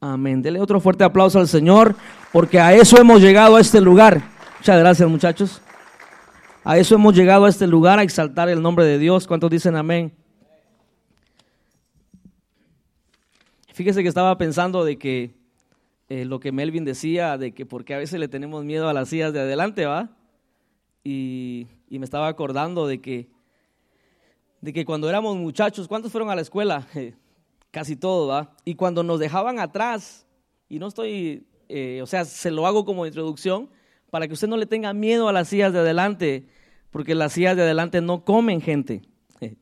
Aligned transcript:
Amén. 0.00 0.40
Dele 0.40 0.60
otro 0.60 0.80
fuerte 0.80 1.04
aplauso 1.04 1.38
al 1.38 1.46
Señor, 1.46 1.94
porque 2.32 2.58
a 2.58 2.72
eso 2.72 2.98
hemos 2.98 3.20
llegado 3.20 3.56
a 3.56 3.60
este 3.60 3.82
lugar. 3.82 4.22
Muchas 4.58 4.78
gracias, 4.78 5.08
muchachos. 5.08 5.62
A 6.64 6.78
eso 6.78 6.94
hemos 6.94 7.14
llegado 7.14 7.44
a 7.44 7.50
este 7.50 7.66
lugar, 7.66 7.98
a 7.98 8.02
exaltar 8.02 8.48
el 8.48 8.62
nombre 8.62 8.86
de 8.86 8.98
Dios. 8.98 9.26
¿Cuántos 9.26 9.50
dicen 9.50 9.76
amén? 9.76 10.12
Fíjese 13.74 14.02
que 14.02 14.08
estaba 14.08 14.36
pensando 14.38 14.84
de 14.84 14.98
que 14.98 15.34
eh, 16.08 16.24
lo 16.24 16.40
que 16.40 16.50
Melvin 16.50 16.84
decía, 16.84 17.36
de 17.36 17.52
que 17.52 17.66
porque 17.66 17.94
a 17.94 17.98
veces 17.98 18.18
le 18.20 18.28
tenemos 18.28 18.64
miedo 18.64 18.88
a 18.88 18.94
las 18.94 19.10
sillas 19.10 19.32
de 19.34 19.40
adelante, 19.40 19.84
¿va? 19.84 20.10
Y, 21.04 21.66
y 21.88 21.98
me 21.98 22.04
estaba 22.04 22.28
acordando 22.28 22.86
de 22.86 23.00
que, 23.00 23.28
de 24.62 24.72
que 24.72 24.84
cuando 24.86 25.08
éramos 25.08 25.36
muchachos, 25.36 25.88
¿cuántos 25.88 26.10
fueron 26.10 26.30
a 26.30 26.34
la 26.34 26.42
escuela? 26.42 26.86
casi 27.70 27.96
todo, 27.96 28.26
¿va? 28.28 28.54
Y 28.64 28.74
cuando 28.74 29.02
nos 29.02 29.20
dejaban 29.20 29.58
atrás, 29.58 30.26
y 30.68 30.78
no 30.78 30.88
estoy, 30.88 31.46
eh, 31.68 32.00
o 32.02 32.06
sea, 32.06 32.24
se 32.24 32.50
lo 32.50 32.66
hago 32.66 32.84
como 32.84 33.06
introducción, 33.06 33.70
para 34.10 34.26
que 34.26 34.34
usted 34.34 34.48
no 34.48 34.56
le 34.56 34.66
tenga 34.66 34.92
miedo 34.92 35.28
a 35.28 35.32
las 35.32 35.48
sillas 35.48 35.72
de 35.72 35.80
adelante, 35.80 36.46
porque 36.90 37.14
las 37.14 37.32
sillas 37.32 37.56
de 37.56 37.62
adelante 37.62 38.00
no 38.00 38.24
comen 38.24 38.60
gente. 38.60 39.02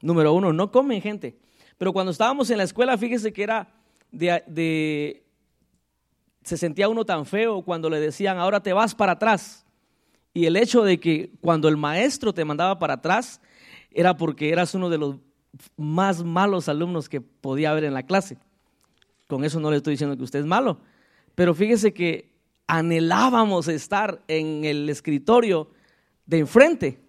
Número 0.00 0.34
uno, 0.34 0.52
no 0.52 0.70
comen 0.70 1.00
gente. 1.00 1.38
Pero 1.78 1.92
cuando 1.92 2.12
estábamos 2.12 2.50
en 2.50 2.58
la 2.58 2.64
escuela, 2.64 2.96
fíjese 2.98 3.32
que 3.32 3.42
era 3.42 3.74
de, 4.10 4.42
de, 4.46 5.26
se 6.42 6.56
sentía 6.56 6.88
uno 6.88 7.04
tan 7.04 7.26
feo 7.26 7.62
cuando 7.62 7.90
le 7.90 8.00
decían, 8.00 8.38
ahora 8.38 8.62
te 8.62 8.72
vas 8.72 8.94
para 8.94 9.12
atrás. 9.12 9.66
Y 10.32 10.46
el 10.46 10.56
hecho 10.56 10.82
de 10.82 11.00
que 11.00 11.32
cuando 11.40 11.68
el 11.68 11.76
maestro 11.76 12.32
te 12.34 12.44
mandaba 12.44 12.78
para 12.78 12.94
atrás, 12.94 13.40
era 13.90 14.16
porque 14.16 14.50
eras 14.50 14.74
uno 14.74 14.90
de 14.90 14.98
los 14.98 15.16
más 15.76 16.24
malos 16.24 16.68
alumnos 16.68 17.08
que 17.08 17.20
podía 17.20 17.70
haber 17.70 17.84
en 17.84 17.94
la 17.94 18.04
clase. 18.04 18.38
Con 19.26 19.44
eso 19.44 19.60
no 19.60 19.70
le 19.70 19.78
estoy 19.78 19.92
diciendo 19.92 20.16
que 20.16 20.22
usted 20.22 20.40
es 20.40 20.46
malo, 20.46 20.78
pero 21.34 21.54
fíjese 21.54 21.92
que 21.92 22.36
anhelábamos 22.66 23.68
estar 23.68 24.22
en 24.28 24.64
el 24.64 24.88
escritorio 24.88 25.70
de 26.26 26.38
enfrente. 26.38 27.00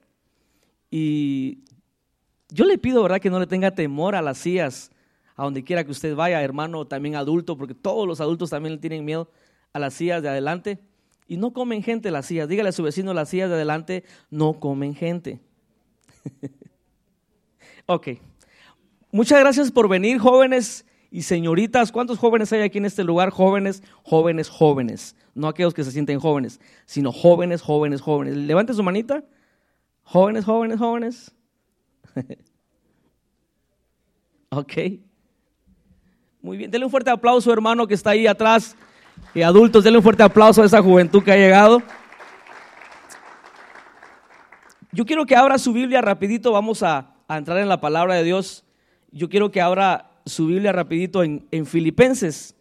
Y 0.90 1.60
yo 2.50 2.66
le 2.66 2.78
pido, 2.78 3.04
¿verdad?, 3.04 3.20
que 3.20 3.30
no 3.30 3.40
le 3.40 3.48
tenga 3.48 3.72
temor 3.72 4.16
a 4.16 4.22
las 4.22 4.38
sillas, 4.38 4.92
a 5.36 5.44
donde 5.44 5.64
quiera 5.64 5.84
que 5.84 5.92
usted 5.92 6.16
vaya, 6.16 6.42
hermano, 6.42 6.86
también 6.88 7.16
adulto, 7.16 7.58
porque 7.58 7.76
todos 7.76 8.08
los 8.08 8.22
adultos 8.22 8.50
también 8.50 8.76
le 8.76 8.80
tienen 8.80 9.06
miedo 9.06 9.30
a 9.74 9.80
las 9.80 9.94
sillas 9.94 10.22
de 10.24 10.30
adelante. 10.30 10.80
Y 11.28 11.38
no 11.38 11.52
comen 11.52 11.84
gente 11.84 12.10
las 12.10 12.26
sillas. 12.26 12.48
Dígale 12.48 12.70
a 12.70 12.72
su 12.72 12.84
vecino, 12.84 13.14
las 13.14 13.30
sillas 13.30 13.50
de 13.50 13.56
adelante 13.56 14.04
no 14.30 14.60
comen 14.60 14.96
gente. 14.96 15.42
ok. 17.86 18.08
Muchas 19.18 19.40
gracias 19.40 19.72
por 19.72 19.90
venir, 19.90 20.20
jóvenes 20.20 20.86
y 21.10 21.24
señoritas. 21.24 21.92
¿Cuántos 21.92 22.20
jóvenes 22.20 22.54
hay 22.54 22.62
aquí 22.62 22.78
en 22.78 22.86
este 22.86 23.04
lugar? 23.04 23.32
Jóvenes, 23.32 23.82
jóvenes, 24.04 24.48
jóvenes. 24.48 25.16
No 25.34 25.48
aquellos 25.48 25.74
que 25.74 25.84
se 25.84 25.90
sienten 25.90 26.20
jóvenes, 26.20 26.62
sino 26.86 27.12
jóvenes, 27.12 27.64
jóvenes, 27.64 28.00
jóvenes. 28.00 28.36
Levante 28.36 28.76
su 28.76 28.84
manita. 28.84 29.24
Jóvenes, 30.04 30.46
jóvenes, 30.46 30.78
jóvenes. 30.78 31.36
ok. 34.52 34.74
Muy 36.44 36.58
bien. 36.58 36.70
Denle 36.70 36.86
un 36.86 36.92
fuerte 36.92 37.10
aplauso, 37.10 37.52
hermano, 37.52 37.88
que 37.88 37.96
está 37.96 38.12
ahí 38.12 38.28
atrás. 38.28 38.76
Y 39.34 39.42
adultos, 39.42 39.84
denle 39.84 39.98
un 39.98 40.04
fuerte 40.04 40.22
aplauso 40.22 40.62
a 40.62 40.66
esa 40.68 40.80
juventud 40.80 41.24
que 41.24 41.32
ha 41.32 41.38
llegado. 41.38 41.82
Yo 44.92 45.08
quiero 45.08 45.26
que 45.26 45.36
abra 45.36 45.58
su 45.58 45.74
Biblia 45.74 46.02
rapidito. 46.02 46.52
Vamos 46.52 46.84
a, 46.84 47.16
a 47.28 47.38
entrar 47.40 47.58
en 47.58 47.68
la 47.68 47.82
palabra 47.82 48.14
de 48.14 48.24
Dios 48.24 48.64
yo 49.12 49.30
quiero 49.30 49.52
que 49.52 49.62
abra 49.62 50.12
su 50.26 50.48
Biblia 50.48 50.72
rapidito 50.72 51.24
en, 51.24 51.66
Filipenses. 51.66 52.56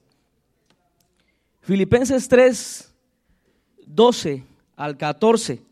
Filipenses 1.60 2.28
3, 2.28 2.94
12 3.86 4.44
al 4.76 4.96
14. 4.96 5.62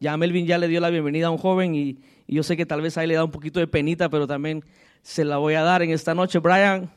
Ya 0.00 0.16
Melvin 0.16 0.46
ya 0.46 0.58
le 0.58 0.68
dio 0.68 0.80
la 0.80 0.90
bienvenida 0.90 1.28
a 1.28 1.30
un 1.30 1.38
joven 1.38 1.74
y, 1.74 1.98
yo 2.26 2.42
sé 2.42 2.56
que 2.56 2.64
tal 2.64 2.80
vez 2.80 2.96
ahí 2.96 3.06
le 3.06 3.14
da 3.14 3.24
un 3.24 3.30
poquito 3.30 3.60
de 3.60 3.66
penita, 3.66 4.08
pero 4.08 4.26
también 4.26 4.64
se 5.02 5.22
la 5.22 5.36
voy 5.36 5.52
a 5.52 5.62
dar 5.62 5.82
en 5.82 5.90
esta 5.90 6.14
noche. 6.14 6.38
Brian, 6.38 6.90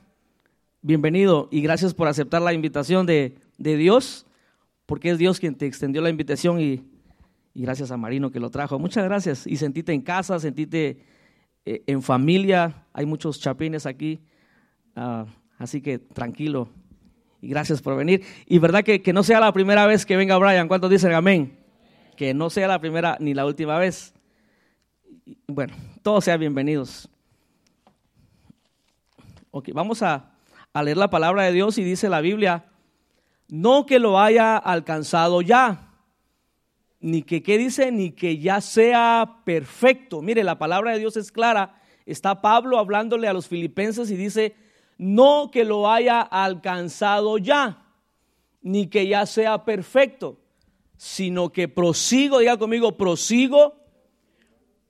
bienvenido 0.81 1.49
y 1.51 1.59
gracias 1.61 1.93
por 1.93 2.07
aceptar 2.07 2.41
la 2.41 2.53
invitación 2.53 3.05
de, 3.05 3.35
de 3.57 3.75
Dios, 3.75 4.25
porque 4.85 5.09
es 5.09 5.17
Dios 5.17 5.41
quien 5.41 5.55
te 5.55 5.65
extendió 5.65 6.01
la 6.01 6.09
invitación 6.09 6.61
y 6.61 6.85
y 7.55 7.61
gracias 7.61 7.89
a 7.89 7.97
Marino 7.97 8.31
que 8.31 8.41
lo 8.41 8.51
trajo. 8.51 8.77
Muchas 8.77 9.05
gracias. 9.05 9.47
Y 9.47 9.55
sentite 9.55 9.93
en 9.93 10.01
casa, 10.01 10.37
sentite 10.39 10.99
eh, 11.65 11.83
en 11.87 12.03
familia. 12.03 12.85
Hay 12.91 13.05
muchos 13.05 13.39
chapines 13.39 13.85
aquí. 13.85 14.19
Ah, 14.93 15.25
así 15.57 15.81
que 15.81 15.97
tranquilo. 15.97 16.67
Y 17.41 17.47
gracias 17.47 17.81
por 17.81 17.95
venir. 17.95 18.23
Y 18.45 18.59
verdad 18.59 18.83
que, 18.83 19.01
que 19.01 19.13
no 19.13 19.23
sea 19.23 19.39
la 19.39 19.53
primera 19.53 19.87
vez 19.87 20.05
que 20.05 20.17
venga 20.17 20.37
Brian. 20.37 20.67
¿Cuántos 20.67 20.89
dicen 20.89 21.13
amén? 21.13 21.57
Que 22.17 22.33
no 22.33 22.49
sea 22.49 22.67
la 22.67 22.79
primera 22.79 23.15
ni 23.21 23.33
la 23.33 23.45
última 23.45 23.79
vez. 23.79 24.13
Bueno, 25.47 25.73
todos 26.03 26.25
sean 26.25 26.41
bienvenidos. 26.41 27.07
Ok, 29.51 29.69
vamos 29.73 30.03
a, 30.03 30.33
a 30.73 30.83
leer 30.83 30.97
la 30.97 31.09
palabra 31.09 31.43
de 31.43 31.53
Dios 31.53 31.77
y 31.77 31.85
dice 31.85 32.09
la 32.09 32.19
Biblia, 32.19 32.65
no 33.47 33.85
que 33.85 33.97
lo 33.97 34.19
haya 34.19 34.57
alcanzado 34.57 35.41
ya 35.41 35.84
ni 37.05 37.21
que, 37.21 37.43
¿qué 37.43 37.59
dice? 37.59 37.91
Ni 37.91 38.13
que 38.13 38.39
ya 38.39 38.61
sea 38.61 39.41
perfecto. 39.45 40.23
Mire, 40.23 40.43
la 40.43 40.57
palabra 40.57 40.91
de 40.91 40.97
Dios 40.97 41.15
es 41.17 41.31
clara. 41.31 41.79
Está 42.07 42.41
Pablo 42.41 42.79
hablándole 42.79 43.27
a 43.27 43.33
los 43.33 43.47
filipenses 43.47 44.09
y 44.09 44.15
dice, 44.15 44.55
no 44.97 45.51
que 45.51 45.65
lo 45.65 45.87
haya 45.87 46.21
alcanzado 46.21 47.37
ya, 47.37 47.85
ni 48.63 48.87
que 48.87 49.07
ya 49.07 49.27
sea 49.27 49.65
perfecto, 49.65 50.39
sino 50.97 51.51
que 51.51 51.67
prosigo, 51.67 52.39
diga 52.39 52.57
conmigo, 52.57 52.97
prosigo 52.97 53.75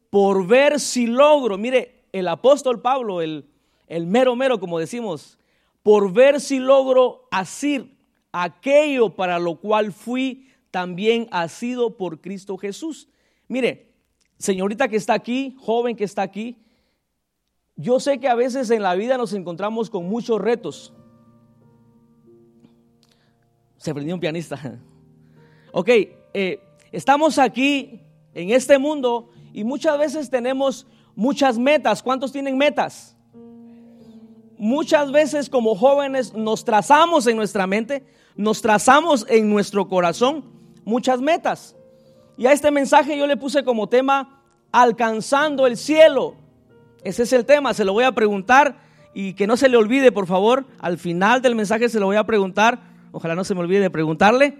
por 0.09 0.47
ver 0.47 0.79
si 0.79 1.07
logro. 1.07 1.57
Mire, 1.57 2.05
el 2.13 2.29
apóstol 2.29 2.81
Pablo, 2.81 3.21
el, 3.21 3.49
el 3.87 4.07
mero 4.07 4.37
mero, 4.37 4.57
como 4.61 4.79
decimos, 4.79 5.37
por 5.83 6.13
ver 6.13 6.39
si 6.39 6.59
logro 6.59 7.27
hacer 7.29 7.87
aquello 8.31 9.09
para 9.17 9.37
lo 9.37 9.57
cual 9.57 9.91
fui 9.91 10.45
también 10.75 11.29
ha 11.31 11.47
sido 11.47 11.95
por 11.95 12.19
Cristo 12.19 12.57
Jesús. 12.57 13.07
Mire, 13.47 13.93
señorita 14.37 14.89
que 14.89 14.97
está 14.97 15.13
aquí, 15.13 15.55
joven 15.57 15.95
que 15.95 16.03
está 16.03 16.21
aquí, 16.21 16.57
yo 17.77 18.01
sé 18.01 18.19
que 18.19 18.27
a 18.27 18.35
veces 18.35 18.69
en 18.71 18.81
la 18.81 18.93
vida 18.93 19.17
nos 19.17 19.31
encontramos 19.31 19.89
con 19.89 20.09
muchos 20.09 20.41
retos. 20.41 20.91
Se 23.77 23.93
prendió 23.93 24.15
un 24.15 24.19
pianista. 24.19 24.59
Ok, 25.71 25.89
eh, 26.33 26.59
estamos 26.91 27.39
aquí 27.39 28.01
en 28.33 28.49
este 28.49 28.77
mundo 28.77 29.29
y 29.53 29.63
muchas 29.63 29.97
veces 29.97 30.29
tenemos 30.29 30.87
muchas 31.15 31.57
metas. 31.57 32.03
¿Cuántos 32.03 32.33
tienen 32.33 32.57
metas? 32.57 33.15
Muchas 34.57 35.09
veces 35.09 35.49
como 35.49 35.75
jóvenes 35.75 36.33
nos 36.33 36.65
trazamos 36.65 37.27
en 37.27 37.37
nuestra 37.37 37.65
mente, 37.65 38.05
nos 38.35 38.61
trazamos 38.61 39.25
en 39.29 39.49
nuestro 39.49 39.87
corazón 39.87 40.54
muchas 40.85 41.19
metas. 41.19 41.75
Y 42.37 42.45
a 42.45 42.53
este 42.53 42.71
mensaje 42.71 43.17
yo 43.17 43.27
le 43.27 43.35
puse 43.35 43.63
como 43.63 43.89
tema 43.89 44.41
alcanzando 44.71 45.67
el 45.67 45.75
cielo. 45.75 46.35
Ese 47.03 47.23
es 47.23 47.33
el 47.33 47.45
tema, 47.45 47.73
se 47.73 47.85
lo 47.85 47.93
voy 47.93 48.03
a 48.03 48.13
preguntar 48.13 48.77
y 49.13 49.33
que 49.33 49.47
no 49.47 49.57
se 49.57 49.69
le 49.69 49.77
olvide, 49.77 50.11
por 50.11 50.27
favor, 50.27 50.65
al 50.79 50.97
final 50.97 51.41
del 51.41 51.55
mensaje 51.55 51.89
se 51.89 51.99
lo 51.99 52.07
voy 52.07 52.17
a 52.17 52.25
preguntar, 52.25 52.79
ojalá 53.11 53.35
no 53.35 53.43
se 53.43 53.55
me 53.55 53.61
olvide 53.61 53.79
de 53.79 53.89
preguntarle, 53.89 54.57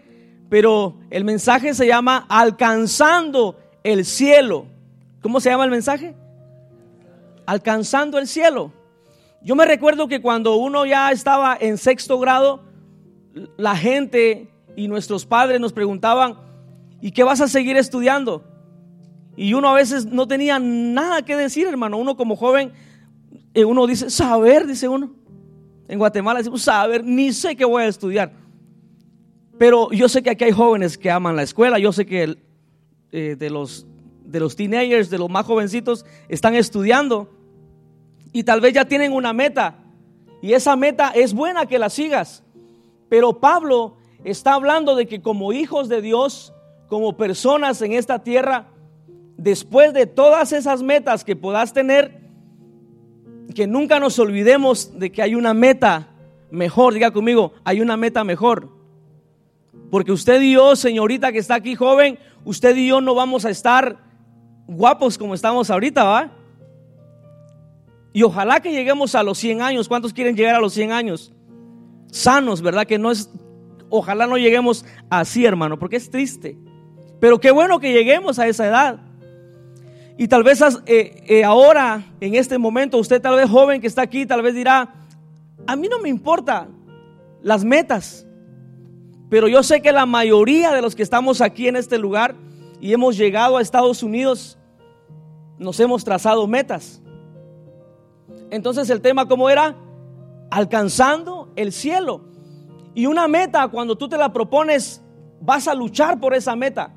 pero 0.50 0.97
el 1.09 1.25
mensaje 1.25 1.74
se 1.74 1.88
llama 1.88 2.25
alcanzando 2.30 3.58
el 3.84 4.06
cielo. 4.06 4.68
¿Cómo 5.22 5.40
se 5.40 5.50
llama 5.50 5.66
el 5.66 5.72
mensaje? 5.72 6.16
Alcanzando 7.46 8.18
el 8.18 8.28
cielo. 8.28 8.72
Yo 9.41 9.55
me 9.55 9.66
recuerdo 9.66 10.08
que 10.08 10.22
cuando 10.22 10.55
uno 10.55 10.85
ya 10.85 11.11
estaba 11.11 11.58
en 11.59 11.78
sexto 11.78 12.20
grado, 12.20 12.64
la 13.58 13.76
gente 13.76 14.54
y 14.75 14.87
nuestros 14.87 15.25
padres 15.25 15.59
nos 15.59 15.73
preguntaban, 15.73 16.35
¿y 17.01 17.11
qué 17.11 17.23
vas 17.23 17.41
a 17.41 17.47
seguir 17.47 17.77
estudiando? 17.77 18.43
Y 19.37 19.53
uno 19.53 19.69
a 19.69 19.73
veces 19.73 20.05
no 20.05 20.27
tenía 20.27 20.59
nada 20.59 21.23
que 21.23 21.35
decir, 21.35 21.67
hermano. 21.67 21.97
Uno 21.97 22.16
como 22.16 22.35
joven, 22.35 22.72
eh, 23.53 23.66
uno 23.66 23.85
dice, 23.85 24.09
saber, 24.09 24.66
dice 24.66 24.87
uno. 24.87 25.13
En 25.87 25.99
Guatemala 25.99 26.39
decimos, 26.39 26.61
saber, 26.61 27.03
ni 27.03 27.33
sé 27.33 27.55
qué 27.55 27.66
voy 27.66 27.83
a 27.83 27.87
estudiar. 27.87 28.31
Pero 29.57 29.91
yo 29.91 30.09
sé 30.09 30.23
que 30.23 30.29
aquí 30.29 30.45
hay 30.45 30.51
jóvenes 30.51 30.97
que 30.97 31.11
aman 31.11 31.35
la 31.35 31.43
escuela. 31.43 31.79
Yo 31.79 31.91
sé 31.91 32.05
que 32.05 32.37
eh, 33.11 33.35
de, 33.37 33.49
los, 33.49 33.85
de 34.23 34.39
los 34.39 34.55
teenagers, 34.55 35.09
de 35.09 35.17
los 35.17 35.29
más 35.29 35.45
jovencitos, 35.45 36.05
están 36.29 36.55
estudiando. 36.55 37.29
Y 38.31 38.43
tal 38.43 38.61
vez 38.61 38.73
ya 38.73 38.85
tienen 38.85 39.13
una 39.13 39.33
meta. 39.33 39.79
Y 40.41 40.53
esa 40.53 40.75
meta 40.75 41.11
es 41.11 41.33
buena 41.33 41.66
que 41.66 41.79
la 41.79 41.89
sigas. 41.89 42.43
Pero 43.09 43.39
Pablo 43.39 43.97
está 44.25 44.55
hablando 44.55 44.95
de 44.95 45.05
que 45.05 45.22
como 45.22 45.53
hijos 45.53 45.87
de 45.87 46.01
Dios, 46.01 46.53
como 46.87 47.16
personas 47.16 47.81
en 47.81 47.93
esta 47.93 48.19
tierra, 48.19 48.67
después 49.37 49.93
de 49.93 50.07
todas 50.07 50.51
esas 50.51 50.81
metas 50.81 51.23
que 51.23 51.35
puedas 51.35 51.73
tener, 51.73 52.25
que 53.53 53.67
nunca 53.67 53.99
nos 53.99 54.17
olvidemos 54.19 54.97
de 54.99 55.11
que 55.11 55.22
hay 55.22 55.35
una 55.35 55.53
meta 55.53 56.09
mejor. 56.51 56.93
Diga 56.93 57.11
conmigo, 57.11 57.53
hay 57.63 57.81
una 57.81 57.97
meta 57.97 58.23
mejor. 58.23 58.69
Porque 59.91 60.11
usted 60.11 60.41
y 60.41 60.53
yo, 60.53 60.75
señorita 60.75 61.31
que 61.31 61.37
está 61.37 61.55
aquí 61.55 61.75
joven, 61.75 62.17
usted 62.43 62.75
y 62.75 62.87
yo 62.87 63.01
no 63.01 63.13
vamos 63.13 63.45
a 63.45 63.49
estar 63.49 63.97
guapos 64.67 65.17
como 65.17 65.35
estamos 65.35 65.69
ahorita, 65.69 66.03
¿va? 66.03 66.31
Y 68.11 68.23
ojalá 68.23 68.61
que 68.61 68.72
lleguemos 68.72 69.13
a 69.13 69.23
los 69.23 69.37
100 69.37 69.61
años. 69.61 69.87
¿Cuántos 69.87 70.13
quieren 70.13 70.35
llegar 70.35 70.55
a 70.55 70.59
los 70.59 70.73
100 70.73 70.91
años? 70.91 71.33
Sanos, 72.11 72.61
¿verdad? 72.61 72.87
Que 72.87 72.97
no 72.97 73.11
es, 73.11 73.29
ojalá 73.97 74.28
no 74.28 74.38
lleguemos 74.38 74.86
así, 75.09 75.46
hermano, 75.46 75.80
porque 75.80 75.96
es 75.96 76.09
triste. 76.09 76.58
Pero 77.20 77.40
qué 77.40 77.52
bueno 77.52 77.80
que 77.80 77.94
lleguemos 77.94 78.40
a 78.40 78.47
esa 78.47 78.68
edad. 78.68 79.00
Y 80.18 80.28
tal 80.28 80.44
vez 80.44 80.62
eh, 80.86 81.24
eh, 81.28 81.44
ahora, 81.44 82.03
en 82.22 82.36
este 82.36 82.58
momento, 82.58 82.97
usted 82.97 83.22
tal 83.22 83.36
vez 83.36 83.50
joven 83.50 83.82
que 83.82 83.88
está 83.88 84.02
aquí, 84.02 84.26
tal 84.26 84.42
vez 84.42 84.56
dirá, 84.56 84.94
a 85.68 85.76
mí 85.76 85.88
no 85.90 86.00
me 86.00 86.09
importa 86.09 86.68
las 87.42 87.66
metas, 87.66 88.26
pero 89.30 89.47
yo 89.47 89.64
sé 89.64 89.82
que 89.82 89.92
la 89.92 90.06
mayoría 90.06 90.72
de 90.72 90.82
los 90.82 90.96
que 90.96 91.03
estamos 91.03 91.42
aquí 91.42 91.68
en 91.68 91.76
este 91.76 91.97
lugar 91.97 92.36
y 92.80 92.94
hemos 92.94 93.18
llegado 93.18 93.58
a 93.58 93.62
Estados 93.62 94.03
Unidos, 94.03 94.58
nos 95.58 95.80
hemos 95.80 96.03
trazado 96.03 96.47
metas. 96.47 97.02
Entonces 98.52 98.90
el 98.90 99.02
tema 99.02 99.28
cómo 99.28 99.50
era? 99.50 99.76
Alcanzando 100.52 101.52
el 101.56 101.72
cielo. 101.72 102.22
Y 102.96 103.06
una 103.08 103.28
meta, 103.28 103.68
cuando 103.68 103.97
tú 103.97 104.08
te 104.08 104.18
la 104.18 104.32
propones, 104.32 105.02
vas 105.42 105.68
a 105.68 105.76
luchar 105.76 106.18
por 106.18 106.34
esa 106.34 106.56
meta. 106.56 106.94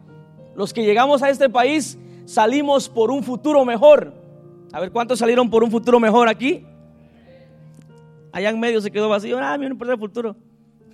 Los 0.55 0.73
que 0.73 0.85
llegamos 0.85 1.25
a 1.25 1.29
este 1.29 1.51
país 1.51 1.99
salimos 2.25 2.89
por 2.89 3.11
un 3.11 3.25
futuro 3.25 3.65
mejor. 3.65 4.15
A 4.73 4.79
ver, 4.79 4.93
¿cuántos 4.93 5.19
salieron 5.19 5.51
por 5.51 5.65
un 5.65 5.73
futuro 5.73 5.99
mejor 5.99 6.29
aquí? 6.29 6.65
Allá 8.31 8.51
en 8.51 8.61
medio 8.61 8.81
se 8.81 8.93
quedó 8.93 9.09
vacío. 9.09 9.39
Ah, 9.41 9.59
no 9.59 9.67
importa 9.67 9.95
el 9.95 9.99
futuro. 9.99 10.37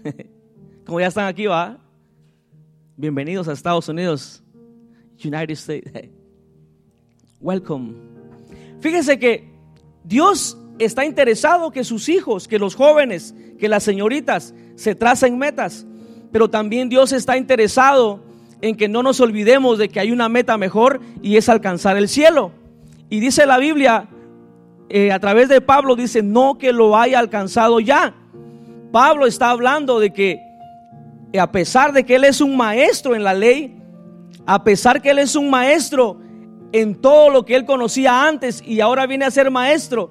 Como 0.87 1.01
ya 1.01 1.09
están 1.09 1.27
aquí, 1.27 1.45
va. 1.45 1.79
Bienvenidos 2.97 3.47
a 3.49 3.53
Estados 3.53 3.87
Unidos, 3.89 4.43
United 5.23 5.51
States. 5.51 5.93
Welcome. 7.41 7.95
Fíjense 8.81 9.19
que 9.19 9.53
Dios 10.03 10.57
está 10.79 11.05
interesado 11.05 11.71
que 11.71 11.85
sus 11.85 12.09
hijos, 12.09 12.49
que 12.49 12.59
los 12.59 12.75
jóvenes, 12.75 13.35
que 13.59 13.69
las 13.69 13.83
señoritas 13.83 14.55
se 14.77 14.95
tracen 14.95 15.39
metas, 15.39 15.87
pero 16.33 16.51
también 16.51 16.89
Dios 16.89 17.13
está 17.13 17.37
interesado 17.37 18.21
en 18.61 18.77
que 18.77 18.89
no 18.89 19.03
nos 19.03 19.21
olvidemos 19.21 19.79
de 19.79 19.89
que 19.89 20.01
hay 20.01 20.11
una 20.11 20.29
meta 20.29 20.57
mejor 20.57 21.01
y 21.23 21.37
es 21.37 21.49
alcanzar 21.49 21.97
el 21.97 22.09
cielo. 22.09 22.51
Y 23.11 23.21
dice 23.21 23.47
la 23.47 23.59
Biblia, 23.59 24.09
eh, 24.89 25.13
a 25.13 25.21
través 25.21 25.49
de 25.49 25.61
Pablo, 25.61 25.97
dice, 25.97 26.23
no 26.23 26.59
que 26.59 26.73
lo 26.73 26.97
haya 26.97 27.19
alcanzado 27.19 27.79
ya. 27.79 28.15
Pablo 28.91 29.27
está 29.27 29.51
hablando 29.51 30.01
de 30.01 30.13
que 30.13 30.41
eh, 31.33 31.41
a 31.41 31.51
pesar 31.53 31.93
de 31.93 32.05
que 32.05 32.17
él 32.17 32.25
es 32.25 32.41
un 32.41 32.57
maestro 32.57 33.15
en 33.15 33.23
la 33.23 33.35
ley, 33.35 33.77
a 34.47 34.65
pesar 34.65 35.03
que 35.03 35.11
él 35.11 35.19
es 35.19 35.37
un 35.37 35.51
maestro 35.51 36.19
en 36.73 37.01
todo 37.01 37.31
lo 37.31 37.45
que 37.45 37.55
él 37.55 37.65
conocía 37.65 38.27
antes 38.27 38.63
y 38.67 38.81
ahora 38.81 39.07
viene 39.07 39.25
a 39.25 39.31
ser 39.31 39.51
maestro 39.51 40.11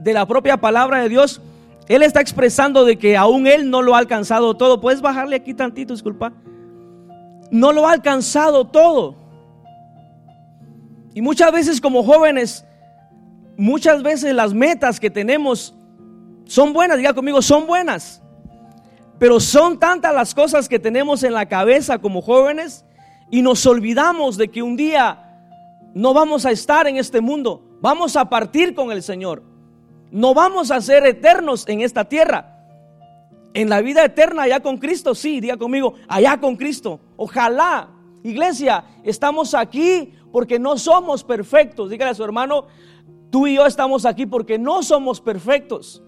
de 0.00 0.14
la 0.14 0.26
propia 0.26 0.56
palabra 0.56 1.02
de 1.02 1.08
Dios, 1.08 1.40
él 1.88 2.02
está 2.02 2.20
expresando 2.20 2.84
de 2.84 2.98
que 2.98 3.16
aún 3.16 3.46
él 3.46 3.68
no 3.68 3.82
lo 3.82 3.94
ha 3.94 3.98
alcanzado 3.98 4.56
todo. 4.56 4.80
¿Puedes 4.80 5.00
bajarle 5.00 5.36
aquí 5.36 5.54
tantito, 5.54 5.92
disculpa? 5.92 6.32
No 7.50 7.72
lo 7.72 7.86
ha 7.86 7.92
alcanzado 7.92 8.66
todo. 8.66 9.16
Y 11.14 11.20
muchas 11.20 11.52
veces 11.52 11.80
como 11.80 12.02
jóvenes, 12.02 12.64
muchas 13.56 14.02
veces 14.02 14.34
las 14.34 14.54
metas 14.54 15.00
que 15.00 15.10
tenemos 15.10 15.74
son 16.46 16.72
buenas, 16.72 16.96
diga 16.96 17.12
conmigo, 17.12 17.42
son 17.42 17.66
buenas. 17.66 18.22
Pero 19.18 19.38
son 19.38 19.78
tantas 19.78 20.14
las 20.14 20.34
cosas 20.34 20.68
que 20.68 20.78
tenemos 20.78 21.22
en 21.24 21.34
la 21.34 21.46
cabeza 21.46 21.98
como 21.98 22.22
jóvenes 22.22 22.84
y 23.30 23.42
nos 23.42 23.66
olvidamos 23.66 24.36
de 24.36 24.48
que 24.48 24.62
un 24.62 24.76
día 24.76 25.26
no 25.92 26.14
vamos 26.14 26.46
a 26.46 26.52
estar 26.52 26.86
en 26.86 26.96
este 26.96 27.20
mundo, 27.20 27.62
vamos 27.80 28.16
a 28.16 28.30
partir 28.30 28.74
con 28.74 28.92
el 28.92 29.02
Señor. 29.02 29.49
No 30.10 30.34
vamos 30.34 30.70
a 30.70 30.80
ser 30.80 31.06
eternos 31.06 31.68
en 31.68 31.80
esta 31.80 32.04
tierra. 32.04 32.56
En 33.54 33.68
la 33.68 33.80
vida 33.80 34.04
eterna 34.04 34.42
allá 34.42 34.60
con 34.60 34.78
Cristo, 34.78 35.14
sí, 35.14 35.40
diga 35.40 35.56
conmigo, 35.56 35.94
allá 36.08 36.40
con 36.40 36.56
Cristo. 36.56 37.00
Ojalá, 37.16 37.90
iglesia, 38.22 38.84
estamos 39.02 39.54
aquí 39.54 40.14
porque 40.32 40.58
no 40.58 40.78
somos 40.78 41.24
perfectos. 41.24 41.90
Dígale 41.90 42.12
a 42.12 42.14
su 42.14 42.24
hermano, 42.24 42.66
tú 43.30 43.46
y 43.46 43.56
yo 43.56 43.66
estamos 43.66 44.04
aquí 44.04 44.26
porque 44.26 44.58
no 44.58 44.82
somos 44.82 45.20
perfectos. 45.20 46.02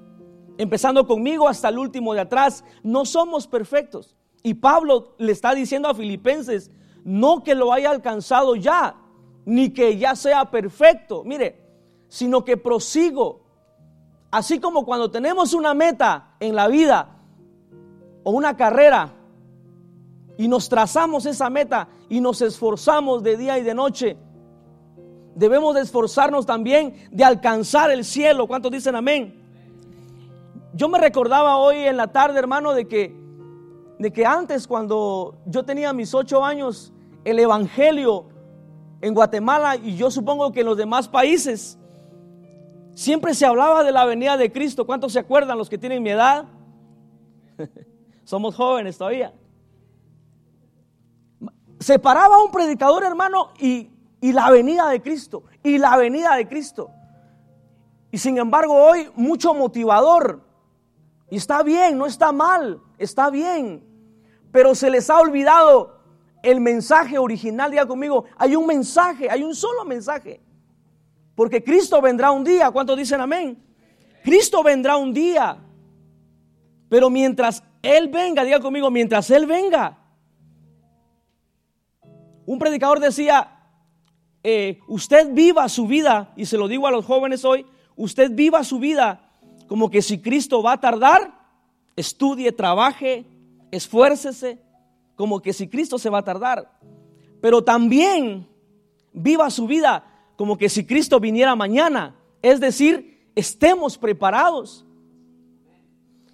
Empezando 0.58 1.06
conmigo 1.06 1.48
hasta 1.48 1.68
el 1.68 1.78
último 1.78 2.14
de 2.14 2.20
atrás, 2.20 2.64
no 2.82 3.04
somos 3.04 3.46
perfectos. 3.46 4.16
Y 4.42 4.54
Pablo 4.54 5.14
le 5.18 5.32
está 5.32 5.54
diciendo 5.54 5.88
a 5.88 5.94
Filipenses, 5.94 6.70
no 7.04 7.42
que 7.42 7.54
lo 7.54 7.72
haya 7.72 7.90
alcanzado 7.90 8.56
ya, 8.56 8.96
ni 9.44 9.70
que 9.70 9.96
ya 9.96 10.14
sea 10.14 10.50
perfecto, 10.50 11.24
mire, 11.24 11.60
sino 12.08 12.44
que 12.44 12.56
prosigo. 12.56 13.41
Así 14.32 14.58
como 14.60 14.86
cuando 14.86 15.10
tenemos 15.10 15.52
una 15.52 15.74
meta 15.74 16.36
en 16.40 16.56
la 16.56 16.66
vida 16.66 17.18
o 18.24 18.30
una 18.30 18.56
carrera 18.56 19.12
y 20.38 20.48
nos 20.48 20.70
trazamos 20.70 21.26
esa 21.26 21.50
meta 21.50 21.88
y 22.08 22.22
nos 22.22 22.40
esforzamos 22.40 23.22
de 23.22 23.36
día 23.36 23.58
y 23.58 23.62
de 23.62 23.74
noche, 23.74 24.16
debemos 25.34 25.74
de 25.74 25.82
esforzarnos 25.82 26.46
también 26.46 26.94
de 27.10 27.24
alcanzar 27.24 27.90
el 27.90 28.06
cielo. 28.06 28.46
¿Cuántos 28.46 28.72
dicen 28.72 28.96
amén? 28.96 29.38
Yo 30.72 30.88
me 30.88 30.98
recordaba 30.98 31.58
hoy 31.58 31.76
en 31.76 31.98
la 31.98 32.06
tarde, 32.06 32.38
hermano, 32.38 32.72
de 32.72 32.88
que, 32.88 33.14
de 33.98 34.12
que 34.14 34.24
antes 34.24 34.66
cuando 34.66 35.36
yo 35.44 35.62
tenía 35.66 35.92
mis 35.92 36.14
ocho 36.14 36.42
años, 36.42 36.90
el 37.26 37.38
Evangelio 37.38 38.30
en 39.02 39.12
Guatemala 39.12 39.76
y 39.76 39.94
yo 39.94 40.10
supongo 40.10 40.52
que 40.52 40.60
en 40.60 40.66
los 40.66 40.78
demás 40.78 41.06
países, 41.06 41.78
siempre 43.02 43.34
se 43.34 43.44
hablaba 43.44 43.82
de 43.82 43.92
la 43.92 44.04
venida 44.04 44.36
de 44.36 44.50
Cristo. 44.50 44.86
¿Cuántos 44.86 45.12
se 45.12 45.18
acuerdan 45.18 45.58
los 45.58 45.68
que 45.68 45.76
tienen 45.76 46.02
mi 46.02 46.10
edad? 46.10 46.46
Somos 48.24 48.54
jóvenes 48.54 48.96
todavía. 48.96 49.34
Se 51.80 51.98
paraba 51.98 52.42
un 52.42 52.52
predicador, 52.52 53.02
hermano, 53.02 53.50
y, 53.58 53.90
y 54.20 54.32
la 54.32 54.50
venida 54.50 54.88
de 54.88 55.02
Cristo, 55.02 55.42
y 55.64 55.78
la 55.78 55.96
venida 55.96 56.36
de 56.36 56.46
Cristo. 56.46 56.90
Y 58.12 58.18
sin 58.18 58.38
embargo 58.38 58.74
hoy 58.74 59.10
mucho 59.16 59.52
motivador. 59.52 60.40
Y 61.28 61.36
está 61.36 61.62
bien, 61.62 61.98
no 61.98 62.06
está 62.06 62.30
mal, 62.30 62.80
está 62.98 63.30
bien. 63.30 63.84
Pero 64.52 64.74
se 64.74 64.90
les 64.90 65.10
ha 65.10 65.18
olvidado 65.18 65.98
el 66.42 66.60
mensaje 66.60 67.18
original, 67.18 67.70
diga 67.70 67.86
conmigo, 67.86 68.26
hay 68.36 68.54
un 68.54 68.66
mensaje, 68.66 69.30
hay 69.30 69.42
un 69.42 69.54
solo 69.54 69.84
mensaje. 69.84 70.40
Porque 71.34 71.62
Cristo 71.62 72.00
vendrá 72.00 72.30
un 72.30 72.44
día, 72.44 72.70
¿cuántos 72.70 72.96
dicen 72.96 73.20
amén? 73.20 73.62
Cristo 74.22 74.62
vendrá 74.62 74.96
un 74.96 75.12
día. 75.12 75.58
Pero 76.88 77.08
mientras 77.10 77.62
Él 77.82 78.08
venga, 78.08 78.44
diga 78.44 78.60
conmigo, 78.60 78.90
mientras 78.90 79.30
Él 79.30 79.46
venga. 79.46 79.98
Un 82.44 82.58
predicador 82.58 83.00
decía, 83.00 83.60
eh, 84.42 84.78
usted 84.88 85.32
viva 85.32 85.68
su 85.68 85.86
vida, 85.86 86.32
y 86.36 86.46
se 86.46 86.58
lo 86.58 86.68
digo 86.68 86.86
a 86.86 86.90
los 86.90 87.04
jóvenes 87.04 87.44
hoy, 87.44 87.64
usted 87.96 88.30
viva 88.32 88.64
su 88.64 88.78
vida 88.78 89.28
como 89.68 89.88
que 89.88 90.02
si 90.02 90.20
Cristo 90.20 90.62
va 90.62 90.72
a 90.72 90.80
tardar, 90.80 91.32
estudie, 91.96 92.52
trabaje, 92.52 93.24
esfuércese, 93.70 94.58
como 95.14 95.40
que 95.40 95.54
si 95.54 95.68
Cristo 95.68 95.98
se 95.98 96.10
va 96.10 96.18
a 96.18 96.24
tardar. 96.24 96.78
Pero 97.40 97.64
también 97.64 98.46
viva 99.14 99.48
su 99.48 99.66
vida 99.66 100.04
como 100.42 100.58
que 100.58 100.68
si 100.68 100.84
Cristo 100.84 101.20
viniera 101.20 101.54
mañana. 101.54 102.16
Es 102.42 102.58
decir, 102.58 103.30
estemos 103.36 103.96
preparados. 103.96 104.84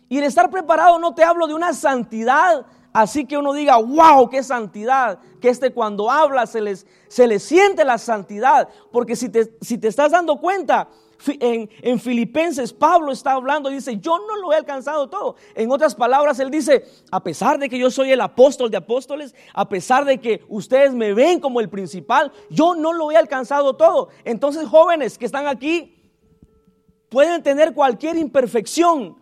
Y 0.08 0.16
el 0.16 0.24
estar 0.24 0.48
preparado 0.48 0.98
no 0.98 1.14
te 1.14 1.22
hablo 1.22 1.46
de 1.46 1.52
una 1.52 1.74
santidad, 1.74 2.64
así 2.94 3.26
que 3.26 3.36
uno 3.36 3.52
diga, 3.52 3.76
wow, 3.76 4.30
qué 4.30 4.42
santidad, 4.42 5.18
que 5.42 5.50
este 5.50 5.74
cuando 5.74 6.10
habla 6.10 6.46
se, 6.46 6.62
les, 6.62 6.86
se 7.08 7.26
le 7.26 7.38
siente 7.38 7.84
la 7.84 7.98
santidad, 7.98 8.70
porque 8.90 9.14
si 9.14 9.28
te, 9.28 9.54
si 9.60 9.76
te 9.76 9.88
estás 9.88 10.12
dando 10.12 10.38
cuenta, 10.40 10.88
en, 11.26 12.00
Filipenses 12.00 12.72
Pablo 12.72 13.12
está 13.12 13.32
hablando 13.32 13.70
y 13.70 13.74
dice, 13.74 13.98
yo 13.98 14.18
no 14.18 14.36
lo 14.36 14.52
he 14.52 14.56
alcanzado 14.56 15.08
todo. 15.08 15.36
En 15.54 15.70
otras 15.70 15.94
palabras, 15.94 16.38
él 16.38 16.50
dice, 16.50 16.84
a 17.10 17.22
pesar 17.22 17.58
de 17.58 17.68
que 17.68 17.78
yo 17.78 17.90
soy 17.90 18.12
el 18.12 18.20
apóstol 18.20 18.70
de 18.70 18.76
apóstoles, 18.76 19.34
a 19.52 19.68
pesar 19.68 20.04
de 20.04 20.18
que 20.18 20.44
ustedes 20.48 20.92
me 20.94 21.14
ven 21.14 21.40
como 21.40 21.60
el 21.60 21.68
principal, 21.68 22.32
yo 22.50 22.74
no 22.74 22.92
lo 22.92 23.10
he 23.10 23.16
alcanzado 23.16 23.74
todo. 23.76 24.08
Entonces, 24.24 24.66
jóvenes 24.68 25.18
que 25.18 25.26
están 25.26 25.46
aquí, 25.46 25.94
pueden 27.08 27.42
tener 27.42 27.74
cualquier 27.74 28.16
imperfección, 28.16 29.16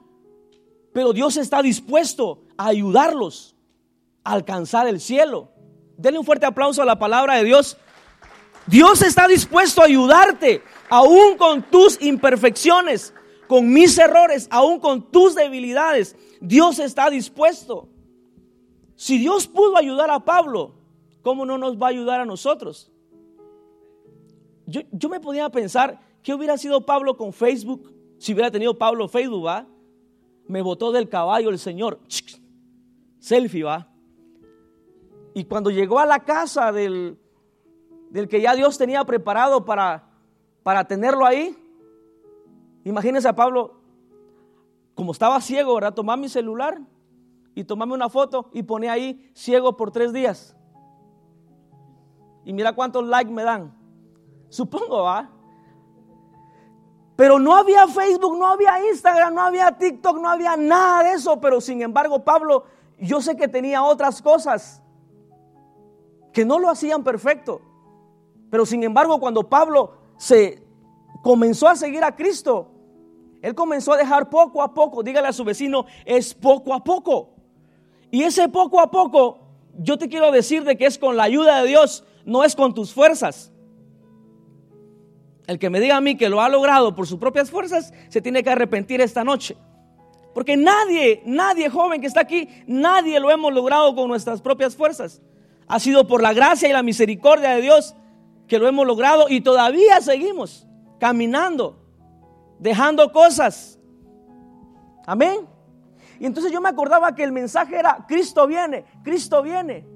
pero 0.93 1.13
Dios 1.13 1.37
está 1.37 1.63
dispuesto 1.63 2.45
a 2.57 2.69
ayudarlos 2.69 3.57
a 4.25 4.33
alcanzar 4.33 4.87
el 4.89 5.01
cielo. 5.01 5.51
Denle 5.97 6.19
un 6.19 6.27
fuerte 6.27 6.47
aplauso 6.47 6.83
a 6.83 6.85
la 6.85 6.99
palabra 6.99 7.37
de 7.37 7.45
Dios. 7.45 7.77
Dios 8.67 9.03
está 9.03 9.29
dispuesto 9.29 9.81
a 9.81 9.85
ayudarte 9.85 10.63
aún 10.89 11.37
con 11.37 11.63
tus 11.63 12.01
imperfecciones. 12.03 13.13
con 13.49 13.73
mis 13.73 13.97
errores, 13.97 14.49
aún 14.51 14.81
con 14.81 15.09
tus 15.13 15.37
debilidades, 15.37 16.17
Dios 16.41 16.81
está 16.81 17.09
dispuesto. 17.11 17.89
Si 18.97 19.19
Dios 19.19 19.47
pudo 19.47 19.77
ayudar 19.77 20.11
a 20.11 20.25
Pablo, 20.25 20.75
¿cómo 21.23 21.47
no 21.47 21.57
nos 21.57 21.81
va 21.81 21.87
a 21.87 21.91
ayudar 21.91 22.21
a 22.21 22.25
nosotros? 22.25 22.91
Yo, 24.67 24.81
yo 24.91 25.09
me 25.09 25.21
podía 25.21 25.49
pensar, 25.49 26.01
¿qué 26.25 26.35
hubiera 26.35 26.59
sido 26.59 26.85
Pablo 26.85 27.17
con 27.17 27.33
Facebook 27.33 27.95
si 28.19 28.33
hubiera 28.33 28.51
tenido 28.51 28.77
Pablo 28.77 29.07
Facebook? 29.07 29.49
Me 30.49 30.61
botó 30.61 30.91
del 30.91 31.09
caballo 31.09 31.51
el 31.51 31.59
Señor. 31.61 32.01
Selfie, 33.21 33.63
va. 33.63 33.93
Y 35.35 35.45
cuando 35.45 35.71
llegó 35.71 35.99
a 36.01 36.07
la 36.07 36.25
casa 36.25 36.73
del, 36.73 37.19
del 38.11 38.29
que 38.29 38.41
ya 38.41 38.55
Dios 38.55 38.79
tenía 38.79 39.05
preparado 39.05 39.65
para, 39.65 40.09
para 40.67 40.85
tenerlo 40.85 41.25
ahí, 41.25 41.57
imagínense 42.83 43.29
a 43.29 43.37
Pablo, 43.37 43.75
como 44.97 45.13
estaba 45.13 45.41
ciego, 45.41 45.77
¿verdad? 45.77 45.95
Tomaba 45.95 46.17
mi 46.17 46.29
celular 46.29 46.81
y 47.55 47.63
tomame 47.63 47.95
una 47.95 48.09
foto 48.09 48.51
y 48.53 48.65
pone 48.65 48.91
ahí 48.91 49.31
ciego 49.33 49.77
por 49.77 49.93
tres 49.93 50.13
días. 50.13 50.57
Y 52.45 52.53
mira 52.53 52.73
cuántos 52.73 53.07
likes 53.07 53.31
me 53.31 53.45
dan. 53.45 53.79
Supongo, 54.49 55.05
¿va? 55.05 55.31
Pero 57.15 57.39
no 57.39 57.55
había 57.55 57.87
Facebook, 57.87 58.37
no 58.37 58.49
había 58.49 58.89
Instagram, 58.89 59.35
no 59.37 59.43
había 59.43 59.71
TikTok, 59.71 60.19
no 60.19 60.29
había 60.29 60.57
nada 60.57 61.05
de 61.05 61.13
eso. 61.13 61.41
Pero 61.41 61.61
sin 61.61 61.81
embargo, 61.81 62.25
Pablo, 62.25 62.65
yo 62.99 63.21
sé 63.21 63.37
que 63.37 63.47
tenía 63.47 63.85
otras 63.85 64.21
cosas 64.21 64.83
que 66.33 66.45
no 66.45 66.59
lo 66.59 66.69
hacían 66.69 67.05
perfecto. 67.05 67.61
Pero 68.51 68.67
sin 68.67 68.83
embargo, 68.83 69.21
cuando 69.21 69.49
Pablo 69.49 70.06
se 70.17 70.63
comenzó 71.23 71.69
a 71.69 71.77
seguir 71.77 72.05
a 72.05 72.15
Cristo, 72.15 72.71
él 73.43 73.55
comenzó 73.55 73.93
a 73.93 73.97
dejar 73.97 74.29
poco 74.29 74.63
a 74.63 74.75
poco, 74.75 75.03
dígale 75.03 75.29
a 75.29 75.33
su 75.33 75.45
vecino, 75.45 75.87
es 76.05 76.35
poco 76.35 76.75
a 76.75 76.83
poco. 76.83 77.31
Y 78.11 78.23
ese 78.23 78.49
poco 78.49 78.81
a 78.81 78.91
poco, 78.91 79.39
yo 79.79 79.99
te 79.99 80.09
quiero 80.09 80.31
decir 80.31 80.65
de 80.65 80.77
que 80.77 80.87
es 80.87 80.99
con 80.99 81.17
la 81.17 81.25
ayuda 81.25 81.63
de 81.63 81.69
Dios, 81.69 82.05
no 82.25 82.45
es 82.45 82.57
con 82.57 82.75
tus 82.75 82.93
fuerzas. 82.93 83.53
El 85.47 85.59
que 85.59 85.71
me 85.71 85.81
diga 85.81 85.97
a 85.97 86.01
mí 86.01 86.17
que 86.17 86.29
lo 86.29 86.41
ha 86.41 86.49
logrado 86.49 86.95
por 86.95 87.07
sus 87.07 87.19
propias 87.19 87.51
fuerzas, 87.51 87.93
se 88.09 88.21
tiene 88.21 88.43
que 88.43 88.51
arrepentir 88.51 89.01
esta 89.01 89.23
noche. 89.23 89.57
Porque 90.35 90.57
nadie, 90.57 91.23
nadie 91.25 91.71
joven 91.71 92.01
que 92.01 92.07
está 92.09 92.21
aquí, 92.21 92.49
nadie 92.67 93.21
lo 93.21 93.31
hemos 93.31 93.53
logrado 93.55 93.95
con 93.95 94.09
nuestras 94.09 94.43
propias 94.43 94.75
fuerzas. 94.75 95.23
Ha 95.69 95.79
sido 95.79 96.07
por 96.07 96.21
la 96.21 96.33
gracia 96.33 96.69
y 96.69 96.73
la 96.73 96.83
misericordia 96.83 97.51
de 97.51 97.63
Dios 97.63 97.95
que 98.47 98.59
lo 98.59 98.69
hemos 98.69 98.87
logrado 98.87 99.27
y 99.29 99.41
todavía 99.41 100.01
seguimos 100.01 100.67
caminando, 100.99 101.79
dejando 102.59 103.13
cosas. 103.13 103.79
Amén. 105.07 105.47
Y 106.19 106.27
entonces 106.27 106.53
yo 106.53 106.61
me 106.61 106.69
acordaba 106.69 107.15
que 107.15 107.25
el 107.25 107.33
mensaje 107.33 107.79
era, 107.79 108.05
Cristo 108.09 108.47
viene, 108.47 108.85
Cristo 109.03 109.43
viene. 109.43 109.87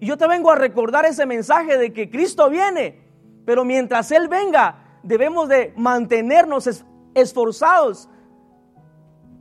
Y 0.00 0.06
yo 0.06 0.16
te 0.16 0.26
vengo 0.26 0.50
a 0.50 0.56
recordar 0.56 1.04
ese 1.06 1.26
mensaje 1.26 1.78
de 1.78 1.92
que 1.92 2.10
Cristo 2.10 2.50
viene 2.50 3.02
pero 3.44 3.64
mientras 3.64 4.10
Él 4.12 4.28
venga, 4.28 4.76
debemos 5.02 5.48
de 5.48 5.72
mantenernos 5.76 6.84
esforzados 7.14 8.08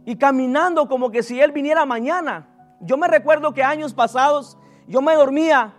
y 0.06 0.16
caminando 0.18 0.88
como 0.88 1.12
que 1.12 1.24
si 1.24 1.40
Él 1.40 1.52
viniera 1.52 1.86
mañana. 1.86 2.48
Yo 2.82 2.98
me 2.98 3.08
recuerdo 3.08 3.54
que 3.54 3.64
años 3.64 3.94
pasados 3.94 4.58
yo 4.88 5.02
me 5.02 5.14
dormía 5.14 5.76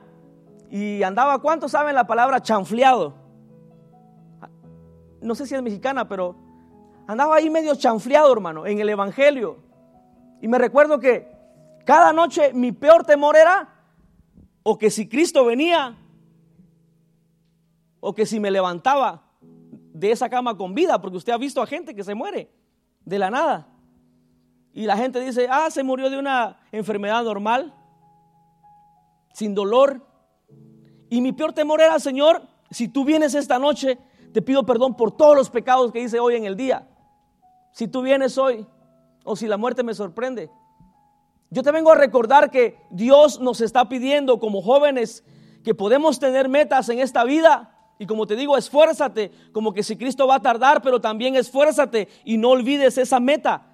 y 0.74 1.02
andaba, 1.02 1.38
¿cuántos 1.38 1.72
saben 1.72 1.94
la 1.94 2.06
palabra 2.06 2.40
chanfleado? 2.40 3.12
No 5.20 5.34
sé 5.34 5.44
si 5.46 5.54
es 5.54 5.60
mexicana, 5.60 6.08
pero 6.08 6.34
andaba 7.06 7.36
ahí 7.36 7.50
medio 7.50 7.74
chanfleado, 7.74 8.32
hermano, 8.32 8.64
en 8.64 8.80
el 8.80 8.88
Evangelio. 8.88 9.58
Y 10.40 10.48
me 10.48 10.56
recuerdo 10.56 10.98
que 10.98 11.30
cada 11.84 12.14
noche 12.14 12.54
mi 12.54 12.72
peor 12.72 13.04
temor 13.04 13.36
era 13.36 13.68
o 14.62 14.78
que 14.78 14.90
si 14.90 15.06
Cristo 15.06 15.44
venía, 15.44 15.94
o 18.00 18.14
que 18.14 18.24
si 18.24 18.40
me 18.40 18.50
levantaba 18.50 19.24
de 19.42 20.10
esa 20.10 20.30
cama 20.30 20.56
con 20.56 20.74
vida, 20.74 21.02
porque 21.02 21.18
usted 21.18 21.34
ha 21.34 21.38
visto 21.38 21.60
a 21.60 21.66
gente 21.66 21.94
que 21.94 22.02
se 22.02 22.14
muere 22.14 22.50
de 23.04 23.18
la 23.18 23.28
nada. 23.28 23.68
Y 24.72 24.86
la 24.86 24.96
gente 24.96 25.20
dice, 25.20 25.48
ah, 25.50 25.70
se 25.70 25.82
murió 25.82 26.08
de 26.08 26.18
una 26.18 26.56
enfermedad 26.72 27.22
normal, 27.24 27.74
sin 29.34 29.54
dolor. 29.54 30.10
Y 31.12 31.20
mi 31.20 31.32
peor 31.32 31.52
temor 31.52 31.82
era, 31.82 32.00
Señor, 32.00 32.40
si 32.70 32.88
tú 32.88 33.04
vienes 33.04 33.34
esta 33.34 33.58
noche, 33.58 33.98
te 34.32 34.40
pido 34.40 34.64
perdón 34.64 34.96
por 34.96 35.14
todos 35.14 35.36
los 35.36 35.50
pecados 35.50 35.92
que 35.92 36.00
hice 36.00 36.18
hoy 36.18 36.36
en 36.36 36.46
el 36.46 36.56
día. 36.56 36.88
Si 37.72 37.86
tú 37.86 38.00
vienes 38.00 38.38
hoy, 38.38 38.66
o 39.22 39.36
si 39.36 39.46
la 39.46 39.58
muerte 39.58 39.82
me 39.82 39.92
sorprende. 39.92 40.50
Yo 41.50 41.62
te 41.62 41.70
vengo 41.70 41.92
a 41.92 41.96
recordar 41.96 42.50
que 42.50 42.78
Dios 42.90 43.40
nos 43.40 43.60
está 43.60 43.90
pidiendo 43.90 44.40
como 44.40 44.62
jóvenes 44.62 45.22
que 45.62 45.74
podemos 45.74 46.18
tener 46.18 46.48
metas 46.48 46.88
en 46.88 46.98
esta 46.98 47.24
vida, 47.24 47.76
y 47.98 48.06
como 48.06 48.26
te 48.26 48.34
digo, 48.34 48.56
esfuérzate, 48.56 49.32
como 49.52 49.74
que 49.74 49.82
si 49.82 49.98
Cristo 49.98 50.26
va 50.26 50.36
a 50.36 50.40
tardar, 50.40 50.80
pero 50.80 50.98
también 50.98 51.36
esfuérzate 51.36 52.08
y 52.24 52.38
no 52.38 52.48
olvides 52.48 52.96
esa 52.96 53.20
meta, 53.20 53.66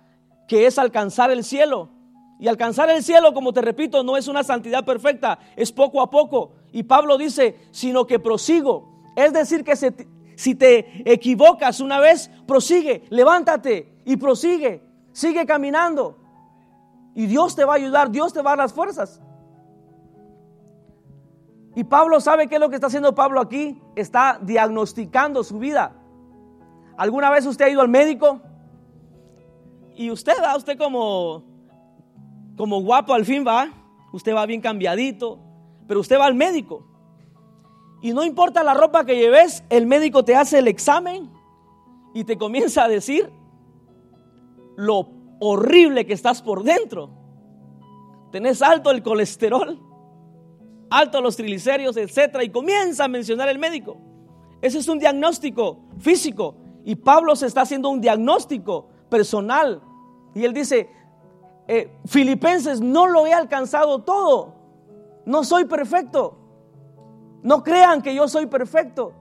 que 0.48 0.66
es 0.66 0.76
alcanzar 0.76 1.30
el 1.30 1.44
cielo. 1.44 1.90
Y 2.40 2.48
alcanzar 2.48 2.90
el 2.90 3.04
cielo, 3.04 3.32
como 3.32 3.52
te 3.52 3.62
repito, 3.62 4.02
no 4.02 4.16
es 4.16 4.26
una 4.26 4.42
santidad 4.42 4.84
perfecta, 4.84 5.38
es 5.54 5.70
poco 5.70 6.00
a 6.00 6.10
poco. 6.10 6.57
Y 6.72 6.82
Pablo 6.84 7.18
dice, 7.18 7.56
sino 7.70 8.06
que 8.06 8.18
prosigo. 8.18 9.02
Es 9.16 9.32
decir, 9.32 9.64
que 9.64 9.74
si 10.36 10.54
te 10.54 11.12
equivocas 11.12 11.80
una 11.80 12.00
vez, 12.00 12.30
prosigue, 12.46 13.04
levántate 13.10 14.00
y 14.04 14.16
prosigue, 14.16 14.82
sigue 15.12 15.46
caminando. 15.46 16.16
Y 17.14 17.26
Dios 17.26 17.56
te 17.56 17.64
va 17.64 17.72
a 17.72 17.76
ayudar, 17.76 18.10
Dios 18.10 18.32
te 18.32 18.42
va 18.42 18.50
a 18.50 18.56
dar 18.56 18.64
las 18.64 18.72
fuerzas. 18.72 19.20
Y 21.74 21.84
Pablo 21.84 22.20
sabe 22.20 22.48
qué 22.48 22.56
es 22.56 22.60
lo 22.60 22.68
que 22.68 22.74
está 22.74 22.88
haciendo 22.88 23.14
Pablo 23.14 23.40
aquí. 23.40 23.80
Está 23.94 24.38
diagnosticando 24.42 25.44
su 25.44 25.58
vida. 25.58 25.94
¿Alguna 26.96 27.30
vez 27.30 27.46
usted 27.46 27.66
ha 27.66 27.70
ido 27.70 27.80
al 27.80 27.88
médico? 27.88 28.40
Y 29.94 30.10
usted 30.10 30.32
va, 30.42 30.56
usted 30.56 30.76
como, 30.76 31.44
como 32.56 32.82
guapo 32.82 33.14
al 33.14 33.24
fin 33.24 33.44
va. 33.46 33.68
Usted 34.12 34.34
va 34.34 34.46
bien 34.46 34.60
cambiadito. 34.60 35.38
Pero 35.88 35.98
usted 35.98 36.18
va 36.18 36.26
al 36.26 36.36
médico. 36.36 36.86
Y 38.00 38.12
no 38.12 38.24
importa 38.24 38.62
la 38.62 38.74
ropa 38.74 39.04
que 39.04 39.16
lleves, 39.16 39.64
el 39.70 39.86
médico 39.86 40.24
te 40.24 40.36
hace 40.36 40.60
el 40.60 40.68
examen 40.68 41.32
y 42.14 42.22
te 42.22 42.38
comienza 42.38 42.84
a 42.84 42.88
decir 42.88 43.28
lo 44.76 45.08
horrible 45.40 46.06
que 46.06 46.12
estás 46.12 46.40
por 46.40 46.62
dentro. 46.62 47.10
Tenés 48.30 48.62
alto 48.62 48.92
el 48.92 49.02
colesterol 49.02 49.88
alto 50.90 51.20
los 51.20 51.36
triglicéridos, 51.36 51.96
etcétera, 51.96 52.44
y 52.44 52.50
comienza 52.50 53.04
a 53.04 53.08
mencionar 53.08 53.48
el 53.48 53.58
médico. 53.58 53.96
Ese 54.60 54.78
es 54.78 54.88
un 54.88 54.98
diagnóstico 54.98 55.80
físico 55.98 56.56
y 56.84 56.96
Pablo 56.96 57.36
se 57.36 57.46
está 57.46 57.62
haciendo 57.62 57.90
un 57.90 58.00
diagnóstico 58.00 58.88
personal. 59.08 59.82
Y 60.34 60.44
él 60.44 60.52
dice, 60.52 60.88
eh, 61.66 61.90
Filipenses, 62.06 62.80
no 62.80 63.06
lo 63.06 63.26
he 63.26 63.32
alcanzado 63.32 64.02
todo, 64.02 64.54
no 65.28 65.44
soy 65.44 65.66
perfecto. 65.66 66.38
No 67.42 67.62
crean 67.62 68.00
que 68.00 68.14
yo 68.14 68.26
soy 68.28 68.46
perfecto. 68.46 69.12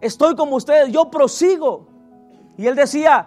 Estoy 0.00 0.36
como 0.36 0.54
ustedes, 0.54 0.92
yo 0.92 1.10
prosigo. 1.10 1.88
Y 2.56 2.68
él 2.68 2.76
decía, 2.76 3.26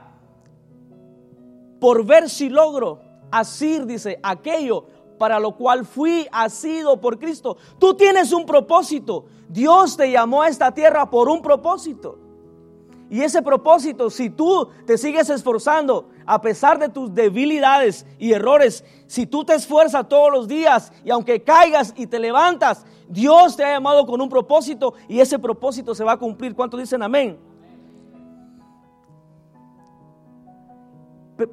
por 1.81 2.05
ver 2.05 2.29
si 2.29 2.47
logro 2.47 3.01
asir, 3.29 3.85
dice, 3.85 4.21
aquello 4.23 4.85
para 5.19 5.37
lo 5.37 5.57
cual 5.57 5.85
fui 5.85 6.27
asido 6.31 7.01
por 7.01 7.19
Cristo. 7.19 7.57
Tú 7.77 7.95
tienes 7.95 8.31
un 8.31 8.45
propósito. 8.45 9.25
Dios 9.49 9.97
te 9.97 10.09
llamó 10.09 10.43
a 10.43 10.47
esta 10.47 10.71
tierra 10.71 11.09
por 11.09 11.27
un 11.27 11.41
propósito. 11.41 12.19
Y 13.09 13.21
ese 13.21 13.41
propósito, 13.41 14.09
si 14.09 14.29
tú 14.29 14.69
te 14.85 14.97
sigues 14.97 15.29
esforzando, 15.29 16.07
a 16.27 16.41
pesar 16.41 16.77
de 16.77 16.89
tus 16.89 17.15
debilidades 17.15 18.05
y 18.19 18.34
errores, 18.34 18.84
si 19.07 19.25
tú 19.25 19.46
te 19.46 19.55
esfuerzas 19.55 20.07
todos 20.10 20.29
los 20.29 20.48
días 20.48 20.91
y 21.05 21.10
aunque 21.10 21.41
caigas 21.41 21.93
y 21.96 22.05
te 22.05 22.19
levantas, 22.19 22.86
Dios 23.07 23.55
te 23.55 23.63
ha 23.63 23.72
llamado 23.72 24.05
con 24.05 24.19
un 24.19 24.27
propósito 24.27 24.93
y 25.07 25.22
ese 25.22 25.39
propósito 25.39 25.96
se 25.96 26.03
va 26.03 26.12
a 26.12 26.17
cumplir. 26.17 26.53
¿Cuántos 26.53 26.81
dicen 26.81 27.01
amén? 27.01 27.39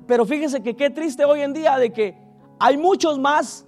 Pero 0.07 0.27
fíjense 0.27 0.61
que 0.61 0.75
qué 0.75 0.91
triste 0.91 1.25
hoy 1.25 1.43
en 1.43 1.53
día 1.53 1.79
de 1.79 1.93
que 1.93 2.19
hay 2.59 2.77
muchos 2.77 3.19
más 3.19 3.65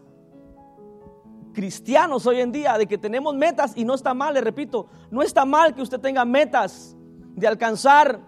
cristianos 1.53 2.27
hoy 2.27 2.41
en 2.41 2.51
día 2.51 2.77
de 2.79 2.87
que 2.87 2.99
tenemos 2.99 3.35
metas 3.35 3.77
y 3.77 3.85
no 3.85 3.95
está 3.95 4.13
mal, 4.13 4.35
le 4.35 4.41
repito, 4.41 4.89
no 5.11 5.23
está 5.23 5.45
mal 5.45 5.75
que 5.75 5.83
usted 5.83 6.01
tenga 6.01 6.25
metas 6.25 6.97
de 7.35 7.47
alcanzar 7.47 8.21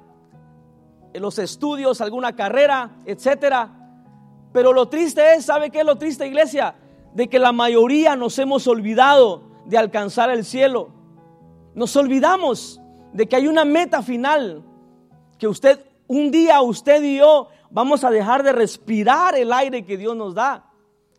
los 1.15 1.39
estudios, 1.39 2.01
alguna 2.01 2.35
carrera, 2.37 2.97
etcétera. 3.05 3.71
Pero 4.53 4.73
lo 4.73 4.89
triste 4.89 5.35
es, 5.35 5.45
¿sabe 5.45 5.71
qué 5.71 5.81
es 5.81 5.87
lo 5.87 5.97
triste, 5.97 6.27
iglesia? 6.27 6.75
De 7.15 7.29
que 7.29 7.39
la 7.39 7.53
mayoría 7.53 8.17
nos 8.17 8.39
hemos 8.39 8.67
olvidado 8.67 9.43
de 9.67 9.79
alcanzar 9.79 10.31
el 10.31 10.45
cielo. 10.45 10.91
Nos 11.75 11.95
olvidamos 11.97 12.81
de 13.13 13.27
que 13.29 13.37
hay 13.37 13.47
una 13.47 13.65
meta 13.65 14.03
final 14.03 14.65
que 15.39 15.49
usted 15.49 15.85
un 16.07 16.31
día 16.31 16.61
usted 16.63 17.03
y 17.03 17.19
yo 17.19 17.49
vamos 17.71 18.03
a 18.05 18.11
dejar 18.11 18.43
de 18.43 18.53
respirar 18.53 19.37
el 19.37 19.53
aire 19.53 19.85
que 19.85 19.97
Dios 19.97 20.17
nos 20.17 20.35
da. 20.35 20.65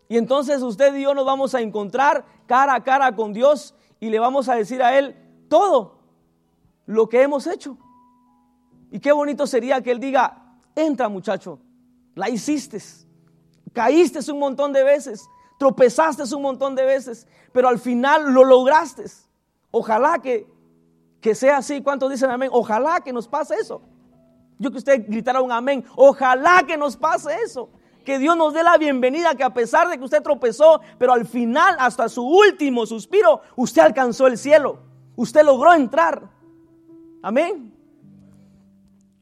Y 0.07 0.17
entonces 0.17 0.61
usted 0.63 0.95
y 0.95 1.03
yo 1.03 1.13
nos 1.13 1.25
vamos 1.25 1.53
a 1.53 1.61
encontrar 1.61 2.25
cara 2.47 2.73
a 2.73 2.83
cara 2.83 3.15
con 3.15 3.31
Dios 3.31 3.75
y 3.99 4.09
le 4.09 4.19
vamos 4.19 4.49
a 4.49 4.55
decir 4.55 4.81
a 4.81 4.97
Él 4.97 5.15
todo 5.47 5.99
lo 6.87 7.07
que 7.07 7.21
hemos 7.21 7.45
hecho. 7.45 7.77
Y 8.91 8.99
qué 8.99 9.11
bonito 9.11 9.45
sería 9.45 9.81
que 9.81 9.91
Él 9.91 9.99
diga, 9.99 10.57
entra 10.75 11.09
muchacho, 11.09 11.59
la 12.15 12.29
hiciste, 12.29 12.79
caíste 13.73 14.31
un 14.31 14.39
montón 14.39 14.73
de 14.73 14.83
veces, 14.83 15.27
tropezaste 15.57 16.23
un 16.35 16.41
montón 16.41 16.75
de 16.75 16.85
veces, 16.85 17.27
pero 17.51 17.67
al 17.67 17.79
final 17.79 18.33
lo 18.33 18.43
lograste. 18.43 19.05
Ojalá 19.71 20.19
que, 20.19 20.47
que 21.21 21.35
sea 21.35 21.57
así. 21.57 21.81
¿Cuántos 21.81 22.09
dicen 22.09 22.31
amén? 22.31 22.49
Ojalá 22.51 23.01
que 23.01 23.13
nos 23.13 23.27
pase 23.27 23.55
eso. 23.55 23.81
Yo 24.57 24.71
que 24.71 24.77
usted 24.77 25.05
gritara 25.07 25.41
un 25.41 25.51
amén. 25.51 25.85
Ojalá 25.95 26.63
que 26.65 26.77
nos 26.77 26.97
pase 26.97 27.35
eso. 27.43 27.69
Que 28.03 28.17
Dios 28.17 28.35
nos 28.35 28.53
dé 28.53 28.63
la 28.63 28.77
bienvenida, 28.77 29.35
que 29.35 29.43
a 29.43 29.53
pesar 29.53 29.87
de 29.89 29.97
que 29.97 30.03
usted 30.03 30.23
tropezó, 30.23 30.81
pero 30.97 31.13
al 31.13 31.25
final, 31.25 31.75
hasta 31.79 32.09
su 32.09 32.25
último 32.25 32.85
suspiro, 32.85 33.41
usted 33.55 33.81
alcanzó 33.81 34.27
el 34.27 34.37
cielo. 34.37 34.79
Usted 35.15 35.43
logró 35.43 35.73
entrar. 35.73 36.29
Amén. 37.21 37.78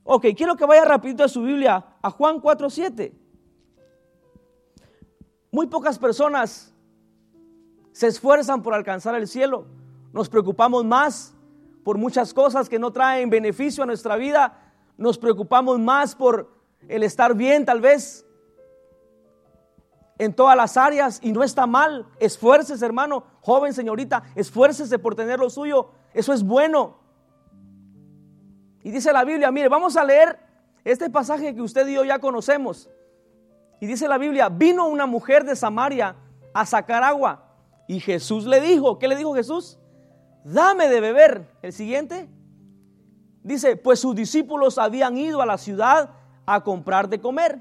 Ok, 0.09 0.27
quiero 0.35 0.55
que 0.55 0.65
vaya 0.65 0.85
rapidito 0.85 1.23
a 1.23 1.27
su 1.27 1.41
Biblia, 1.41 1.85
a 2.01 2.09
Juan 2.09 2.41
4.7. 2.41 3.13
Muy 5.51 5.67
pocas 5.67 5.99
personas 5.99 6.73
se 7.91 8.07
esfuerzan 8.07 8.63
por 8.63 8.73
alcanzar 8.73 9.15
el 9.15 9.27
cielo. 9.27 9.67
Nos 10.13 10.29
preocupamos 10.29 10.85
más 10.85 11.35
por 11.83 11.97
muchas 11.97 12.33
cosas 12.33 12.69
que 12.69 12.79
no 12.79 12.91
traen 12.91 13.29
beneficio 13.29 13.83
a 13.83 13.85
nuestra 13.85 14.15
vida 14.15 14.63
nos 14.97 15.17
preocupamos 15.17 15.79
más 15.79 16.15
por 16.15 16.51
el 16.87 17.03
estar 17.03 17.35
bien 17.35 17.65
tal 17.65 17.81
vez 17.81 18.25
en 20.17 20.33
todas 20.33 20.57
las 20.57 20.75
áreas 20.75 21.19
y 21.21 21.31
no 21.31 21.43
está 21.43 21.67
mal. 21.67 22.07
Esfuércese, 22.19 22.83
hermano, 22.83 23.23
joven, 23.41 23.73
señorita, 23.73 24.23
esfuércese 24.35 24.97
por 24.97 25.15
tener 25.15 25.39
lo 25.39 25.49
suyo. 25.49 25.91
Eso 26.13 26.33
es 26.33 26.43
bueno. 26.43 26.97
Y 28.87 28.91
dice 28.91 29.11
la 29.11 29.25
Biblia, 29.25 29.51
mire, 29.51 29.67
vamos 29.67 29.97
a 29.97 30.05
leer 30.05 30.39
este 30.85 31.09
pasaje 31.09 31.53
que 31.53 31.61
usted 31.61 31.85
y 31.89 31.95
yo 31.95 32.05
ya 32.05 32.19
conocemos. 32.19 32.89
Y 33.81 33.85
dice 33.85 34.07
la 34.07 34.17
Biblia, 34.17 34.47
vino 34.47 34.87
una 34.87 35.05
mujer 35.05 35.43
de 35.43 35.57
Samaria 35.57 36.15
a 36.53 36.65
sacar 36.65 37.03
agua. 37.03 37.43
Y 37.85 37.99
Jesús 37.99 38.45
le 38.45 38.61
dijo, 38.61 38.97
¿qué 38.97 39.09
le 39.09 39.17
dijo 39.17 39.35
Jesús? 39.35 39.77
Dame 40.45 40.87
de 40.87 41.01
beber. 41.01 41.49
El 41.61 41.73
siguiente, 41.73 42.29
Dice, 43.43 43.75
pues 43.75 43.99
sus 43.99 44.15
discípulos 44.15 44.77
habían 44.77 45.17
ido 45.17 45.41
a 45.41 45.45
la 45.45 45.57
ciudad 45.57 46.11
a 46.45 46.63
comprar 46.63 47.09
de 47.09 47.19
comer. 47.19 47.59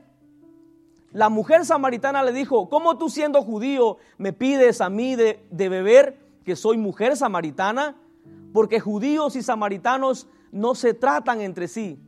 La 1.10 1.28
mujer 1.28 1.64
samaritana 1.64 2.22
le 2.22 2.30
dijo, 2.30 2.68
¿cómo 2.68 2.98
tú 2.98 3.10
siendo 3.10 3.42
judío 3.42 3.96
me 4.16 4.32
pides 4.32 4.80
a 4.80 4.90
mí 4.90 5.16
de, 5.16 5.44
de 5.50 5.68
beber 5.68 6.20
que 6.44 6.54
soy 6.54 6.76
mujer 6.76 7.16
samaritana? 7.16 7.96
Porque 8.56 8.80
judíos 8.80 9.36
y 9.36 9.42
samaritanos 9.42 10.28
no 10.50 10.74
se 10.74 10.94
tratan 10.94 11.42
entre 11.42 11.68
sí. 11.68 12.00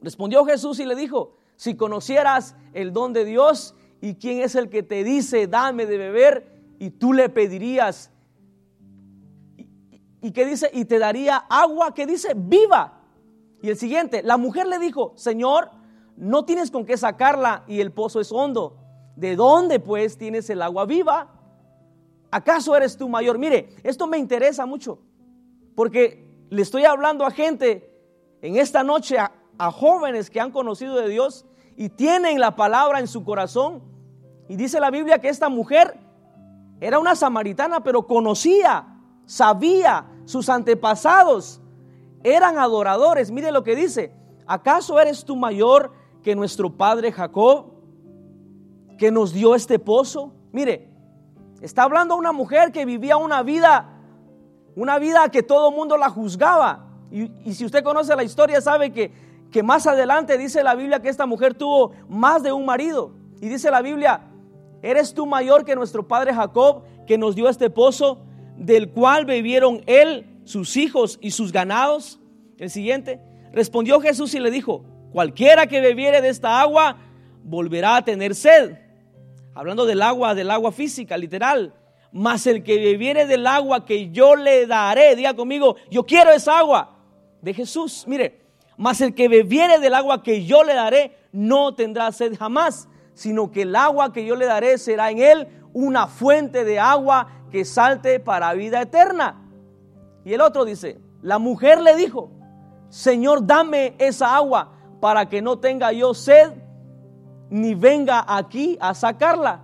Respondió 0.00 0.44
Jesús 0.44 0.78
y 0.78 0.84
le 0.84 0.94
dijo, 0.94 1.34
si 1.56 1.74
conocieras 1.76 2.54
el 2.74 2.92
don 2.92 3.12
de 3.12 3.24
Dios 3.24 3.74
y 4.00 4.14
quién 4.14 4.38
es 4.38 4.54
el 4.54 4.70
que 4.70 4.84
te 4.84 5.02
dice, 5.02 5.48
dame 5.48 5.86
de 5.86 5.98
beber, 5.98 6.46
y 6.78 6.90
tú 6.90 7.12
le 7.12 7.28
pedirías 7.28 8.12
y 10.22 10.30
que 10.30 10.46
dice, 10.46 10.70
y 10.72 10.84
te 10.84 11.00
daría 11.00 11.38
agua 11.38 11.92
que 11.92 12.06
dice, 12.06 12.32
viva. 12.36 13.00
Y 13.62 13.70
el 13.70 13.76
siguiente, 13.76 14.22
la 14.22 14.36
mujer 14.36 14.68
le 14.68 14.78
dijo, 14.78 15.12
Señor, 15.16 15.72
no 16.16 16.44
tienes 16.44 16.70
con 16.70 16.86
qué 16.86 16.96
sacarla 16.96 17.64
y 17.66 17.80
el 17.80 17.90
pozo 17.90 18.20
es 18.20 18.30
hondo. 18.30 18.76
¿De 19.16 19.34
dónde 19.34 19.80
pues 19.80 20.18
tienes 20.18 20.48
el 20.50 20.62
agua 20.62 20.86
viva? 20.86 21.33
¿Acaso 22.34 22.74
eres 22.74 22.96
tú 22.96 23.08
mayor? 23.08 23.38
Mire, 23.38 23.68
esto 23.84 24.08
me 24.08 24.18
interesa 24.18 24.66
mucho, 24.66 24.98
porque 25.76 26.28
le 26.50 26.62
estoy 26.62 26.84
hablando 26.84 27.24
a 27.24 27.30
gente 27.30 27.96
en 28.42 28.56
esta 28.56 28.82
noche, 28.82 29.18
a, 29.18 29.30
jóvenes 29.70 30.30
que 30.30 30.40
han 30.40 30.50
conocido 30.50 30.96
de 30.96 31.08
Dios 31.08 31.46
y 31.76 31.90
tienen 31.90 32.40
la 32.40 32.56
palabra 32.56 32.98
en 32.98 33.06
su 33.06 33.22
corazón. 33.22 33.84
Y 34.48 34.56
dice 34.56 34.80
la 34.80 34.90
Biblia 34.90 35.20
que 35.20 35.28
esta 35.28 35.48
mujer 35.48 35.96
era 36.80 36.98
una 36.98 37.14
samaritana, 37.14 37.84
pero 37.84 38.04
conocía, 38.04 38.98
sabía, 39.26 40.04
sus 40.24 40.48
antepasados 40.48 41.60
eran 42.24 42.58
adoradores. 42.58 43.30
Mire 43.30 43.52
lo 43.52 43.62
que 43.62 43.76
dice. 43.76 44.12
¿Acaso 44.44 44.98
eres 44.98 45.24
tú 45.24 45.36
mayor 45.36 45.92
que 46.24 46.34
nuestro 46.34 46.68
padre 46.76 47.12
Jacob, 47.12 47.66
que 48.98 49.12
nos 49.12 49.32
dio 49.32 49.54
este 49.54 49.78
pozo? 49.78 50.32
Mire, 50.50 50.93
está 51.64 51.84
hablando 51.84 52.16
una 52.16 52.32
mujer 52.32 52.72
que 52.72 52.84
vivía 52.84 53.16
una 53.16 53.42
vida, 53.42 53.90
una 54.76 54.98
vida 54.98 55.28
que 55.30 55.42
todo 55.42 55.70
el 55.70 55.74
mundo 55.76 55.96
la 55.96 56.10
juzgaba. 56.10 56.86
Y, 57.10 57.30
y, 57.44 57.54
si 57.54 57.64
usted 57.64 57.82
conoce 57.82 58.14
la 58.16 58.24
historia, 58.24 58.60
sabe 58.60 58.92
que, 58.92 59.12
que 59.50 59.62
más 59.62 59.86
adelante 59.86 60.36
dice 60.36 60.62
la 60.62 60.74
Biblia 60.74 61.00
que 61.00 61.08
esta 61.08 61.26
mujer 61.26 61.54
tuvo 61.54 61.92
más 62.08 62.42
de 62.42 62.52
un 62.52 62.64
marido. 62.64 63.12
Y 63.40 63.48
dice 63.48 63.70
la 63.70 63.82
Biblia, 63.82 64.22
¿eres 64.82 65.14
tú 65.14 65.26
mayor 65.26 65.64
que 65.64 65.76
nuestro 65.76 66.06
padre 66.08 66.34
Jacob, 66.34 66.82
que 67.06 67.18
nos 67.18 67.34
dio 67.34 67.48
este 67.48 67.70
pozo? 67.70 68.20
del 68.56 68.90
cual 68.90 69.24
bebieron 69.24 69.82
él, 69.86 70.26
sus 70.44 70.76
hijos 70.76 71.18
y 71.20 71.30
sus 71.32 71.52
ganados? 71.52 72.20
El 72.58 72.70
siguiente, 72.70 73.20
respondió 73.52 74.00
Jesús 74.00 74.34
y 74.34 74.40
le 74.40 74.50
dijo, 74.50 74.84
cualquiera 75.12 75.66
que 75.66 75.80
bebiere 75.80 76.20
de 76.20 76.28
esta 76.28 76.60
agua 76.60 76.96
volverá 77.42 77.96
a 77.96 78.04
tener 78.04 78.34
sed. 78.34 78.78
Hablando 79.54 79.86
del 79.86 80.02
agua, 80.02 80.34
del 80.34 80.50
agua 80.50 80.72
física, 80.72 81.16
literal. 81.16 81.74
Mas 82.12 82.46
el 82.46 82.62
que 82.62 82.78
bebiere 82.78 83.26
del 83.26 83.46
agua 83.46 83.84
que 83.84 84.10
yo 84.10 84.36
le 84.36 84.66
daré, 84.66 85.16
diga 85.16 85.34
conmigo, 85.34 85.76
yo 85.90 86.04
quiero 86.04 86.30
esa 86.30 86.58
agua 86.58 86.96
de 87.40 87.54
Jesús. 87.54 88.04
Mire, 88.06 88.40
mas 88.76 89.00
el 89.00 89.14
que 89.14 89.28
bebiere 89.28 89.78
del 89.78 89.94
agua 89.94 90.22
que 90.22 90.44
yo 90.44 90.64
le 90.64 90.74
daré 90.74 91.16
no 91.32 91.74
tendrá 91.74 92.10
sed 92.12 92.36
jamás, 92.36 92.88
sino 93.14 93.50
que 93.50 93.62
el 93.62 93.76
agua 93.76 94.12
que 94.12 94.24
yo 94.24 94.36
le 94.36 94.46
daré 94.46 94.78
será 94.78 95.10
en 95.10 95.18
él 95.18 95.48
una 95.72 96.06
fuente 96.06 96.64
de 96.64 96.78
agua 96.78 97.28
que 97.50 97.64
salte 97.64 98.20
para 98.20 98.52
vida 98.54 98.82
eterna. 98.82 99.40
Y 100.24 100.32
el 100.32 100.40
otro 100.40 100.64
dice, 100.64 100.98
la 101.22 101.38
mujer 101.38 101.80
le 101.80 101.94
dijo, 101.96 102.30
Señor, 102.88 103.46
dame 103.46 103.94
esa 103.98 104.36
agua 104.36 104.72
para 105.00 105.28
que 105.28 105.42
no 105.42 105.58
tenga 105.58 105.92
yo 105.92 106.14
sed 106.14 106.52
ni 107.50 107.74
venga 107.74 108.24
aquí 108.26 108.76
a 108.80 108.94
sacarla. 108.94 109.60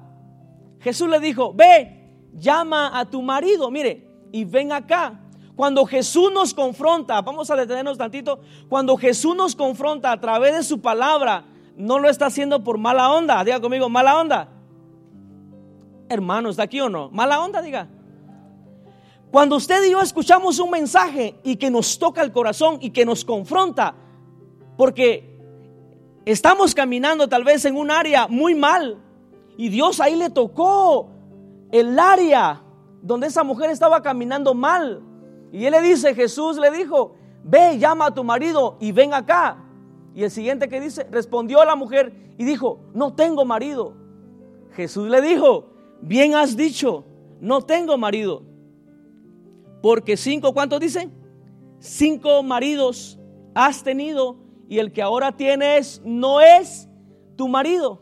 Jesús 0.81 1.09
le 1.09 1.21
dijo, 1.21 1.53
ve, 1.53 2.11
llama 2.35 2.99
a 2.99 3.05
tu 3.05 3.23
marido, 3.23 3.71
mire, 3.71 4.09
y 4.33 4.45
ven 4.45 4.73
acá. 4.73 5.21
Cuando 5.57 5.85
Jesús 5.85 6.33
nos 6.33 6.55
confronta, 6.55 7.21
vamos 7.21 7.51
a 7.51 7.57
detenernos 7.57 7.99
tantito, 7.99 8.41
cuando 8.69 8.97
Jesús 8.97 9.37
nos 9.37 9.55
confronta 9.55 10.11
a 10.11 10.21
través 10.21 10.57
de 10.57 10.63
su 10.63 10.81
palabra, 10.81 11.45
no 11.77 11.99
lo 11.99 12.09
está 12.09 12.27
haciendo 12.27 12.65
por 12.65 12.79
mala 12.79 13.13
onda, 13.13 13.45
diga 13.45 13.61
conmigo, 13.61 13.89
mala 13.89 14.19
onda 14.19 14.49
hermano, 16.11 16.51
¿está 16.51 16.65
aquí 16.65 16.81
o 16.81 16.89
no? 16.91 17.09
Mala 17.11 17.41
onda, 17.41 17.63
diga. 17.63 17.89
Cuando 19.31 19.57
usted 19.57 19.83
y 19.85 19.93
yo 19.93 20.01
escuchamos 20.01 20.59
un 20.59 20.71
mensaje 20.71 21.37
y 21.45 21.55
que 21.57 21.71
nos 21.71 21.99
toca 21.99 22.21
el 22.21 22.33
corazón 22.33 22.79
y 22.81 22.91
que 22.91 23.07
nos 23.07 23.25
confronta, 23.25 23.95
porque 24.77 25.30
estamos 26.31 26.75
caminando 26.75 27.29
tal 27.29 27.45
vez 27.45 27.65
en 27.65 27.77
un 27.77 27.91
área 27.91 28.27
muy 28.29 28.55
mal 28.55 28.99
y 29.57 29.69
Dios 29.69 30.01
ahí 30.01 30.17
le 30.17 30.31
tocó 30.31 31.11
el 31.71 31.99
área 31.99 32.63
donde 33.03 33.27
esa 33.27 33.45
mujer 33.45 33.71
estaba 33.71 34.03
caminando 34.03 34.55
mal. 34.55 35.03
Y 35.53 35.65
él 35.65 35.73
le 35.73 35.83
dice, 35.83 36.15
Jesús 36.15 36.59
le 36.59 36.71
dijo, 36.71 37.15
ve, 37.45 37.79
llama 37.79 38.07
a 38.07 38.15
tu 38.15 38.25
marido 38.25 38.77
y 38.81 38.93
ven 38.93 39.15
acá. 39.15 39.59
Y 40.15 40.25
el 40.25 40.31
siguiente 40.31 40.69
que 40.69 40.81
dice, 40.81 41.07
respondió 41.11 41.65
la 41.65 41.77
mujer 41.77 42.13
y 42.39 42.45
dijo, 42.45 42.81
no 42.95 43.15
tengo 43.15 43.45
marido. 43.45 43.95
Jesús 44.73 45.09
le 45.09 45.21
dijo, 45.21 45.67
bien 46.01 46.35
has 46.35 46.57
dicho, 46.57 47.05
no 47.41 47.63
tengo 47.63 47.97
marido. 47.97 48.43
Porque 49.83 50.17
cinco, 50.17 50.53
¿cuántos 50.53 50.81
dicen? 50.81 51.13
Cinco 51.79 52.43
maridos 52.43 53.19
has 53.55 53.83
tenido 53.83 54.37
y 54.71 54.79
el 54.79 54.93
que 54.93 55.03
ahora 55.03 55.33
tienes 55.33 56.01
no 56.05 56.41
es 56.41 56.89
tu 57.35 57.49
marido. 57.49 58.01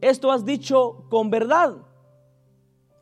Esto 0.00 0.32
has 0.32 0.42
dicho 0.42 1.04
con 1.10 1.28
verdad. 1.28 1.76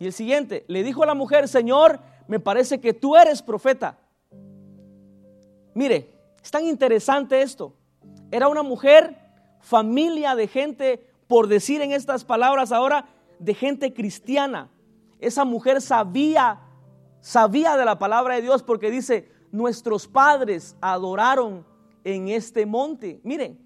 Y 0.01 0.07
el 0.07 0.13
siguiente, 0.13 0.65
le 0.67 0.83
dijo 0.83 1.05
a 1.05 1.07
la 1.07 1.15
mujer, 1.15 1.47
Señor, 1.47 2.01
me 2.27 2.41
parece 2.41 2.81
que 2.81 2.93
tú 2.93 3.15
eres 3.15 3.43
profeta. 3.43 4.01
Mire, 5.73 6.13
es 6.43 6.51
tan 6.51 6.65
interesante 6.65 7.43
esto. 7.43 7.75
Era 8.33 8.49
una 8.49 8.65
mujer, 8.65 9.17
familia 9.61 10.35
de 10.35 10.49
gente, 10.49 11.07
por 11.29 11.47
decir 11.47 11.83
en 11.83 11.93
estas 11.93 12.25
palabras 12.25 12.73
ahora, 12.73 13.07
de 13.39 13.55
gente 13.55 13.95
cristiana. 13.95 14.69
Esa 15.21 15.45
mujer 15.45 15.81
sabía, 15.81 16.59
sabía 17.21 17.77
de 17.77 17.85
la 17.85 18.01
palabra 18.01 18.35
de 18.35 18.43
Dios 18.43 18.65
porque 18.65 18.91
dice, 18.91 19.31
nuestros 19.53 20.09
padres 20.09 20.77
adoraron 20.81 21.70
en 22.05 22.29
este 22.29 22.67
monte. 22.67 23.21
Miren, 23.25 23.59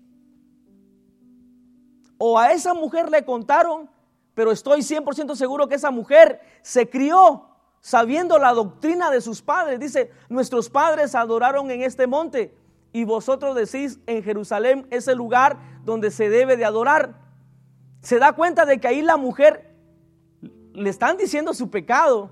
o 2.18 2.38
a 2.38 2.52
esa 2.52 2.74
mujer 2.74 3.10
le 3.10 3.24
contaron, 3.24 3.90
pero 4.34 4.50
estoy 4.50 4.80
100% 4.80 5.34
seguro 5.34 5.68
que 5.68 5.74
esa 5.74 5.90
mujer 5.90 6.40
se 6.62 6.88
crió 6.88 7.48
sabiendo 7.80 8.38
la 8.38 8.52
doctrina 8.52 9.10
de 9.10 9.20
sus 9.20 9.42
padres. 9.42 9.78
Dice, 9.78 10.10
nuestros 10.28 10.70
padres 10.70 11.14
adoraron 11.14 11.70
en 11.70 11.82
este 11.82 12.06
monte 12.06 12.56
y 12.92 13.04
vosotros 13.04 13.54
decís 13.54 14.00
en 14.06 14.22
Jerusalén 14.22 14.86
es 14.90 15.06
el 15.08 15.18
lugar 15.18 15.58
donde 15.84 16.10
se 16.10 16.30
debe 16.30 16.56
de 16.56 16.64
adorar. 16.64 17.16
Se 18.00 18.18
da 18.18 18.32
cuenta 18.32 18.64
de 18.64 18.78
que 18.78 18.88
ahí 18.88 19.02
la 19.02 19.16
mujer 19.16 19.74
le 20.72 20.90
están 20.90 21.16
diciendo 21.16 21.52
su 21.54 21.70
pecado 21.70 22.30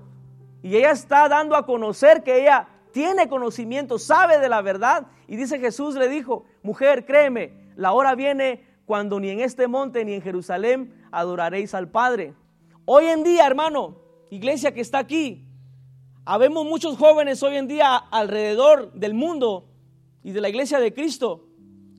y 0.61 0.77
ella 0.77 0.91
está 0.91 1.27
dando 1.27 1.55
a 1.55 1.65
conocer 1.65 2.23
que 2.23 2.41
ella 2.41 2.67
tiene 2.93 3.27
conocimiento, 3.27 3.99
sabe 3.99 4.39
de 4.39 4.47
la 4.47 4.61
verdad. 4.61 5.07
Y 5.27 5.35
dice 5.35 5.59
Jesús 5.59 5.95
le 5.95 6.07
dijo, 6.07 6.45
mujer, 6.61 7.05
créeme, 7.05 7.51
la 7.75 7.91
hora 7.91 8.15
viene 8.15 8.63
cuando 8.85 9.19
ni 9.19 9.29
en 9.29 9.41
este 9.41 9.67
monte 9.67 10.05
ni 10.05 10.13
en 10.13 10.21
Jerusalén 10.21 10.93
adoraréis 11.11 11.73
al 11.73 11.89
Padre. 11.89 12.35
Hoy 12.85 13.05
en 13.05 13.23
día, 13.23 13.45
hermano, 13.47 13.97
iglesia 14.29 14.73
que 14.73 14.81
está 14.81 14.99
aquí, 14.99 15.45
habemos 16.23 16.65
muchos 16.65 16.97
jóvenes 16.97 17.41
hoy 17.43 17.57
en 17.57 17.67
día 17.67 17.95
alrededor 17.95 18.93
del 18.93 19.13
mundo 19.13 19.69
y 20.23 20.31
de 20.31 20.41
la 20.41 20.49
iglesia 20.49 20.79
de 20.79 20.93
Cristo 20.93 21.47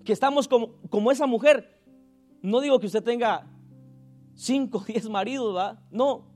que 0.05 0.13
estamos 0.13 0.47
como, 0.47 0.77
como 0.91 1.11
esa 1.11 1.27
mujer. 1.27 1.81
No 2.41 2.61
digo 2.61 2.79
que 2.79 2.87
usted 2.87 3.03
tenga 3.03 3.47
cinco, 4.35 4.85
diez 4.87 5.09
maridos, 5.09 5.55
¿verdad? 5.55 5.79
No, 5.91 6.27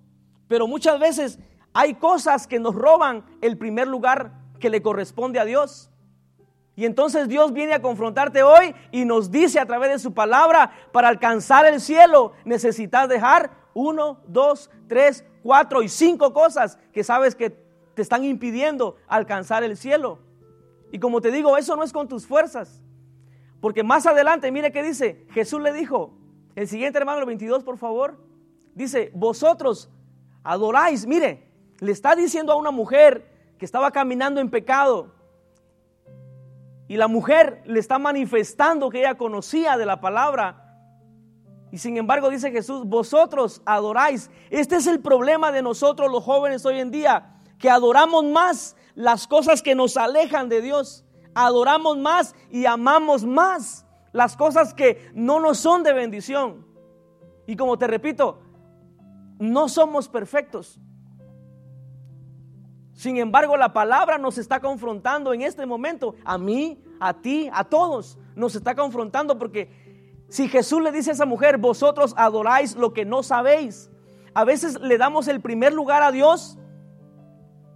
pero 0.48 0.66
muchas 0.66 0.98
veces 0.98 1.38
hay 1.72 1.94
cosas 1.94 2.48
que 2.48 2.58
nos 2.58 2.74
roban 2.74 3.24
el 3.40 3.56
primer 3.56 3.86
lugar 3.86 4.47
que 4.58 4.70
le 4.70 4.82
corresponde 4.82 5.38
a 5.38 5.44
Dios. 5.44 5.90
Y 6.76 6.84
entonces 6.84 7.28
Dios 7.28 7.52
viene 7.52 7.74
a 7.74 7.82
confrontarte 7.82 8.42
hoy 8.42 8.74
y 8.92 9.04
nos 9.04 9.32
dice 9.32 9.58
a 9.58 9.66
través 9.66 9.90
de 9.90 9.98
su 9.98 10.14
palabra, 10.14 10.70
para 10.92 11.08
alcanzar 11.08 11.66
el 11.66 11.80
cielo 11.80 12.34
necesitas 12.44 13.08
dejar 13.08 13.50
uno, 13.74 14.20
dos, 14.28 14.70
tres, 14.86 15.24
cuatro 15.42 15.82
y 15.82 15.88
cinco 15.88 16.32
cosas 16.32 16.78
que 16.92 17.02
sabes 17.02 17.34
que 17.34 17.50
te 17.50 18.02
están 18.02 18.22
impidiendo 18.22 18.96
alcanzar 19.08 19.64
el 19.64 19.76
cielo. 19.76 20.20
Y 20.92 21.00
como 21.00 21.20
te 21.20 21.32
digo, 21.32 21.56
eso 21.56 21.74
no 21.74 21.82
es 21.82 21.92
con 21.92 22.06
tus 22.06 22.26
fuerzas. 22.26 22.80
Porque 23.60 23.82
más 23.82 24.06
adelante, 24.06 24.52
mire 24.52 24.70
qué 24.70 24.82
dice, 24.82 25.26
Jesús 25.30 25.60
le 25.60 25.72
dijo, 25.72 26.12
el 26.54 26.68
siguiente 26.68 26.98
hermano 26.98 27.26
22, 27.26 27.64
por 27.64 27.76
favor, 27.76 28.16
dice, 28.74 29.10
vosotros 29.14 29.90
adoráis, 30.44 31.06
mire, 31.06 31.50
le 31.80 31.92
está 31.92 32.14
diciendo 32.14 32.52
a 32.52 32.56
una 32.56 32.70
mujer 32.70 33.37
que 33.58 33.64
estaba 33.64 33.90
caminando 33.90 34.40
en 34.40 34.50
pecado, 34.50 35.18
y 36.88 36.96
la 36.96 37.06
mujer 37.06 37.62
le 37.66 37.78
está 37.78 37.98
manifestando 37.98 38.88
que 38.88 39.00
ella 39.00 39.16
conocía 39.16 39.76
de 39.76 39.84
la 39.84 40.00
palabra. 40.00 40.64
Y 41.70 41.76
sin 41.76 41.98
embargo 41.98 42.30
dice 42.30 42.50
Jesús, 42.50 42.86
vosotros 42.86 43.60
adoráis. 43.66 44.30
Este 44.48 44.76
es 44.76 44.86
el 44.86 45.00
problema 45.00 45.52
de 45.52 45.60
nosotros 45.60 46.10
los 46.10 46.24
jóvenes 46.24 46.64
hoy 46.64 46.80
en 46.80 46.90
día, 46.90 47.42
que 47.58 47.68
adoramos 47.68 48.24
más 48.24 48.74
las 48.94 49.26
cosas 49.26 49.60
que 49.60 49.74
nos 49.74 49.98
alejan 49.98 50.48
de 50.48 50.62
Dios. 50.62 51.04
Adoramos 51.34 51.98
más 51.98 52.34
y 52.50 52.64
amamos 52.64 53.24
más 53.24 53.84
las 54.12 54.34
cosas 54.34 54.72
que 54.72 55.10
no 55.12 55.40
nos 55.40 55.58
son 55.58 55.82
de 55.82 55.92
bendición. 55.92 56.66
Y 57.46 57.54
como 57.54 57.76
te 57.76 57.86
repito, 57.86 58.40
no 59.38 59.68
somos 59.68 60.08
perfectos. 60.08 60.80
Sin 62.98 63.16
embargo, 63.16 63.56
la 63.56 63.72
palabra 63.72 64.18
nos 64.18 64.38
está 64.38 64.58
confrontando 64.58 65.32
en 65.32 65.42
este 65.42 65.64
momento, 65.66 66.16
a 66.24 66.36
mí, 66.36 66.82
a 66.98 67.14
ti, 67.14 67.48
a 67.52 67.62
todos, 67.62 68.18
nos 68.34 68.56
está 68.56 68.74
confrontando 68.74 69.38
porque 69.38 69.70
si 70.28 70.48
Jesús 70.48 70.82
le 70.82 70.90
dice 70.90 71.10
a 71.10 71.12
esa 71.12 71.24
mujer, 71.24 71.58
vosotros 71.58 72.12
adoráis 72.16 72.74
lo 72.74 72.92
que 72.92 73.04
no 73.04 73.22
sabéis, 73.22 73.88
a 74.34 74.42
veces 74.42 74.80
le 74.80 74.98
damos 74.98 75.28
el 75.28 75.40
primer 75.40 75.72
lugar 75.72 76.02
a 76.02 76.10
Dios, 76.10 76.58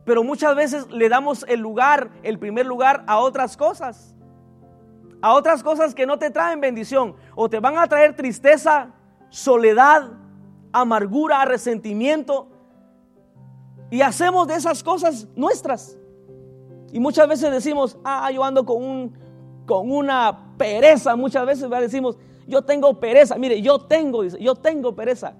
pero 0.04 0.24
muchas 0.24 0.56
veces 0.56 0.90
le 0.90 1.08
damos 1.08 1.44
el 1.46 1.60
lugar, 1.60 2.10
el 2.24 2.40
primer 2.40 2.66
lugar 2.66 3.04
a 3.06 3.18
otras 3.18 3.56
cosas, 3.56 4.16
a 5.20 5.34
otras 5.34 5.62
cosas 5.62 5.94
que 5.94 6.04
no 6.04 6.18
te 6.18 6.30
traen 6.30 6.60
bendición 6.60 7.14
o 7.36 7.48
te 7.48 7.60
van 7.60 7.78
a 7.78 7.86
traer 7.86 8.16
tristeza, 8.16 8.88
soledad, 9.30 10.14
amargura, 10.72 11.44
resentimiento, 11.44 12.48
y 13.92 14.00
hacemos 14.00 14.46
de 14.46 14.54
esas 14.54 14.82
cosas 14.82 15.28
nuestras. 15.36 15.98
Y 16.92 16.98
muchas 16.98 17.28
veces 17.28 17.52
decimos, 17.52 17.98
ah, 18.02 18.30
yo 18.30 18.42
ando 18.42 18.64
con, 18.64 18.82
un, 18.82 19.12
con 19.66 19.92
una 19.92 20.54
pereza. 20.56 21.14
Muchas 21.14 21.44
veces 21.44 21.68
decimos, 21.68 22.16
yo 22.46 22.62
tengo 22.62 22.98
pereza. 22.98 23.36
Mire, 23.36 23.60
yo 23.60 23.80
tengo, 23.80 24.24
yo 24.24 24.54
tengo 24.54 24.94
pereza. 24.94 25.34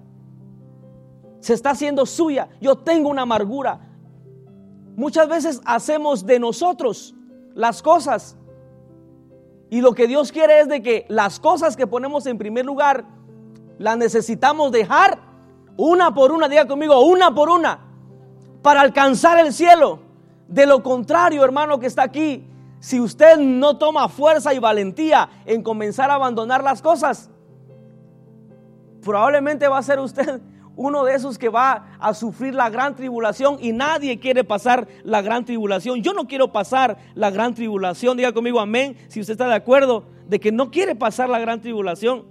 Se 1.39 1.55
está 1.55 1.71
haciendo 1.71 2.05
suya. 2.05 2.47
Yo 2.61 2.77
tengo 2.77 3.09
una 3.09 3.23
amargura. 3.23 3.89
Muchas 4.95 5.27
veces 5.27 5.59
hacemos 5.65 6.23
de 6.23 6.39
nosotros 6.39 7.15
las 7.55 7.81
cosas. 7.81 8.37
Y 9.71 9.81
lo 9.81 9.93
que 9.93 10.05
Dios 10.05 10.31
quiere 10.31 10.59
es 10.59 10.67
de 10.67 10.83
que 10.83 11.07
las 11.09 11.39
cosas 11.39 11.75
que 11.75 11.87
ponemos 11.87 12.27
en 12.27 12.37
primer 12.37 12.67
lugar, 12.67 13.03
las 13.79 13.97
necesitamos 13.97 14.71
dejar 14.71 15.19
una 15.75 16.13
por 16.13 16.31
una. 16.31 16.47
Diga 16.47 16.67
conmigo, 16.67 17.03
una 17.03 17.33
por 17.33 17.49
una 17.49 17.92
para 18.63 18.81
alcanzar 18.81 19.37
el 19.37 19.53
cielo. 19.53 19.99
De 20.47 20.65
lo 20.65 20.81
contrario, 20.81 21.43
hermano 21.43 21.79
que 21.79 21.85
está 21.85 22.01
aquí, 22.01 22.47
si 22.79 22.99
usted 22.99 23.37
no 23.37 23.77
toma 23.77 24.09
fuerza 24.09 24.53
y 24.53 24.59
valentía 24.59 25.29
en 25.45 25.61
comenzar 25.61 26.09
a 26.09 26.15
abandonar 26.15 26.63
las 26.63 26.81
cosas, 26.81 27.29
probablemente 29.01 29.67
va 29.67 29.77
a 29.77 29.83
ser 29.83 29.99
usted 29.99 30.41
uno 30.75 31.03
de 31.03 31.13
esos 31.13 31.37
que 31.37 31.49
va 31.49 31.95
a 31.99 32.13
sufrir 32.13 32.55
la 32.55 32.69
gran 32.69 32.95
tribulación 32.95 33.57
y 33.61 33.71
nadie 33.71 34.19
quiere 34.19 34.43
pasar 34.43 34.87
la 35.03 35.21
gran 35.21 35.45
tribulación. 35.45 36.01
Yo 36.01 36.13
no 36.13 36.27
quiero 36.27 36.51
pasar 36.51 36.97
la 37.13 37.29
gran 37.29 37.53
tribulación. 37.53 38.17
Diga 38.17 38.33
conmigo 38.33 38.59
amén 38.59 38.97
si 39.07 39.19
usted 39.19 39.33
está 39.33 39.47
de 39.47 39.55
acuerdo 39.55 40.05
de 40.27 40.39
que 40.39 40.51
no 40.51 40.71
quiere 40.71 40.95
pasar 40.95 41.29
la 41.29 41.39
gran 41.39 41.61
tribulación. 41.61 42.25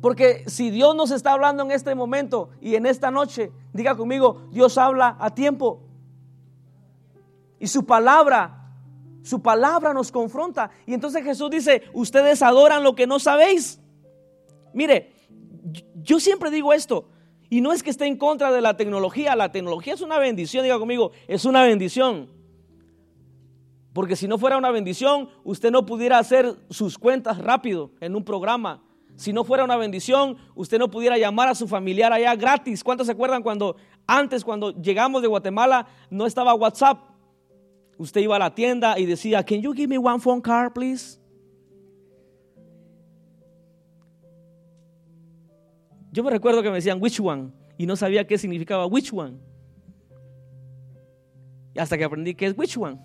Porque 0.00 0.44
si 0.46 0.70
Dios 0.70 0.94
nos 0.94 1.10
está 1.10 1.32
hablando 1.32 1.64
en 1.64 1.72
este 1.72 1.94
momento 1.94 2.50
y 2.60 2.76
en 2.76 2.86
esta 2.86 3.10
noche, 3.10 3.50
diga 3.72 3.96
conmigo, 3.96 4.48
Dios 4.52 4.78
habla 4.78 5.16
a 5.18 5.34
tiempo. 5.34 5.82
Y 7.58 7.66
su 7.66 7.84
palabra, 7.84 8.72
su 9.22 9.42
palabra 9.42 9.92
nos 9.92 10.12
confronta. 10.12 10.70
Y 10.86 10.94
entonces 10.94 11.24
Jesús 11.24 11.50
dice, 11.50 11.82
ustedes 11.92 12.42
adoran 12.42 12.84
lo 12.84 12.94
que 12.94 13.08
no 13.08 13.18
sabéis. 13.18 13.80
Mire, 14.72 15.12
yo 15.96 16.20
siempre 16.20 16.50
digo 16.50 16.72
esto, 16.72 17.08
y 17.50 17.60
no 17.60 17.72
es 17.72 17.82
que 17.82 17.90
esté 17.90 18.06
en 18.06 18.18
contra 18.18 18.52
de 18.52 18.60
la 18.60 18.76
tecnología, 18.76 19.34
la 19.34 19.50
tecnología 19.50 19.94
es 19.94 20.00
una 20.00 20.18
bendición, 20.18 20.62
diga 20.62 20.78
conmigo, 20.78 21.10
es 21.26 21.44
una 21.44 21.62
bendición. 21.62 22.30
Porque 23.92 24.14
si 24.14 24.28
no 24.28 24.38
fuera 24.38 24.58
una 24.58 24.70
bendición, 24.70 25.28
usted 25.42 25.72
no 25.72 25.86
pudiera 25.86 26.18
hacer 26.18 26.54
sus 26.70 26.98
cuentas 26.98 27.38
rápido 27.38 27.90
en 28.00 28.14
un 28.14 28.22
programa 28.22 28.84
si 29.18 29.32
no 29.32 29.42
fuera 29.42 29.64
una 29.64 29.76
bendición, 29.76 30.36
usted 30.54 30.78
no 30.78 30.88
pudiera 30.88 31.18
llamar 31.18 31.48
a 31.48 31.54
su 31.56 31.66
familiar 31.66 32.12
allá 32.12 32.36
gratis. 32.36 32.84
¿Cuántos 32.84 33.08
se 33.08 33.12
acuerdan 33.12 33.42
cuando 33.42 33.74
antes, 34.06 34.44
cuando 34.44 34.70
llegamos 34.80 35.22
de 35.22 35.26
Guatemala, 35.26 35.88
no 36.08 36.24
estaba 36.24 36.54
WhatsApp? 36.54 37.00
Usted 37.96 38.20
iba 38.20 38.36
a 38.36 38.38
la 38.38 38.54
tienda 38.54 38.96
y 38.96 39.06
decía, 39.06 39.44
Can 39.44 39.60
you 39.60 39.72
give 39.72 39.88
me 39.88 39.98
one 39.98 40.20
phone 40.20 40.40
card, 40.40 40.72
please? 40.72 41.18
Yo 46.12 46.22
me 46.22 46.30
recuerdo 46.30 46.62
que 46.62 46.68
me 46.68 46.76
decían, 46.76 47.02
which 47.02 47.18
one? 47.18 47.50
Y 47.76 47.86
no 47.86 47.96
sabía 47.96 48.24
qué 48.24 48.38
significaba 48.38 48.86
which 48.86 49.12
one. 49.12 49.36
Y 51.74 51.80
hasta 51.80 51.98
que 51.98 52.04
aprendí 52.04 52.36
qué 52.36 52.46
es 52.46 52.54
which 52.56 52.76
one. 52.76 53.00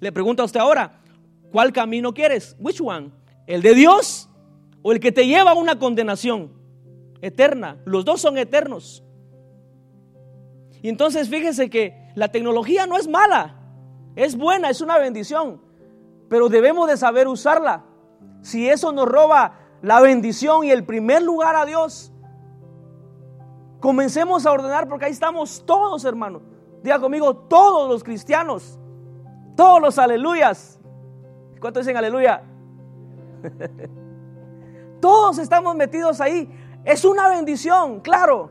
Le 0.00 0.10
pregunto 0.10 0.42
a 0.42 0.46
usted 0.46 0.58
ahora, 0.58 1.00
¿cuál 1.52 1.72
camino 1.72 2.12
quieres? 2.12 2.56
Which 2.58 2.80
one? 2.80 3.12
¿El 3.46 3.62
de 3.62 3.76
Dios 3.76 4.28
o 4.86 4.92
el 4.92 5.00
que 5.00 5.10
te 5.10 5.26
lleva 5.26 5.52
a 5.52 5.54
una 5.54 5.78
condenación 5.78 6.52
eterna. 7.22 7.78
Los 7.86 8.04
dos 8.04 8.20
son 8.20 8.36
eternos. 8.36 9.02
Y 10.82 10.90
entonces 10.90 11.30
fíjese 11.30 11.70
que 11.70 12.12
la 12.14 12.28
tecnología 12.28 12.86
no 12.86 12.98
es 12.98 13.08
mala, 13.08 13.56
es 14.14 14.36
buena, 14.36 14.68
es 14.68 14.82
una 14.82 14.98
bendición, 14.98 15.62
pero 16.28 16.50
debemos 16.50 16.86
de 16.86 16.98
saber 16.98 17.28
usarla. 17.28 17.82
Si 18.42 18.68
eso 18.68 18.92
nos 18.92 19.08
roba 19.08 19.58
la 19.80 20.02
bendición 20.02 20.64
y 20.64 20.70
el 20.70 20.84
primer 20.84 21.22
lugar 21.22 21.56
a 21.56 21.64
Dios, 21.64 22.12
comencemos 23.80 24.44
a 24.44 24.52
ordenar 24.52 24.86
porque 24.86 25.06
ahí 25.06 25.12
estamos 25.12 25.64
todos, 25.64 26.04
hermanos. 26.04 26.42
Diga 26.82 27.00
conmigo, 27.00 27.34
todos 27.34 27.88
los 27.88 28.04
cristianos, 28.04 28.78
todos 29.56 29.80
los 29.80 29.98
aleluyas. 29.98 30.78
¿Cuánto 31.58 31.80
dicen 31.80 31.96
aleluya? 31.96 32.42
Todos 35.04 35.36
estamos 35.36 35.76
metidos 35.76 36.18
ahí. 36.22 36.48
Es 36.82 37.04
una 37.04 37.28
bendición, 37.28 38.00
claro. 38.00 38.48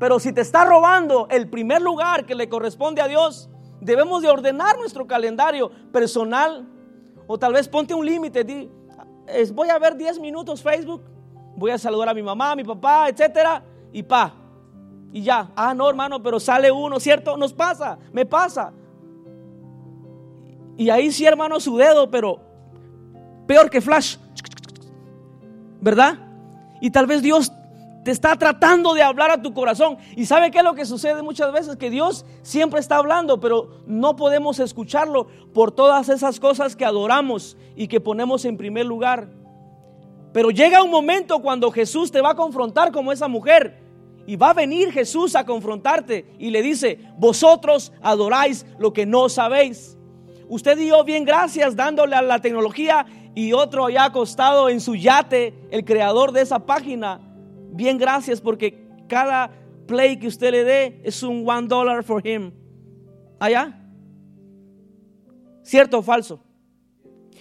Pero 0.00 0.18
si 0.18 0.32
te 0.32 0.40
está 0.40 0.64
robando 0.64 1.28
el 1.30 1.48
primer 1.48 1.80
lugar 1.80 2.26
que 2.26 2.34
le 2.34 2.48
corresponde 2.48 3.00
a 3.00 3.06
Dios, 3.06 3.48
debemos 3.80 4.20
de 4.20 4.28
ordenar 4.28 4.76
nuestro 4.76 5.06
calendario 5.06 5.70
personal, 5.92 6.68
O 7.28 7.38
tal 7.38 7.52
vez 7.52 7.68
ponte 7.68 7.94
un 7.94 8.04
límite. 8.04 8.68
Voy 9.52 9.68
a 9.70 9.78
ver 9.78 9.96
10 9.96 10.18
minutos 10.18 10.60
Facebook. 10.60 11.00
Voy 11.56 11.70
a 11.70 11.78
saludar 11.78 12.08
a 12.08 12.14
mi 12.14 12.24
mamá, 12.24 12.50
a 12.50 12.56
mi 12.56 12.64
papá, 12.64 13.08
etcétera. 13.08 13.62
Y 13.92 14.02
pa. 14.02 14.34
Y 15.12 15.22
ya. 15.22 15.52
Ah, 15.54 15.74
no, 15.74 15.88
hermano, 15.88 16.20
pero 16.20 16.40
sale 16.40 16.72
uno, 16.72 16.98
¿cierto? 16.98 17.36
Nos 17.36 17.52
pasa, 17.52 17.98
me 18.12 18.26
pasa. 18.26 18.72
Y 20.76 20.90
ahí 20.90 21.12
sí, 21.12 21.24
hermano, 21.24 21.60
su 21.60 21.76
dedo, 21.76 22.10
pero 22.10 22.40
peor 23.46 23.70
que 23.70 23.80
flash. 23.80 24.16
¿Verdad? 25.84 26.16
Y 26.80 26.92
tal 26.92 27.06
vez 27.06 27.20
Dios 27.20 27.52
te 28.04 28.10
está 28.10 28.36
tratando 28.36 28.94
de 28.94 29.02
hablar 29.02 29.30
a 29.30 29.42
tu 29.42 29.52
corazón. 29.52 29.98
¿Y 30.16 30.24
sabe 30.24 30.50
qué 30.50 30.58
es 30.58 30.64
lo 30.64 30.74
que 30.74 30.86
sucede 30.86 31.22
muchas 31.22 31.52
veces? 31.52 31.76
Que 31.76 31.90
Dios 31.90 32.24
siempre 32.40 32.80
está 32.80 32.96
hablando, 32.96 33.38
pero 33.38 33.82
no 33.86 34.16
podemos 34.16 34.60
escucharlo 34.60 35.26
por 35.52 35.72
todas 35.72 36.08
esas 36.08 36.40
cosas 36.40 36.74
que 36.74 36.86
adoramos 36.86 37.58
y 37.76 37.86
que 37.88 38.00
ponemos 38.00 38.46
en 38.46 38.56
primer 38.56 38.86
lugar. 38.86 39.28
Pero 40.32 40.50
llega 40.50 40.82
un 40.82 40.90
momento 40.90 41.42
cuando 41.42 41.70
Jesús 41.70 42.10
te 42.10 42.22
va 42.22 42.30
a 42.30 42.34
confrontar 42.34 42.90
como 42.90 43.12
esa 43.12 43.28
mujer. 43.28 43.78
Y 44.26 44.36
va 44.36 44.50
a 44.50 44.54
venir 44.54 44.90
Jesús 44.90 45.36
a 45.36 45.44
confrontarte 45.44 46.34
y 46.38 46.48
le 46.48 46.62
dice, 46.62 46.98
vosotros 47.18 47.92
adoráis 48.00 48.64
lo 48.78 48.94
que 48.94 49.04
no 49.04 49.28
sabéis. 49.28 49.98
Usted 50.48 50.78
dio 50.78 51.04
bien 51.04 51.26
gracias 51.26 51.76
dándole 51.76 52.16
a 52.16 52.22
la 52.22 52.38
tecnología 52.38 53.04
y 53.34 53.52
otro 53.52 53.88
ya 53.90 54.04
acostado 54.04 54.68
en 54.68 54.80
su 54.80 54.94
yate, 54.94 55.54
el 55.70 55.84
creador 55.84 56.32
de 56.32 56.42
esa 56.42 56.66
página. 56.66 57.20
Bien 57.72 57.98
gracias 57.98 58.40
porque 58.40 58.88
cada 59.08 59.50
play 59.86 60.18
que 60.18 60.28
usted 60.28 60.52
le 60.52 60.64
dé 60.64 61.00
es 61.04 61.22
un 61.22 61.48
one 61.48 61.66
dollar 61.66 62.04
for 62.04 62.26
him. 62.26 62.52
¿Allá? 63.40 63.80
¿Cierto 65.62 65.98
o 65.98 66.02
falso? 66.02 66.40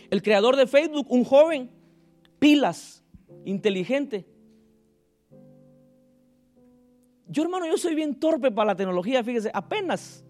El 0.10 0.22
creador 0.22 0.56
de 0.56 0.68
Facebook, 0.68 1.08
un 1.10 1.24
joven, 1.24 1.70
pilas, 2.40 3.04
inteligente. 3.46 4.26
Yo 7.28 7.44
hermano, 7.44 7.66
yo 7.68 7.78
soy 7.78 7.96
bien 7.96 8.20
torpe 8.20 8.52
para 8.52 8.68
la 8.68 8.76
tecnología, 8.76 9.24
fíjese, 9.24 9.52
apenas. 9.54 10.26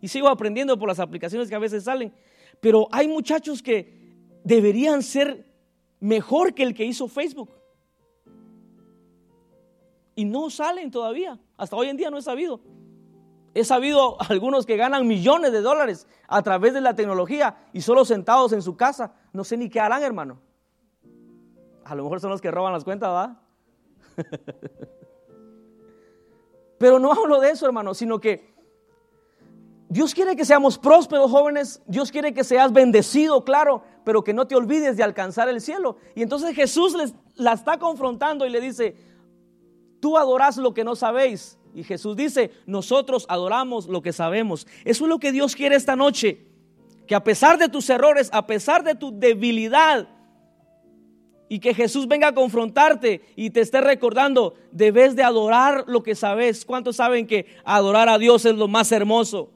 Y 0.00 0.08
sigo 0.08 0.28
aprendiendo 0.28 0.78
por 0.78 0.88
las 0.88 1.00
aplicaciones 1.00 1.48
que 1.48 1.54
a 1.54 1.58
veces 1.58 1.84
salen. 1.84 2.12
Pero 2.60 2.88
hay 2.92 3.08
muchachos 3.08 3.62
que 3.62 4.00
deberían 4.44 5.02
ser 5.02 5.46
mejor 5.98 6.54
que 6.54 6.62
el 6.62 6.74
que 6.74 6.84
hizo 6.84 7.08
Facebook. 7.08 7.50
Y 10.14 10.24
no 10.24 10.50
salen 10.50 10.90
todavía. 10.90 11.38
Hasta 11.56 11.76
hoy 11.76 11.88
en 11.88 11.96
día 11.96 12.10
no 12.10 12.18
he 12.18 12.22
sabido. 12.22 12.60
He 13.54 13.64
sabido 13.64 14.20
algunos 14.28 14.66
que 14.66 14.76
ganan 14.76 15.06
millones 15.06 15.52
de 15.52 15.60
dólares 15.60 16.06
a 16.28 16.42
través 16.42 16.74
de 16.74 16.80
la 16.80 16.94
tecnología 16.94 17.56
y 17.72 17.80
solo 17.80 18.04
sentados 18.04 18.52
en 18.52 18.62
su 18.62 18.76
casa. 18.76 19.14
No 19.32 19.44
sé 19.44 19.56
ni 19.56 19.68
qué 19.68 19.80
harán, 19.80 20.02
hermano. 20.02 20.38
A 21.84 21.94
lo 21.94 22.04
mejor 22.04 22.20
son 22.20 22.30
los 22.30 22.40
que 22.40 22.50
roban 22.50 22.72
las 22.72 22.84
cuentas, 22.84 23.10
¿va? 23.10 23.42
Pero 26.78 26.98
no 26.98 27.12
hablo 27.12 27.40
de 27.40 27.50
eso, 27.50 27.66
hermano, 27.66 27.94
sino 27.94 28.20
que 28.20 28.54
Dios 29.90 30.14
quiere 30.14 30.36
que 30.36 30.44
seamos 30.44 30.78
prósperos, 30.78 31.32
jóvenes. 31.32 31.82
Dios 31.84 32.12
quiere 32.12 32.32
que 32.32 32.44
seas 32.44 32.72
bendecido, 32.72 33.44
claro, 33.44 33.82
pero 34.04 34.22
que 34.22 34.32
no 34.32 34.46
te 34.46 34.54
olvides 34.54 34.96
de 34.96 35.02
alcanzar 35.02 35.48
el 35.48 35.60
cielo. 35.60 35.96
Y 36.14 36.22
entonces 36.22 36.54
Jesús 36.54 36.94
les, 36.94 37.12
la 37.34 37.54
está 37.54 37.76
confrontando 37.76 38.46
y 38.46 38.50
le 38.50 38.60
dice, 38.60 38.94
tú 39.98 40.16
adorás 40.16 40.58
lo 40.58 40.72
que 40.74 40.84
no 40.84 40.94
sabéis. 40.94 41.58
Y 41.74 41.82
Jesús 41.82 42.16
dice, 42.16 42.52
nosotros 42.66 43.26
adoramos 43.28 43.88
lo 43.88 44.00
que 44.00 44.12
sabemos. 44.12 44.68
Eso 44.84 45.06
es 45.06 45.08
lo 45.08 45.18
que 45.18 45.32
Dios 45.32 45.56
quiere 45.56 45.74
esta 45.74 45.96
noche. 45.96 46.46
Que 47.08 47.16
a 47.16 47.24
pesar 47.24 47.58
de 47.58 47.68
tus 47.68 47.90
errores, 47.90 48.30
a 48.32 48.46
pesar 48.46 48.84
de 48.84 48.94
tu 48.94 49.18
debilidad, 49.18 50.06
y 51.48 51.58
que 51.58 51.74
Jesús 51.74 52.06
venga 52.06 52.28
a 52.28 52.34
confrontarte 52.34 53.22
y 53.34 53.50
te 53.50 53.60
esté 53.60 53.80
recordando, 53.80 54.54
debes 54.70 55.16
de 55.16 55.24
adorar 55.24 55.82
lo 55.88 56.04
que 56.04 56.14
sabes. 56.14 56.64
¿Cuántos 56.64 56.94
saben 56.94 57.26
que 57.26 57.46
adorar 57.64 58.08
a 58.08 58.18
Dios 58.18 58.44
es 58.44 58.54
lo 58.54 58.68
más 58.68 58.92
hermoso? 58.92 59.50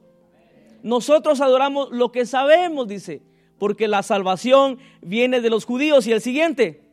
Nosotros 0.85 1.41
adoramos 1.41 1.89
lo 1.89 2.11
que 2.11 2.27
sabemos, 2.27 2.87
dice, 2.87 3.23
porque 3.57 3.87
la 3.87 4.03
salvación 4.03 4.77
viene 5.01 5.41
de 5.41 5.49
los 5.49 5.65
judíos. 5.65 6.05
Y 6.05 6.11
el 6.11 6.21
siguiente, 6.21 6.83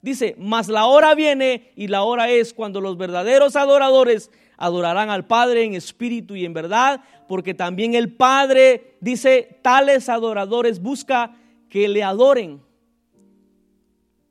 dice, 0.00 0.34
mas 0.38 0.68
la 0.68 0.86
hora 0.86 1.14
viene 1.14 1.70
y 1.76 1.88
la 1.88 2.04
hora 2.04 2.30
es 2.30 2.54
cuando 2.54 2.80
los 2.80 2.96
verdaderos 2.96 3.54
adoradores 3.54 4.30
adorarán 4.56 5.10
al 5.10 5.26
Padre 5.26 5.64
en 5.64 5.74
espíritu 5.74 6.36
y 6.36 6.46
en 6.46 6.54
verdad, 6.54 7.02
porque 7.28 7.52
también 7.52 7.94
el 7.94 8.14
Padre, 8.14 8.96
dice, 9.02 9.58
tales 9.60 10.08
adoradores 10.08 10.80
busca 10.80 11.36
que 11.68 11.86
le 11.86 12.02
adoren. 12.02 12.62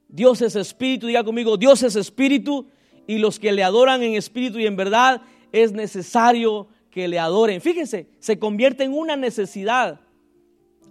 Dios 0.08 0.42
es 0.42 0.56
espíritu, 0.56 1.06
diga 1.06 1.24
conmigo, 1.24 1.56
Dios 1.56 1.84
es 1.84 1.96
espíritu 1.96 2.66
y 3.06 3.20
los 3.20 3.38
que 3.38 3.52
le 3.52 3.64
adoran 3.64 4.02
en 4.02 4.16
espíritu 4.16 4.58
y 4.58 4.66
en 4.66 4.76
verdad 4.76 5.22
es 5.52 5.72
necesario 5.72 6.68
que 6.98 7.08
le 7.08 7.20
adoren. 7.20 7.62
Fíjense, 7.62 8.10
se 8.18 8.40
convierte 8.40 8.84
en 8.84 8.92
una 8.92 9.16
necesidad. 9.16 10.00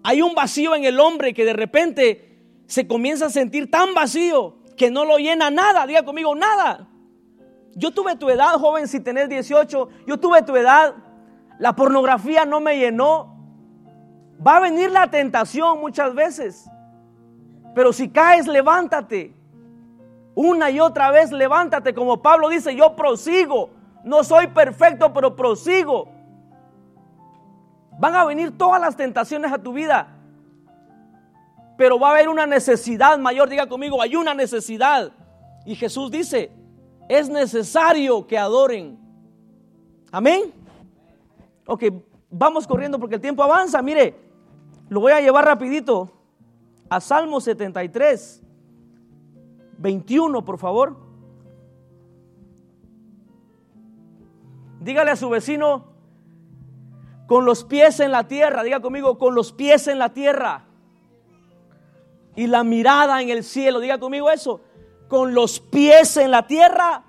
Hay 0.04 0.22
un 0.22 0.36
vacío 0.36 0.76
en 0.76 0.84
el 0.84 1.00
hombre 1.00 1.34
que 1.34 1.44
de 1.44 1.52
repente 1.52 2.62
se 2.66 2.86
comienza 2.86 3.26
a 3.26 3.30
sentir 3.30 3.72
tan 3.72 3.92
vacío 3.92 4.58
que 4.76 4.88
no 4.88 5.04
lo 5.04 5.18
llena 5.18 5.50
nada. 5.50 5.84
Diga 5.84 6.04
conmigo, 6.04 6.36
nada. 6.36 6.88
Yo 7.74 7.90
tuve 7.90 8.14
tu 8.14 8.30
edad, 8.30 8.52
joven, 8.52 8.86
si 8.86 9.00
tenés 9.00 9.28
18. 9.28 9.88
Yo 10.06 10.20
tuve 10.20 10.42
tu 10.42 10.54
edad. 10.54 10.94
La 11.58 11.74
pornografía 11.74 12.44
no 12.44 12.60
me 12.60 12.78
llenó. 12.78 13.36
Va 14.46 14.58
a 14.58 14.60
venir 14.60 14.92
la 14.92 15.10
tentación 15.10 15.80
muchas 15.80 16.14
veces. 16.14 16.70
Pero 17.74 17.92
si 17.92 18.10
caes, 18.10 18.46
levántate. 18.46 19.34
Una 20.36 20.70
y 20.70 20.78
otra 20.78 21.10
vez 21.10 21.32
levántate. 21.32 21.94
Como 21.94 22.22
Pablo 22.22 22.48
dice, 22.48 22.76
yo 22.76 22.94
prosigo 22.94 23.70
no 24.06 24.22
soy 24.22 24.46
perfecto, 24.46 25.12
pero 25.12 25.34
prosigo. 25.34 26.08
Van 27.98 28.14
a 28.14 28.24
venir 28.24 28.56
todas 28.56 28.80
las 28.80 28.96
tentaciones 28.96 29.52
a 29.52 29.58
tu 29.58 29.72
vida. 29.72 30.16
Pero 31.76 31.98
va 31.98 32.08
a 32.08 32.10
haber 32.12 32.28
una 32.28 32.46
necesidad 32.46 33.18
mayor. 33.18 33.48
Diga 33.48 33.68
conmigo, 33.68 34.00
hay 34.00 34.14
una 34.14 34.32
necesidad. 34.32 35.10
Y 35.64 35.74
Jesús 35.74 36.12
dice, 36.12 36.52
es 37.08 37.28
necesario 37.28 38.28
que 38.28 38.38
adoren. 38.38 38.96
Amén. 40.12 40.52
Ok, 41.66 41.86
vamos 42.30 42.64
corriendo 42.64 43.00
porque 43.00 43.16
el 43.16 43.20
tiempo 43.20 43.42
avanza. 43.42 43.82
Mire, 43.82 44.14
lo 44.88 45.00
voy 45.00 45.10
a 45.10 45.20
llevar 45.20 45.46
rapidito 45.46 46.12
a 46.88 47.00
Salmo 47.00 47.40
73, 47.40 48.40
21, 49.78 50.44
por 50.44 50.58
favor. 50.58 51.05
Dígale 54.86 55.10
a 55.10 55.16
su 55.16 55.28
vecino, 55.28 55.84
con 57.26 57.44
los 57.44 57.64
pies 57.64 57.98
en 57.98 58.12
la 58.12 58.28
tierra, 58.28 58.62
diga 58.62 58.78
conmigo, 58.78 59.18
con 59.18 59.34
los 59.34 59.52
pies 59.52 59.88
en 59.88 59.98
la 59.98 60.10
tierra. 60.10 60.62
Y 62.36 62.46
la 62.46 62.62
mirada 62.62 63.20
en 63.20 63.30
el 63.30 63.42
cielo, 63.42 63.80
diga 63.80 63.98
conmigo 63.98 64.30
eso, 64.30 64.60
con 65.08 65.34
los 65.34 65.58
pies 65.58 66.16
en 66.18 66.30
la 66.30 66.46
tierra 66.46 67.02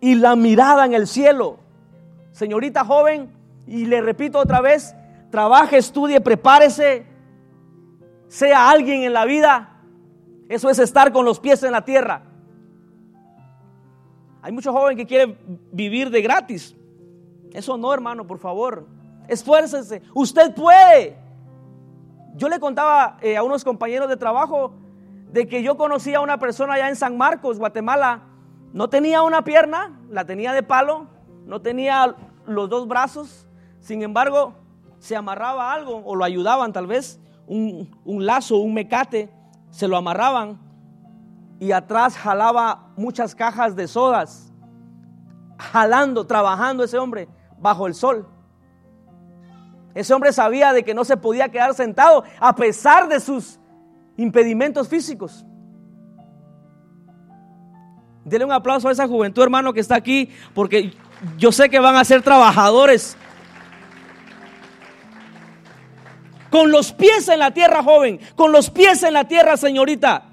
y 0.00 0.14
la 0.14 0.36
mirada 0.36 0.86
en 0.86 0.94
el 0.94 1.08
cielo. 1.08 1.58
Señorita 2.30 2.84
joven, 2.84 3.32
y 3.66 3.86
le 3.86 4.00
repito 4.02 4.38
otra 4.38 4.60
vez, 4.60 4.94
trabaje, 5.32 5.78
estudie, 5.78 6.20
prepárese, 6.20 7.06
sea 8.28 8.70
alguien 8.70 9.02
en 9.02 9.12
la 9.12 9.24
vida. 9.24 9.80
Eso 10.48 10.70
es 10.70 10.78
estar 10.78 11.10
con 11.10 11.24
los 11.24 11.40
pies 11.40 11.60
en 11.64 11.72
la 11.72 11.84
tierra. 11.84 12.22
Hay 14.42 14.52
muchos 14.52 14.72
jóvenes 14.72 14.96
que 14.96 15.06
quieren 15.06 15.36
vivir 15.72 16.08
de 16.10 16.22
gratis. 16.22 16.76
Eso 17.56 17.78
no, 17.78 17.90
hermano, 17.90 18.26
por 18.26 18.38
favor. 18.38 18.86
Esfuércese. 19.28 20.02
Usted 20.12 20.54
puede. 20.54 21.16
Yo 22.34 22.50
le 22.50 22.60
contaba 22.60 23.16
eh, 23.22 23.38
a 23.38 23.42
unos 23.42 23.64
compañeros 23.64 24.10
de 24.10 24.18
trabajo 24.18 24.74
de 25.32 25.48
que 25.48 25.62
yo 25.62 25.78
conocía 25.78 26.18
a 26.18 26.20
una 26.20 26.38
persona 26.38 26.74
allá 26.74 26.90
en 26.90 26.96
San 26.96 27.16
Marcos, 27.16 27.58
Guatemala. 27.58 28.24
No 28.74 28.90
tenía 28.90 29.22
una 29.22 29.42
pierna, 29.42 29.98
la 30.10 30.26
tenía 30.26 30.52
de 30.52 30.62
palo, 30.62 31.06
no 31.46 31.62
tenía 31.62 32.14
los 32.44 32.68
dos 32.68 32.86
brazos. 32.86 33.48
Sin 33.80 34.02
embargo, 34.02 34.52
se 34.98 35.16
amarraba 35.16 35.72
algo 35.72 36.02
o 36.04 36.14
lo 36.14 36.24
ayudaban 36.24 36.74
tal 36.74 36.86
vez, 36.86 37.18
un, 37.46 37.98
un 38.04 38.26
lazo, 38.26 38.58
un 38.58 38.74
mecate, 38.74 39.32
se 39.70 39.88
lo 39.88 39.96
amarraban 39.96 40.60
y 41.58 41.72
atrás 41.72 42.18
jalaba 42.18 42.92
muchas 42.98 43.34
cajas 43.34 43.76
de 43.76 43.88
sodas, 43.88 44.52
jalando, 45.58 46.26
trabajando 46.26 46.84
ese 46.84 46.98
hombre 46.98 47.28
bajo 47.58 47.86
el 47.86 47.94
sol. 47.94 48.28
Ese 49.94 50.12
hombre 50.12 50.32
sabía 50.32 50.72
de 50.72 50.84
que 50.84 50.92
no 50.92 51.04
se 51.04 51.16
podía 51.16 51.48
quedar 51.48 51.74
sentado 51.74 52.22
a 52.38 52.54
pesar 52.54 53.08
de 53.08 53.18
sus 53.18 53.58
impedimentos 54.16 54.88
físicos. 54.88 55.44
Dele 58.24 58.44
un 58.44 58.52
aplauso 58.52 58.88
a 58.88 58.92
esa 58.92 59.08
juventud, 59.08 59.42
hermano, 59.42 59.72
que 59.72 59.80
está 59.80 59.94
aquí, 59.94 60.30
porque 60.52 60.92
yo 61.38 61.52
sé 61.52 61.70
que 61.70 61.78
van 61.78 61.96
a 61.96 62.04
ser 62.04 62.22
trabajadores. 62.22 63.16
Con 66.50 66.70
los 66.70 66.92
pies 66.92 67.28
en 67.28 67.38
la 67.38 67.52
tierra, 67.52 67.82
joven. 67.82 68.20
Con 68.34 68.52
los 68.52 68.68
pies 68.68 69.02
en 69.02 69.14
la 69.14 69.24
tierra, 69.24 69.56
señorita. 69.56 70.24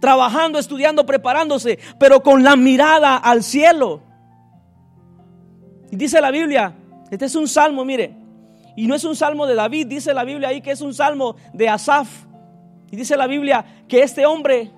Trabajando, 0.00 0.58
estudiando, 0.58 1.04
preparándose, 1.04 1.78
pero 1.98 2.22
con 2.22 2.42
la 2.42 2.56
mirada 2.56 3.16
al 3.16 3.42
cielo. 3.42 4.07
Y 5.90 5.96
dice 5.96 6.20
la 6.20 6.30
Biblia, 6.30 6.74
este 7.10 7.24
es 7.24 7.34
un 7.34 7.48
salmo, 7.48 7.84
mire. 7.84 8.14
Y 8.76 8.86
no 8.86 8.94
es 8.94 9.04
un 9.04 9.16
salmo 9.16 9.46
de 9.46 9.54
David, 9.54 9.86
dice 9.86 10.14
la 10.14 10.24
Biblia 10.24 10.48
ahí 10.48 10.60
que 10.60 10.70
es 10.70 10.80
un 10.80 10.94
salmo 10.94 11.36
de 11.52 11.68
Asaf. 11.68 12.08
Y 12.90 12.96
dice 12.96 13.16
la 13.16 13.26
Biblia 13.26 13.84
que 13.88 14.02
este 14.02 14.24
hombre 14.24 14.70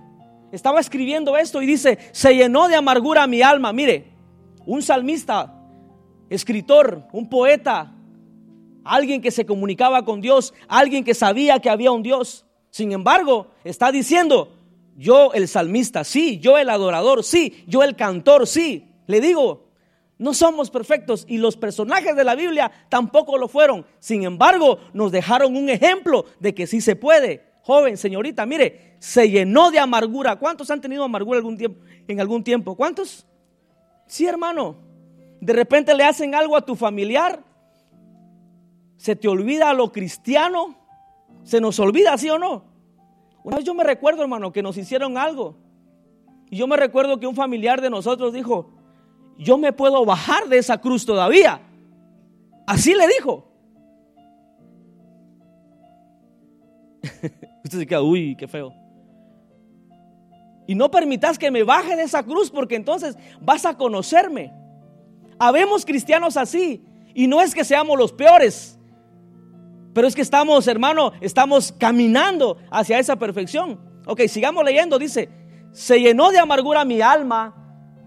estaba 0.53 0.81
escribiendo 0.81 1.37
esto 1.37 1.61
y 1.63 1.67
dice, 1.67 1.99
se 2.13 2.35
llenó 2.35 2.69
de 2.69 2.77
amargura 2.77 3.27
mi 3.27 3.43
alma. 3.43 3.73
Mire, 3.73 4.07
un 4.67 4.83
salmista, 4.83 5.55
escritor, 6.29 7.07
un 7.13 7.29
poeta, 7.29 7.93
alguien 8.85 9.21
que 9.21 9.31
se 9.31 9.47
comunicaba 9.47 10.05
con 10.05 10.21
Dios, 10.21 10.55
alguien 10.69 11.05
que 11.05 11.15
sabía 11.15 11.61
que 11.61 11.71
había 11.71 11.93
un 11.93 12.03
Dios. 12.03 12.47
Sin 12.71 12.93
embargo, 12.93 13.49
está 13.65 13.93
diciendo, 13.93 14.57
yo 14.97 15.33
el 15.33 15.49
salmista, 15.49 16.05
sí, 16.05 16.39
yo 16.39 16.59
el 16.59 16.71
adorador, 16.71 17.25
sí, 17.25 17.65
yo 17.67 17.83
el 17.83 17.97
cantor, 17.97 18.47
sí. 18.47 18.89
Le 19.07 19.21
digo, 19.21 19.70
no 20.21 20.35
somos 20.35 20.71
perfectos 20.71 21.25
y 21.27 21.39
los 21.39 21.57
personajes 21.57 22.15
de 22.15 22.25
la 22.25 22.35
Biblia 22.35 22.71
tampoco 22.91 23.39
lo 23.39 23.49
fueron. 23.49 23.87
Sin 24.01 24.23
embargo, 24.25 24.79
nos 24.93 25.11
dejaron 25.13 25.57
un 25.57 25.71
ejemplo 25.71 26.27
de 26.39 26.55
que 26.55 26.67
sí 26.67 26.83
se 26.83 26.95
puede. 26.95 27.43
Joven, 27.63 27.97
señorita, 27.97 28.45
mire, 28.45 28.97
se 28.99 29.31
llenó 29.31 29.71
de 29.71 29.79
amargura. 29.79 30.37
¿Cuántos 30.37 30.71
han 30.71 30.83
tenido 30.83 31.05
amargura 31.05 31.39
algún 31.39 31.57
tiempo, 31.57 31.81
en 32.07 32.21
algún 32.21 32.45
tiempo? 32.45 32.75
¿Cuántos? 32.75 33.27
Sí, 34.07 34.27
hermano. 34.27 34.77
De 35.41 35.55
repente 35.55 35.95
le 35.95 36.05
hacen 36.05 36.35
algo 36.35 36.55
a 36.55 36.67
tu 36.67 36.77
familiar. 36.77 37.43
Se 38.99 39.17
te 39.17 39.27
olvida 39.27 39.73
lo 39.73 39.91
cristiano. 39.91 40.77
Se 41.45 41.63
nos 41.63 41.81
olvida, 41.81 42.19
¿sí 42.19 42.29
o 42.29 42.39
no? 42.39 42.65
Una 43.43 43.57
vez 43.57 43.65
yo 43.65 43.73
me 43.73 43.85
recuerdo, 43.85 44.21
hermano, 44.21 44.53
que 44.53 44.63
nos 44.63 44.77
hicieron 44.77 45.17
algo. 45.17 45.57
Y 46.51 46.59
yo 46.59 46.67
me 46.67 46.77
recuerdo 46.77 47.19
que 47.19 47.27
un 47.27 47.35
familiar 47.35 47.81
de 47.81 47.89
nosotros 47.89 48.35
dijo, 48.35 48.80
yo 49.41 49.57
me 49.57 49.73
puedo 49.73 50.05
bajar 50.05 50.49
de 50.49 50.59
esa 50.59 50.79
cruz 50.79 51.07
todavía. 51.07 51.61
Así 52.67 52.95
le 52.95 53.09
dijo. 53.09 53.51
Usted 57.65 57.79
se 57.79 57.87
queda, 57.87 58.03
uy, 58.03 58.37
qué 58.37 58.47
feo. 58.47 58.75
Y 60.67 60.75
no 60.75 60.91
permitas 60.91 61.39
que 61.39 61.51
me 61.51 61.63
baje 61.63 61.97
de 61.97 62.03
esa 62.03 62.23
cruz 62.23 62.51
porque 62.51 62.77
entonces 62.77 63.17
vas 63.41 63.65
a 63.65 63.77
conocerme. 63.79 64.53
Habemos 65.39 65.87
cristianos 65.87 66.37
así. 66.37 66.85
Y 67.15 67.27
no 67.27 67.41
es 67.41 67.55
que 67.55 67.65
seamos 67.65 67.99
los 67.99 68.13
peores. 68.13 68.79
Pero 69.95 70.07
es 70.07 70.15
que 70.15 70.23
estamos, 70.23 70.69
hermano, 70.69 71.13
estamos 71.23 71.73
caminando 71.73 72.59
hacia 72.71 72.99
esa 72.99 73.17
perfección. 73.17 73.81
Ok, 74.07 74.21
sigamos 74.29 74.65
leyendo. 74.65 74.99
Dice, 74.99 75.31
se 75.73 75.99
llenó 75.99 76.31
de 76.31 76.39
amargura 76.39 76.85
mi 76.85 77.01
alma 77.01 77.60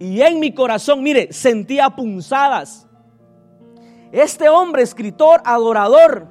y 0.03 0.21
en 0.21 0.41
mi 0.41 0.53
corazón, 0.53 1.01
mire, 1.01 1.31
sentía 1.31 1.89
punzadas. 1.89 2.85
Este 4.11 4.49
hombre, 4.49 4.81
escritor, 4.81 5.41
adorador, 5.45 6.27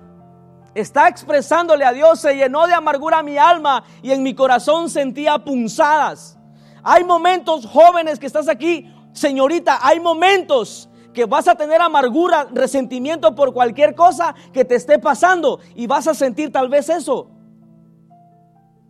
está 0.74 1.08
expresándole 1.08 1.82
a 1.86 1.92
Dios, 1.92 2.20
se 2.20 2.34
llenó 2.34 2.66
de 2.66 2.74
amargura 2.74 3.22
mi 3.22 3.38
alma 3.38 3.82
y 4.02 4.12
en 4.12 4.22
mi 4.22 4.34
corazón 4.34 4.90
sentía 4.90 5.38
punzadas. 5.38 6.38
Hay 6.82 7.02
momentos 7.04 7.64
jóvenes 7.64 8.18
que 8.18 8.26
estás 8.26 8.46
aquí, 8.46 8.94
señorita, 9.14 9.78
hay 9.80 10.00
momentos 10.00 10.90
que 11.14 11.24
vas 11.24 11.48
a 11.48 11.54
tener 11.54 11.80
amargura, 11.80 12.48
resentimiento 12.52 13.34
por 13.34 13.54
cualquier 13.54 13.94
cosa 13.94 14.34
que 14.52 14.66
te 14.66 14.74
esté 14.74 14.98
pasando 14.98 15.60
y 15.74 15.86
vas 15.86 16.06
a 16.06 16.12
sentir 16.12 16.52
tal 16.52 16.68
vez 16.68 16.90
eso. 16.90 17.30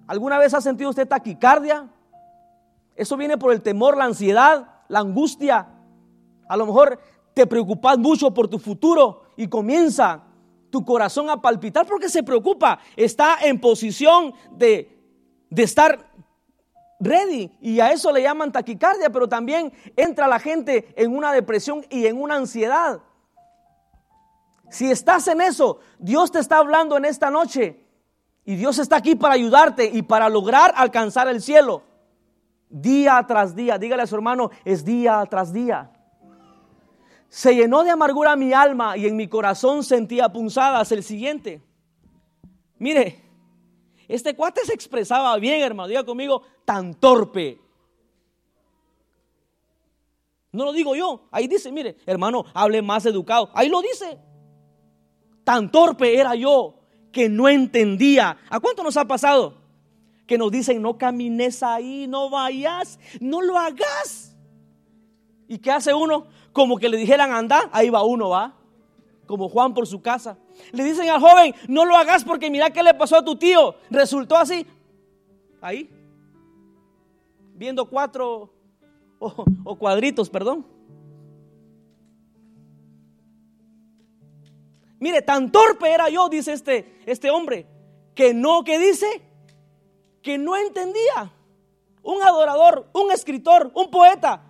¿Alguna 0.09 0.39
vez 0.39 0.55
ha 0.55 0.61
sentido 0.61 0.91
usted 0.91 1.07
taquicardia? 1.07 1.89
Eso 2.97 3.17
viene 3.17 3.39
por 3.39 3.53
el 3.53 3.63
temor, 3.63 3.97
la 3.97 4.07
ansiedad, 4.07 4.72
la 4.93 4.99
angustia. 4.99 5.67
A 6.47 6.57
lo 6.57 6.67
mejor 6.67 7.01
te 7.33 7.47
preocupas 7.47 7.97
mucho 7.97 8.35
por 8.35 8.47
tu 8.47 8.59
futuro 8.59 9.23
y 9.39 9.49
comienza 9.49 10.23
tu 10.69 10.85
corazón 10.85 11.31
a 11.31 11.41
palpitar 11.41 11.87
porque 11.87 12.11
se 12.11 12.23
preocupa. 12.23 12.79
Está 12.95 13.39
en 13.41 13.59
posición 13.59 14.35
de, 14.51 15.03
de 15.49 15.63
estar 15.63 16.13
ready 17.01 17.51
y 17.63 17.81
a 17.81 17.91
eso 17.91 18.13
le 18.13 18.21
llaman 18.21 18.53
taquicardia, 18.53 19.09
pero 19.09 19.27
también 19.31 19.73
entra 19.97 20.29
la 20.29 20.39
gente 20.39 20.93
en 20.95 21.17
una 21.17 21.33
depresión 21.33 21.87
y 21.89 22.05
en 22.05 22.21
una 22.21 22.37
ansiedad. 22.37 23.01
Si 24.69 24.91
estás 24.91 25.27
en 25.27 25.41
eso, 25.41 25.79
Dios 25.99 26.31
te 26.31 26.39
está 26.39 26.59
hablando 26.59 26.99
en 26.99 27.07
esta 27.07 27.31
noche 27.31 27.83
y 28.45 28.57
Dios 28.57 28.79
está 28.79 28.97
aquí 28.97 29.15
para 29.15 29.33
ayudarte 29.33 29.87
y 29.91 30.03
para 30.03 30.29
lograr 30.29 30.75
alcanzar 30.77 31.29
el 31.29 31.41
cielo 31.41 31.92
día 32.73 33.25
tras 33.29 33.55
día. 33.55 33.79
Dígale 33.79 34.03
a 34.03 34.07
su 34.07 34.17
hermano, 34.17 34.51
es 34.65 34.85
día 34.85 35.25
tras 35.31 35.53
día. 35.53 35.91
Se 37.29 37.55
llenó 37.55 37.85
de 37.85 37.91
amargura 37.91 38.35
mi 38.35 38.53
alma 38.53 38.97
y 38.97 39.07
en 39.07 39.17
mi 39.17 39.29
corazón 39.29 39.85
sentía 39.85 40.31
punzadas. 40.31 40.91
El 40.91 41.03
siguiente. 41.03 41.63
Mire, 42.79 43.23
este 44.09 44.35
cuate 44.35 44.65
se 44.65 44.75
expresaba 44.75 45.37
bien, 45.39 45.63
hermano. 45.63 45.89
Diga 45.89 46.05
conmigo, 46.05 46.43
tan 46.65 46.95
torpe. 46.95 47.61
No 50.51 50.65
lo 50.65 50.73
digo 50.73 50.95
yo. 50.95 51.29
Ahí 51.31 51.47
dice, 51.47 51.73
mire, 51.73 51.97
hermano, 52.05 52.45
hable 52.53 52.83
más 52.83 53.07
educado. 53.07 53.51
Ahí 53.55 53.69
lo 53.69 53.81
dice. 53.81 54.19
Tan 55.45 55.71
torpe 55.71 56.19
era 56.19 56.35
yo 56.35 56.81
que 57.11 57.29
no 57.29 57.49
entendía. 57.49 58.37
¿A 58.51 58.61
cuánto 58.61 58.83
nos 58.83 58.97
ha 58.97 59.07
pasado? 59.07 59.62
Que 60.33 60.39
nos 60.39 60.51
dicen, 60.51 60.81
no 60.81 60.97
camines 60.97 61.63
ahí, 61.63 62.07
no 62.09 62.31
vayas, 62.31 62.99
no 63.21 63.43
lo 63.43 63.59
hagas. 63.59 64.35
¿Y 65.47 65.59
qué 65.59 65.71
hace 65.71 65.93
uno? 65.93 66.25
Como 66.55 66.79
que 66.79 66.89
le 66.89 66.97
dijeran, 66.97 67.33
anda, 67.33 67.69
ahí 67.71 67.91
va 67.91 68.03
uno, 68.03 68.31
va. 68.31 68.55
Como 69.27 69.51
Juan 69.51 69.75
por 69.75 69.87
su 69.87 70.01
casa. 70.01 70.39
Le 70.73 70.85
dicen 70.85 71.11
al 71.11 71.21
joven, 71.21 71.55
no 71.69 71.85
lo 71.85 71.95
hagas 71.97 72.25
porque 72.25 72.51
mira 72.51 72.71
qué 72.71 72.83
le 72.83 72.95
pasó 72.95 73.19
a 73.19 73.25
tu 73.27 73.37
tío. 73.37 73.75
Resultó 73.91 74.39
así. 74.39 74.67
Ahí. 75.61 75.91
Viendo 77.53 77.85
cuatro 77.85 78.55
o, 79.19 79.77
cuadritos, 79.77 80.31
perdón. 80.31 80.65
Mire, 84.99 85.21
tan 85.21 85.53
torpe 85.53 85.93
era 85.93 86.09
yo, 86.09 86.31
dice 86.31 86.55
este, 86.55 87.03
este 87.05 87.31
hombre, 87.31 87.67
que 88.15 88.33
no, 88.33 88.65
que 88.65 88.79
dice, 88.79 89.21
que 90.23 90.39
no 90.39 90.57
entendía. 90.57 91.33
Un 92.03 92.23
adorador, 92.23 92.89
un 92.95 93.13
escritor, 93.13 93.71
un 93.75 93.91
poeta. 93.91 94.43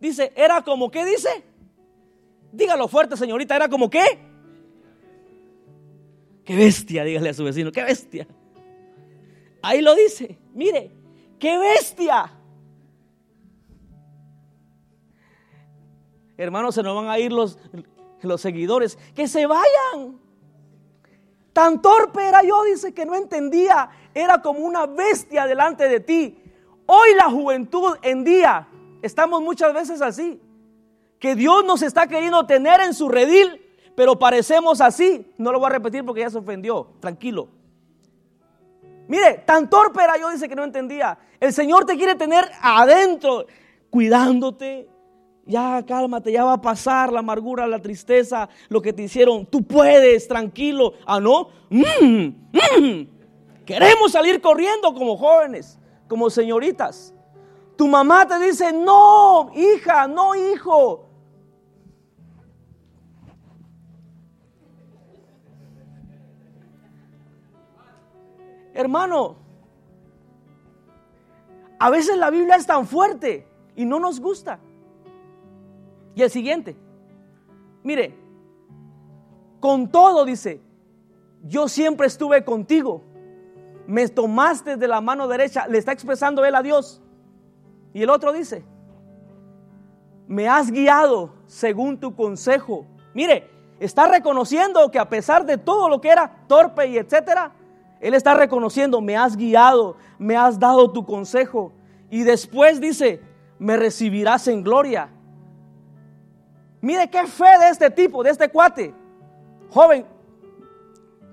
Dice, 0.00 0.32
era 0.36 0.62
como, 0.62 0.90
¿qué 0.90 1.04
dice? 1.04 1.44
Dígalo 2.52 2.88
fuerte, 2.88 3.16
señorita, 3.16 3.56
era 3.56 3.68
como 3.68 3.88
qué? 3.88 4.04
Qué 6.44 6.56
bestia, 6.56 7.04
dígale 7.04 7.30
a 7.30 7.34
su 7.34 7.44
vecino, 7.44 7.72
qué 7.72 7.84
bestia. 7.84 8.26
Ahí 9.62 9.80
lo 9.80 9.94
dice, 9.94 10.38
mire, 10.52 10.90
qué 11.38 11.56
bestia. 11.56 12.32
Hermanos, 16.36 16.74
se 16.74 16.82
nos 16.82 16.96
van 16.96 17.08
a 17.08 17.18
ir 17.20 17.32
los, 17.32 17.58
los 18.22 18.40
seguidores. 18.40 18.98
Que 19.14 19.28
se 19.28 19.46
vayan. 19.46 20.18
Tan 21.52 21.80
torpe 21.80 22.26
era 22.26 22.42
yo, 22.42 22.64
dice, 22.64 22.92
que 22.92 23.04
no 23.04 23.14
entendía 23.14 23.90
era 24.14 24.42
como 24.42 24.60
una 24.60 24.86
bestia 24.86 25.46
delante 25.46 25.88
de 25.88 26.00
ti. 26.00 26.38
Hoy 26.86 27.14
la 27.16 27.30
juventud 27.30 27.96
en 28.02 28.24
día, 28.24 28.68
estamos 29.02 29.40
muchas 29.42 29.72
veces 29.72 30.02
así, 30.02 30.40
que 31.18 31.34
Dios 31.34 31.64
nos 31.64 31.82
está 31.82 32.06
queriendo 32.06 32.44
tener 32.46 32.80
en 32.80 32.94
su 32.94 33.08
redil, 33.08 33.62
pero 33.94 34.18
parecemos 34.18 34.80
así. 34.80 35.32
No 35.38 35.52
lo 35.52 35.58
voy 35.58 35.68
a 35.68 35.74
repetir 35.74 36.04
porque 36.04 36.22
ya 36.22 36.30
se 36.30 36.38
ofendió, 36.38 36.88
tranquilo. 37.00 37.48
Mire, 39.08 39.42
tan 39.46 39.68
torpe 39.68 40.02
era 40.02 40.18
yo, 40.18 40.30
dice 40.30 40.48
que 40.48 40.56
no 40.56 40.64
entendía. 40.64 41.18
El 41.38 41.52
Señor 41.52 41.84
te 41.84 41.96
quiere 41.96 42.14
tener 42.14 42.50
adentro, 42.60 43.46
cuidándote. 43.90 44.88
Ya 45.44 45.84
cálmate, 45.86 46.30
ya 46.30 46.44
va 46.44 46.54
a 46.54 46.60
pasar 46.60 47.12
la 47.12 47.18
amargura, 47.18 47.66
la 47.66 47.80
tristeza, 47.80 48.48
lo 48.68 48.80
que 48.80 48.92
te 48.92 49.02
hicieron. 49.02 49.44
Tú 49.46 49.64
puedes, 49.64 50.28
tranquilo. 50.28 50.94
Ah, 51.04 51.18
no. 51.18 51.48
Mm, 51.68 52.26
mm. 52.78 53.08
Queremos 53.64 54.12
salir 54.12 54.40
corriendo 54.40 54.92
como 54.92 55.16
jóvenes, 55.16 55.78
como 56.08 56.30
señoritas. 56.30 57.14
Tu 57.76 57.86
mamá 57.86 58.26
te 58.26 58.38
dice, 58.38 58.72
no, 58.72 59.50
hija, 59.54 60.06
no, 60.08 60.34
hijo. 60.34 61.08
Hermano, 68.74 69.36
a 71.78 71.90
veces 71.90 72.16
la 72.16 72.30
Biblia 72.30 72.56
es 72.56 72.66
tan 72.66 72.86
fuerte 72.86 73.46
y 73.76 73.84
no 73.84 73.98
nos 73.98 74.20
gusta. 74.20 74.58
Y 76.14 76.22
el 76.22 76.30
siguiente, 76.30 76.76
mire, 77.82 78.14
con 79.60 79.90
todo 79.90 80.24
dice, 80.24 80.60
yo 81.42 81.68
siempre 81.68 82.06
estuve 82.06 82.44
contigo. 82.44 83.02
Me 83.92 84.08
tomaste 84.08 84.78
de 84.78 84.88
la 84.88 85.02
mano 85.02 85.28
derecha. 85.28 85.66
Le 85.68 85.76
está 85.76 85.92
expresando 85.92 86.42
él 86.46 86.54
a 86.54 86.62
Dios. 86.62 87.02
Y 87.92 88.02
el 88.02 88.08
otro 88.08 88.32
dice, 88.32 88.64
me 90.26 90.48
has 90.48 90.70
guiado 90.70 91.34
según 91.44 92.00
tu 92.00 92.16
consejo. 92.16 92.86
Mire, 93.12 93.50
está 93.78 94.08
reconociendo 94.08 94.90
que 94.90 94.98
a 94.98 95.10
pesar 95.10 95.44
de 95.44 95.58
todo 95.58 95.90
lo 95.90 96.00
que 96.00 96.08
era 96.08 96.38
torpe 96.46 96.86
y 96.86 96.96
etcétera, 96.96 97.52
él 98.00 98.14
está 98.14 98.32
reconociendo, 98.32 99.02
me 99.02 99.14
has 99.14 99.36
guiado, 99.36 99.98
me 100.18 100.38
has 100.38 100.58
dado 100.58 100.90
tu 100.90 101.04
consejo. 101.04 101.74
Y 102.08 102.22
después 102.22 102.80
dice, 102.80 103.20
me 103.58 103.76
recibirás 103.76 104.48
en 104.48 104.62
gloria. 104.62 105.10
Mire 106.80 107.10
qué 107.10 107.26
fe 107.26 107.58
de 107.60 107.68
este 107.68 107.90
tipo, 107.90 108.22
de 108.22 108.30
este 108.30 108.48
cuate. 108.48 108.94
Joven, 109.68 110.06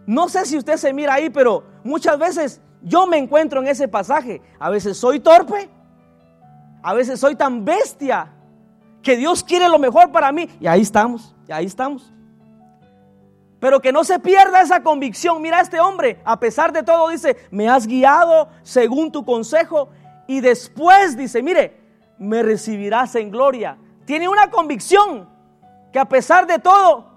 no 0.06 0.28
sé 0.28 0.44
si 0.44 0.58
usted 0.58 0.76
se 0.76 0.92
mira 0.92 1.14
ahí, 1.14 1.30
pero 1.30 1.69
muchas 1.84 2.18
veces 2.18 2.62
yo 2.82 3.08
me 3.08 3.18
encuentro 3.18 3.62
en 3.62 3.68
ese 3.68 3.88
pasaje. 3.88 4.42
A 4.60 4.70
veces 4.70 4.98
soy 4.98 5.20
torpe, 5.20 5.70
a 6.82 6.94
veces 6.94 7.20
soy 7.20 7.36
tan 7.36 7.66
bestia 7.66 8.32
que 9.02 9.18
Dios 9.18 9.44
quiere 9.44 9.68
lo 9.70 9.80
mejor 9.80 10.12
para 10.12 10.32
mí. 10.32 10.50
Y 10.60 10.68
ahí 10.68 10.82
estamos, 10.82 11.36
y 11.48 11.52
ahí 11.52 11.66
estamos. 11.66 12.12
Pero 13.60 13.82
que 13.82 13.92
no 13.92 14.04
se 14.04 14.20
pierda 14.20 14.62
esa 14.62 14.82
convicción. 14.82 15.42
Mira, 15.42 15.60
este 15.60 15.80
hombre, 15.80 16.22
a 16.24 16.40
pesar 16.40 16.72
de 16.72 16.84
todo, 16.84 17.10
dice, 17.10 17.36
me 17.52 17.68
has 17.68 17.86
guiado 17.88 18.50
según 18.64 19.12
tu 19.12 19.26
consejo. 19.26 19.90
Y 20.28 20.40
después 20.40 21.18
dice, 21.18 21.44
mire, 21.44 21.78
me 22.18 22.42
recibirás 22.42 23.16
en 23.16 23.32
gloria. 23.32 23.78
Tiene 24.06 24.30
una 24.30 24.50
convicción 24.50 25.28
que 25.92 26.00
a 26.00 26.06
pesar 26.06 26.48
de 26.48 26.60
todo, 26.60 27.10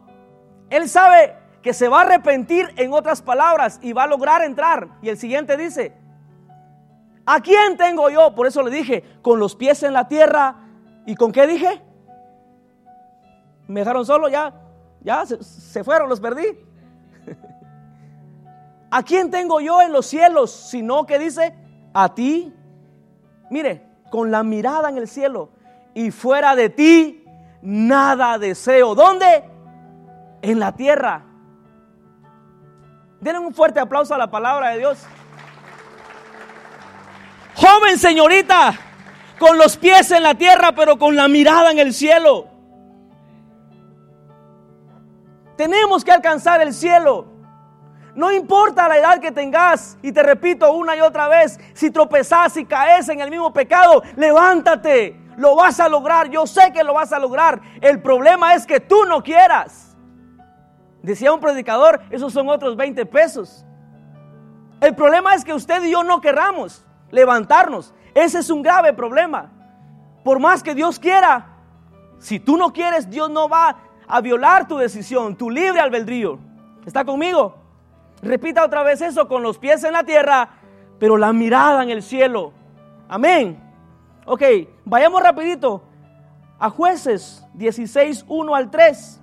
él 0.71 0.89
sabe 0.89 1.37
que 1.63 1.73
se 1.73 1.89
va 1.89 1.99
a 1.99 2.03
arrepentir 2.03 2.73
en 2.77 2.93
otras 2.93 3.23
palabras 3.23 3.79
y 3.83 3.93
va 3.93 4.03
a 4.05 4.07
lograr 4.09 4.43
entrar. 4.43 4.89
Y 5.01 5.09
el 5.09 5.17
siguiente 5.17 5.57
dice, 5.57 5.93
¿a 7.25 7.41
quién 7.41 7.77
tengo 7.77 8.11
yo? 8.11 8.35
Por 8.35 8.47
eso 8.47 8.63
le 8.63 8.71
dije, 8.71 9.05
con 9.23 9.39
los 9.39 9.55
pies 9.55 9.83
en 9.85 9.93
la 9.93 10.09
tierra. 10.09 10.57
¿Y 11.07 11.15
con 11.15 11.31
qué 11.31 11.47
dije? 11.47 11.81
Me 13.69 13.81
dejaron 13.81 14.05
solo, 14.05 14.29
ya, 14.29 14.53
ya 15.01 15.25
se, 15.25 15.85
fueron, 15.85 16.09
los 16.09 16.21
perdí. 16.21 16.47
¿A 18.91 19.03
quién 19.05 19.31
tengo 19.31 19.61
yo 19.61 19.81
en 19.81 19.93
los 19.93 20.07
cielos? 20.07 20.51
Sino 20.51 21.07
que 21.07 21.19
dice, 21.19 21.55
a 21.95 22.13
ti. 22.13 22.53
Mire, 23.51 23.87
con 24.11 24.33
la 24.33 24.43
mirada 24.43 24.89
en 24.89 24.99
el 24.99 25.07
cielo 25.07 25.51
y 25.95 26.11
fuera 26.11 26.57
de 26.57 26.71
ti, 26.71 27.25
nada 27.63 28.39
deseo. 28.39 28.95
¿Dónde? 28.97 29.45
En 30.43 30.59
la 30.59 30.73
tierra. 30.75 31.32
Denle 33.23 33.39
un 33.39 33.55
fuerte 33.55 33.79
aplauso 33.79 34.13
a 34.17 34.19
la 34.19 34.29
palabra 34.29 34.71
de 34.71 34.79
Dios. 34.79 34.99
Joven 37.55 37.97
señorita, 37.97 38.75
con 39.39 39.57
los 39.59 39.77
pies 39.77 40.11
en 40.11 40.25
la 40.25 40.35
tierra, 40.35 40.73
pero 40.73 40.99
con 40.99 41.15
la 41.15 41.29
mirada 41.29 41.71
en 41.71 41.79
el 41.79 41.95
cielo. 41.95 42.49
Tenemos 45.57 46.05
que 46.05 46.11
alcanzar 46.11 46.63
el 46.63 46.75
cielo. 46.75 47.29
No 48.17 48.33
importa 48.33 48.89
la 48.89 48.99
edad 48.99 49.21
que 49.21 49.31
tengas, 49.31 49.97
y 50.03 50.11
te 50.11 50.25
repito 50.25 50.73
una 50.73 50.97
y 50.97 51.01
otra 51.01 51.29
vez, 51.29 51.61
si 51.75 51.93
tropezás 51.93 52.57
y 52.57 52.67
caes 52.67 53.09
en 53.09 53.21
el 53.21 53.31
mismo 53.31 53.53
pecado, 53.53 54.03
levántate, 54.17 55.17
lo 55.37 55.55
vas 55.55 55.79
a 55.79 55.89
lograr, 55.89 56.29
yo 56.29 56.45
sé 56.45 56.73
que 56.73 56.83
lo 56.83 56.93
vas 56.95 57.13
a 57.13 57.21
lograr. 57.21 57.61
El 57.81 58.03
problema 58.03 58.55
es 58.55 58.67
que 58.67 58.81
tú 58.81 59.05
no 59.05 59.23
quieras. 59.23 59.92
Decía 61.03 61.33
un 61.33 61.41
predicador, 61.41 62.01
esos 62.11 62.33
son 62.33 62.49
otros 62.49 62.77
20 62.77 63.05
pesos. 63.07 63.65
El 64.81 64.95
problema 64.95 65.35
es 65.35 65.45
que 65.45 65.55
usted 65.55 65.83
y 65.85 65.93
yo 65.93 66.03
no 66.03 66.21
querramos 66.21 66.85
levantarnos. 67.11 67.95
Ese 68.15 68.39
es 68.39 68.51
un 68.51 68.63
grave 68.63 68.93
problema. 68.93 69.51
Por 70.25 70.39
más 70.39 70.63
que 70.63 70.75
Dios 70.75 70.99
quiera, 70.99 71.47
si 72.19 72.39
tú 72.39 72.57
no 72.57 72.73
quieres, 72.73 73.11
Dios 73.11 73.31
no 73.31 73.49
va 73.49 73.77
a 74.07 74.21
violar 74.21 74.69
tu 74.69 74.77
decisión, 74.77 75.37
tu 75.37 75.51
libre 75.51 75.81
albedrío. 75.81 76.39
¿Está 76.87 77.05
conmigo? 77.05 77.57
Repita 78.23 78.65
otra 78.65 78.83
vez 78.83 79.01
eso 79.01 79.27
con 79.27 79.43
los 79.43 79.59
pies 79.59 79.83
en 79.85 79.93
la 79.93 80.05
tierra, 80.05 80.49
pero 80.99 81.17
la 81.17 81.33
mirada 81.33 81.83
en 81.83 81.91
el 81.91 82.03
cielo. 82.03 82.53
Amén. 83.09 83.61
Ok, 84.25 84.43
vayamos 84.85 85.23
rapidito 85.23 85.83
a 86.59 86.71
jueces 86.71 87.45
16, 87.55 88.25
1 88.29 88.55
al 88.55 88.71
3. 88.71 89.22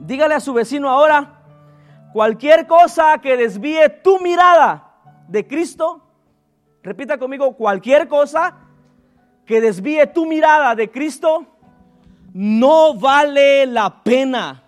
Dígale 0.00 0.34
a 0.34 0.40
su 0.40 0.54
vecino 0.54 0.88
ahora, 0.88 1.42
cualquier 2.12 2.66
cosa 2.66 3.18
que 3.18 3.36
desvíe 3.36 3.88
tu 4.02 4.18
mirada 4.18 4.92
de 5.28 5.46
Cristo, 5.46 6.02
repita 6.82 7.18
conmigo, 7.18 7.54
cualquier 7.54 8.08
cosa 8.08 8.56
que 9.44 9.60
desvíe 9.60 10.06
tu 10.06 10.24
mirada 10.24 10.74
de 10.74 10.90
Cristo, 10.90 11.46
no 12.32 12.94
vale 12.94 13.66
la 13.66 14.02
pena. 14.02 14.62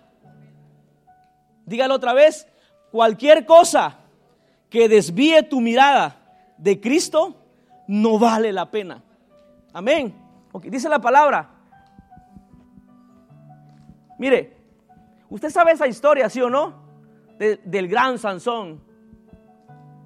Dígalo 1.65 1.95
otra 1.95 2.13
vez, 2.13 2.47
cualquier 2.91 3.45
cosa 3.45 3.97
que 4.69 4.87
desvíe 4.87 5.41
tu 5.43 5.61
mirada 5.61 6.15
de 6.57 6.79
Cristo, 6.79 7.35
no 7.87 8.19
vale 8.19 8.53
la 8.53 8.69
pena. 8.69 9.01
Amén. 9.73 10.13
dice 10.63 10.87
la 10.89 10.99
palabra. 10.99 11.49
Mire, 14.19 14.62
Usted 15.33 15.49
sabe 15.49 15.71
esa 15.71 15.87
historia, 15.87 16.29
¿sí 16.29 16.39
o 16.43 16.49
no? 16.51 16.75
del 17.39 17.87
gran 17.87 18.19
Sansón. 18.19 18.79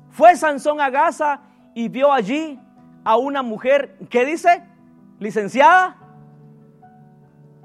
Fue 0.10 0.38
Sansón 0.38 0.80
a 0.80 0.90
Gaza 0.90 1.42
y 1.76 1.90
vio 1.90 2.14
allí 2.14 2.58
a 3.04 3.18
una 3.18 3.42
mujer, 3.44 3.98
¿qué 4.10 4.24
dice? 4.24 4.64
Licenciada. 5.20 5.98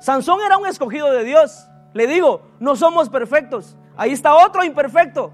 Sansón 0.01 0.41
era 0.45 0.59
un 0.59 0.67
escogido 0.67 1.13
de 1.13 1.23
Dios. 1.23 1.69
Le 1.95 2.09
digo, 2.09 2.43
no 2.59 2.75
somos 2.75 3.09
perfectos. 3.09 3.77
Ahí 3.97 4.11
está 4.11 4.35
otro 4.35 4.65
imperfecto. 4.65 5.33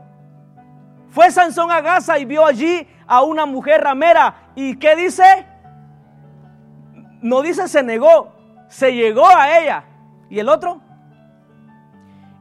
Fue 1.08 1.30
Sansón 1.30 1.70
a 1.70 1.80
Gaza 1.80 2.18
y 2.18 2.26
vio 2.26 2.44
allí 2.44 2.86
a 3.06 3.22
una 3.22 3.46
mujer 3.46 3.80
ramera. 3.80 4.50
¿Y 4.54 4.76
qué 4.76 4.96
dice? 4.96 5.46
No 7.22 7.40
dice 7.40 7.68
se 7.68 7.82
negó, 7.82 8.34
se 8.68 8.92
llegó 8.92 9.26
a 9.26 9.58
ella. 9.58 9.84
¿Y 10.28 10.38
el 10.40 10.50
otro? 10.50 10.82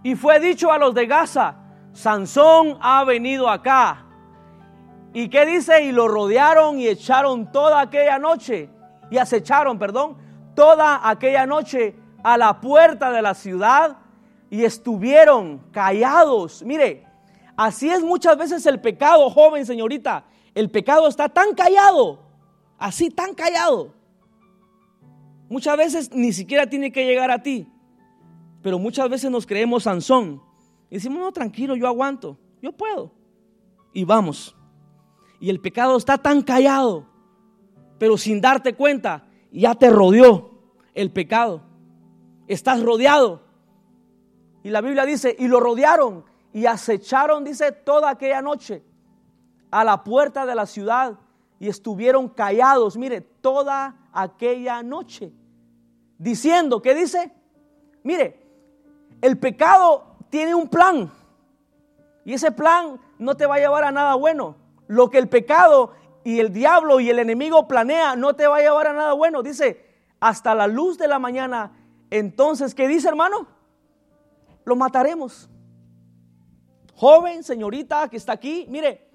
Y 0.04 0.16
fue 0.16 0.40
dicho 0.40 0.72
a 0.72 0.78
los 0.78 0.94
de 0.94 1.06
Gaza, 1.06 1.56
Sansón 1.94 2.78
ha 2.82 3.04
venido 3.04 3.50
acá. 3.50 4.06
¿Y 5.14 5.30
qué 5.30 5.46
dice? 5.46 5.84
Y 5.84 5.92
lo 5.92 6.08
rodearon 6.08 6.80
y 6.80 6.88
echaron 6.88 7.52
toda 7.52 7.82
aquella 7.82 8.20
noche, 8.20 8.70
y 9.10 9.18
acecharon, 9.18 9.80
perdón, 9.80 10.18
toda 10.54 11.08
aquella 11.10 11.46
noche 11.46 11.96
a 12.24 12.38
la 12.38 12.60
puerta 12.60 13.12
de 13.12 13.22
la 13.22 13.34
ciudad 13.34 13.98
y 14.50 14.64
estuvieron 14.64 15.60
callados. 15.72 16.64
Mire, 16.64 17.06
así 17.56 17.90
es 17.90 18.04
muchas 18.04 18.38
veces 18.38 18.66
el 18.66 18.80
pecado, 18.80 19.30
joven 19.30 19.66
señorita. 19.66 20.26
El 20.54 20.70
pecado 20.70 21.08
está 21.08 21.30
tan 21.30 21.54
callado, 21.54 22.20
así 22.78 23.10
tan 23.10 23.34
callado. 23.34 23.94
Muchas 25.50 25.78
veces 25.78 26.12
ni 26.14 26.34
siquiera 26.34 26.68
tiene 26.68 26.92
que 26.92 27.06
llegar 27.06 27.32
a 27.32 27.42
ti. 27.42 27.72
Pero 28.68 28.80
muchas 28.80 29.10
veces 29.10 29.32
nos 29.32 29.48
creemos 29.48 29.84
Sansón. 29.84 30.44
Y 30.90 30.96
decimos, 30.96 31.20
no, 31.20 31.32
tranquilo, 31.32 31.78
yo 31.78 31.88
aguanto, 31.88 32.38
yo 32.62 32.74
puedo. 32.74 33.14
Y 33.94 34.04
vamos. 34.04 34.58
Y 35.40 35.50
el 35.50 35.62
pecado 35.62 35.96
está 35.96 36.18
tan 36.18 36.42
callado, 36.42 37.06
pero 37.98 38.18
sin 38.18 38.42
darte 38.42 38.76
cuenta, 38.76 39.26
ya 39.54 39.74
te 39.74 39.90
rodeó 39.90 40.52
el 40.94 41.14
pecado. 41.14 41.62
Estás 42.46 42.84
rodeado. 42.84 43.42
Y 44.64 44.70
la 44.70 44.82
Biblia 44.82 45.06
dice, 45.06 45.34
y 45.40 45.48
lo 45.48 45.62
rodearon 45.62 46.26
y 46.52 46.66
acecharon, 46.66 47.46
dice, 47.46 47.72
toda 47.72 48.10
aquella 48.10 48.42
noche 48.42 48.84
a 49.72 49.86
la 49.86 50.04
puerta 50.04 50.46
de 50.46 50.56
la 50.56 50.66
ciudad 50.66 51.18
y 51.58 51.70
estuvieron 51.70 52.28
callados, 52.28 52.98
mire, 52.98 53.22
toda 53.22 54.10
aquella 54.12 54.84
noche. 54.84 55.32
Diciendo, 56.18 56.82
¿qué 56.82 56.94
dice? 56.94 57.32
Mire, 58.04 58.47
el 59.22 59.38
pecado 59.38 60.18
tiene 60.30 60.56
un 60.56 60.68
plan. 60.68 61.12
Y 62.26 62.34
ese 62.34 62.52
plan 62.52 63.00
no 63.18 63.36
te 63.36 63.46
va 63.46 63.56
a 63.56 63.60
llevar 63.60 63.84
a 63.84 63.92
nada 63.92 64.16
bueno. 64.16 64.56
Lo 64.88 65.10
que 65.10 65.18
el 65.18 65.30
pecado 65.30 65.94
y 66.24 66.40
el 66.40 66.52
diablo 66.52 67.00
y 67.00 67.10
el 67.10 67.20
enemigo 67.20 67.68
planea 67.68 68.16
no 68.16 68.36
te 68.36 68.48
va 68.48 68.58
a 68.58 68.62
llevar 68.62 68.88
a 68.88 68.94
nada 68.94 69.14
bueno. 69.14 69.44
Dice, 69.44 69.86
hasta 70.20 70.54
la 70.56 70.68
luz 70.68 70.98
de 70.98 71.08
la 71.08 71.20
mañana. 71.20 71.72
Entonces, 72.10 72.76
¿qué 72.76 72.88
dice 72.88 73.08
hermano? 73.08 73.48
Lo 74.66 74.76
mataremos. 74.76 75.50
Joven, 76.96 77.44
señorita 77.44 78.10
que 78.10 78.18
está 78.18 78.34
aquí, 78.34 78.66
mire, 78.70 79.10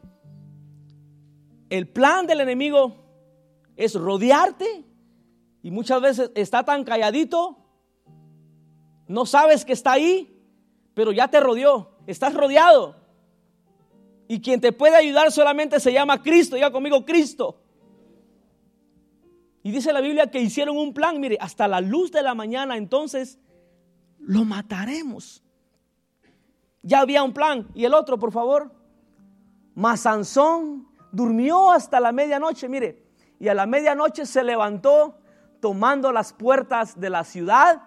el 1.68 1.88
plan 1.88 2.26
del 2.26 2.40
enemigo 2.40 2.96
es 3.76 3.94
rodearte 3.94 4.84
y 5.62 5.70
muchas 5.70 6.00
veces 6.00 6.30
está 6.34 6.64
tan 6.64 6.84
calladito 6.84 7.61
no 9.06 9.26
sabes 9.26 9.64
que 9.64 9.72
está 9.72 9.92
ahí, 9.92 10.40
pero 10.94 11.12
ya 11.12 11.28
te 11.28 11.40
rodeó, 11.40 11.90
estás 12.06 12.34
rodeado. 12.34 12.96
Y 14.28 14.40
quien 14.40 14.60
te 14.60 14.72
puede 14.72 14.96
ayudar 14.96 15.30
solamente 15.32 15.80
se 15.80 15.92
llama 15.92 16.22
Cristo, 16.22 16.56
diga 16.56 16.70
conmigo 16.70 17.04
Cristo. 17.04 17.60
Y 19.62 19.70
dice 19.70 19.92
la 19.92 20.00
Biblia 20.00 20.30
que 20.30 20.40
hicieron 20.40 20.76
un 20.76 20.92
plan, 20.92 21.20
mire, 21.20 21.36
hasta 21.40 21.68
la 21.68 21.80
luz 21.80 22.10
de 22.10 22.22
la 22.22 22.34
mañana, 22.34 22.76
entonces 22.76 23.38
lo 24.18 24.44
mataremos. 24.44 25.42
Ya 26.82 27.00
había 27.00 27.22
un 27.22 27.32
plan. 27.32 27.68
Y 27.74 27.84
el 27.84 27.94
otro, 27.94 28.18
por 28.18 28.32
favor. 28.32 28.72
Mas 29.74 30.00
Sansón 30.00 30.88
durmió 31.12 31.70
hasta 31.70 32.00
la 32.00 32.12
medianoche, 32.12 32.68
mire, 32.68 33.04
y 33.38 33.48
a 33.48 33.54
la 33.54 33.66
medianoche 33.66 34.26
se 34.26 34.42
levantó 34.42 35.18
tomando 35.60 36.10
las 36.10 36.32
puertas 36.32 36.98
de 36.98 37.10
la 37.10 37.24
ciudad 37.24 37.82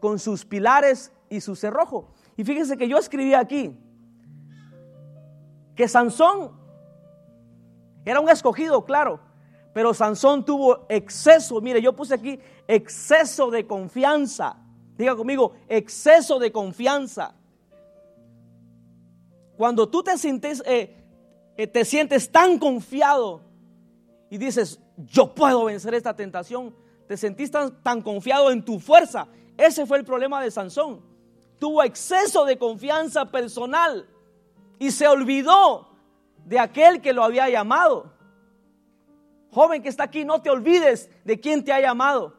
con 0.00 0.18
sus 0.18 0.44
pilares 0.44 1.12
y 1.28 1.40
su 1.40 1.54
cerrojo. 1.54 2.08
Y 2.36 2.44
fíjense 2.44 2.76
que 2.76 2.88
yo 2.88 2.98
escribí 2.98 3.34
aquí 3.34 3.78
que 5.76 5.86
Sansón 5.88 6.52
era 8.04 8.20
un 8.20 8.28
escogido, 8.28 8.84
claro, 8.84 9.20
pero 9.72 9.94
Sansón 9.94 10.44
tuvo 10.44 10.86
exceso, 10.88 11.60
mire, 11.60 11.80
yo 11.80 11.94
puse 11.94 12.14
aquí 12.14 12.40
exceso 12.66 13.50
de 13.50 13.66
confianza. 13.66 14.56
Diga 14.96 15.16
conmigo, 15.16 15.54
exceso 15.68 16.38
de 16.38 16.50
confianza. 16.50 17.34
Cuando 19.56 19.88
tú 19.88 20.02
te 20.02 20.18
sientes, 20.18 20.62
eh, 20.66 20.96
eh, 21.56 21.66
te 21.66 21.84
sientes 21.84 22.30
tan 22.30 22.58
confiado 22.58 23.42
y 24.28 24.38
dices, 24.38 24.80
yo 24.96 25.34
puedo 25.34 25.64
vencer 25.64 25.94
esta 25.94 26.14
tentación, 26.14 26.74
te 27.06 27.16
sentís 27.16 27.50
tan, 27.50 27.82
tan 27.82 28.02
confiado 28.02 28.50
en 28.50 28.64
tu 28.64 28.78
fuerza. 28.80 29.28
Ese 29.60 29.84
fue 29.84 29.98
el 29.98 30.04
problema 30.04 30.42
de 30.42 30.50
Sansón. 30.50 31.02
Tuvo 31.58 31.82
exceso 31.82 32.46
de 32.46 32.56
confianza 32.56 33.26
personal 33.26 34.08
y 34.78 34.90
se 34.90 35.06
olvidó 35.06 35.90
de 36.46 36.58
aquel 36.58 37.02
que 37.02 37.12
lo 37.12 37.22
había 37.22 37.46
llamado. 37.50 38.10
Joven 39.50 39.82
que 39.82 39.90
está 39.90 40.04
aquí, 40.04 40.24
no 40.24 40.40
te 40.40 40.48
olvides 40.48 41.10
de 41.26 41.38
quien 41.38 41.62
te 41.62 41.74
ha 41.74 41.80
llamado. 41.80 42.34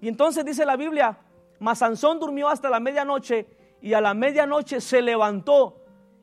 Y 0.00 0.08
entonces 0.08 0.42
dice 0.46 0.64
la 0.64 0.76
Biblia, 0.76 1.18
mas 1.58 1.80
Sansón 1.80 2.18
durmió 2.18 2.48
hasta 2.48 2.70
la 2.70 2.80
medianoche 2.80 3.46
y 3.82 3.92
a 3.92 4.00
la 4.00 4.14
medianoche 4.14 4.80
se 4.80 5.02
levantó 5.02 5.76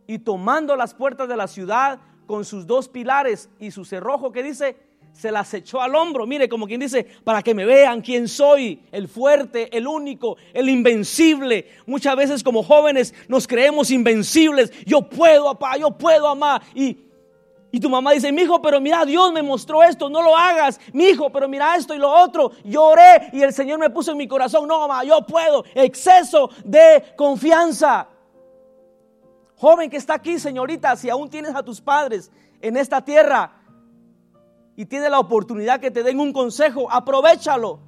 y 0.08 0.18
tomando 0.18 0.76
las 0.76 0.96
puertas 0.96 1.30
de 1.30 1.38
la 1.38 1.48
ciudad 1.48 2.00
con 2.26 2.44
sus 2.44 2.66
dos 2.66 2.90
pilares 2.90 3.52
y 3.60 3.70
su 3.70 3.86
cerrojo 3.86 4.32
que 4.32 4.42
dice, 4.42 4.78
se 5.18 5.32
las 5.32 5.52
echó 5.54 5.82
al 5.82 5.96
hombro. 5.96 6.28
Mire, 6.28 6.48
como 6.48 6.68
quien 6.68 6.80
dice, 6.80 7.06
para 7.24 7.42
que 7.42 7.56
me 7.56 7.66
vean 7.66 8.02
quién 8.02 8.28
soy, 8.28 8.84
el 8.92 9.08
fuerte, 9.08 9.76
el 9.76 9.88
único, 9.88 10.38
el 10.54 10.70
invencible. 10.70 11.68
Muchas 11.86 12.16
veces 12.16 12.44
como 12.44 12.62
jóvenes 12.62 13.14
nos 13.28 13.48
creemos 13.48 13.90
invencibles. 13.90 14.72
Yo 14.86 15.02
puedo, 15.02 15.46
papá, 15.46 15.78
yo 15.78 15.92
puedo, 15.92 16.28
amar. 16.28 16.62
Y 16.76 16.98
y 17.70 17.80
tu 17.82 17.90
mamá 17.90 18.12
dice, 18.14 18.32
mi 18.32 18.44
hijo, 18.44 18.62
pero 18.62 18.80
mira, 18.80 19.04
Dios 19.04 19.34
me 19.34 19.42
mostró 19.42 19.84
esto, 19.84 20.10
no 20.10 20.22
lo 20.22 20.38
hagas. 20.38 20.80
Mi 20.94 21.06
hijo, 21.06 21.30
pero 21.30 21.50
mira 21.50 21.76
esto 21.76 21.94
y 21.94 21.98
lo 21.98 22.10
otro. 22.10 22.52
Lloré 22.64 23.30
y 23.34 23.42
el 23.42 23.54
Señor 23.54 23.78
me 23.78 23.90
puso 23.90 24.12
en 24.12 24.18
mi 24.18 24.28
corazón, 24.28 24.68
no, 24.68 24.80
mamá, 24.80 25.04
yo 25.04 25.26
puedo. 25.26 25.66
Exceso 25.76 26.50
de 26.64 27.04
confianza. 27.18 28.08
Joven 29.58 29.90
que 29.90 29.98
está 29.98 30.14
aquí, 30.14 30.40
señorita, 30.40 30.96
si 30.96 31.10
aún 31.10 31.30
tienes 31.30 31.54
a 31.56 31.64
tus 31.64 31.82
padres 31.82 32.32
en 32.62 32.78
esta 32.78 33.04
tierra 33.04 33.57
y 34.78 34.86
tienes 34.86 35.10
la 35.10 35.20
oportunidad 35.20 35.82
que 35.82 35.90
te 35.90 36.04
den 36.04 36.20
un 36.20 36.32
consejo, 36.32 36.90
aprovechalo 36.90 37.80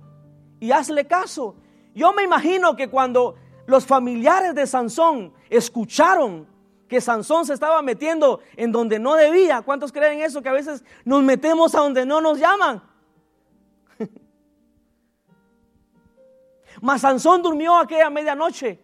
y 0.59 0.71
hazle 0.71 1.05
caso. 1.05 1.55
Yo 1.93 2.11
me 2.13 2.23
imagino 2.23 2.75
que 2.75 2.89
cuando 2.89 3.35
los 3.67 3.85
familiares 3.85 4.55
de 4.55 4.65
Sansón 4.65 5.31
escucharon 5.51 6.47
que 6.87 6.99
Sansón 6.99 7.45
se 7.45 7.53
estaba 7.53 7.83
metiendo 7.83 8.39
en 8.57 8.71
donde 8.71 8.97
no 8.97 9.13
debía. 9.13 9.61
¿Cuántos 9.61 9.91
creen 9.91 10.21
eso? 10.21 10.41
Que 10.41 10.49
a 10.49 10.53
veces 10.53 10.83
nos 11.05 11.21
metemos 11.21 11.75
a 11.75 11.81
donde 11.81 12.07
no 12.07 12.21
nos 12.21 12.39
llaman. 12.39 12.81
Mas 16.81 17.01
Sansón 17.01 17.43
durmió 17.43 17.77
aquella 17.77 18.09
medianoche 18.09 18.83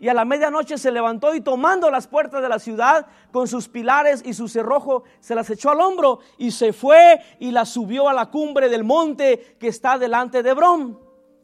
y 0.00 0.08
a 0.08 0.14
la 0.14 0.24
medianoche 0.24 0.78
se 0.78 0.90
levantó 0.90 1.34
y 1.34 1.42
tomando 1.42 1.90
las 1.90 2.06
puertas 2.06 2.40
de 2.40 2.48
la 2.48 2.58
ciudad 2.58 3.06
con 3.30 3.46
sus 3.46 3.68
pilares 3.68 4.22
y 4.24 4.32
su 4.32 4.48
cerrojo, 4.48 5.04
se 5.20 5.34
las 5.34 5.50
echó 5.50 5.70
al 5.70 5.80
hombro 5.82 6.20
y 6.38 6.52
se 6.52 6.72
fue 6.72 7.20
y 7.38 7.50
las 7.50 7.68
subió 7.68 8.08
a 8.08 8.14
la 8.14 8.30
cumbre 8.30 8.70
del 8.70 8.82
monte 8.82 9.56
que 9.60 9.68
está 9.68 9.98
delante 9.98 10.42
de 10.42 10.50
Hebrón. 10.50 10.98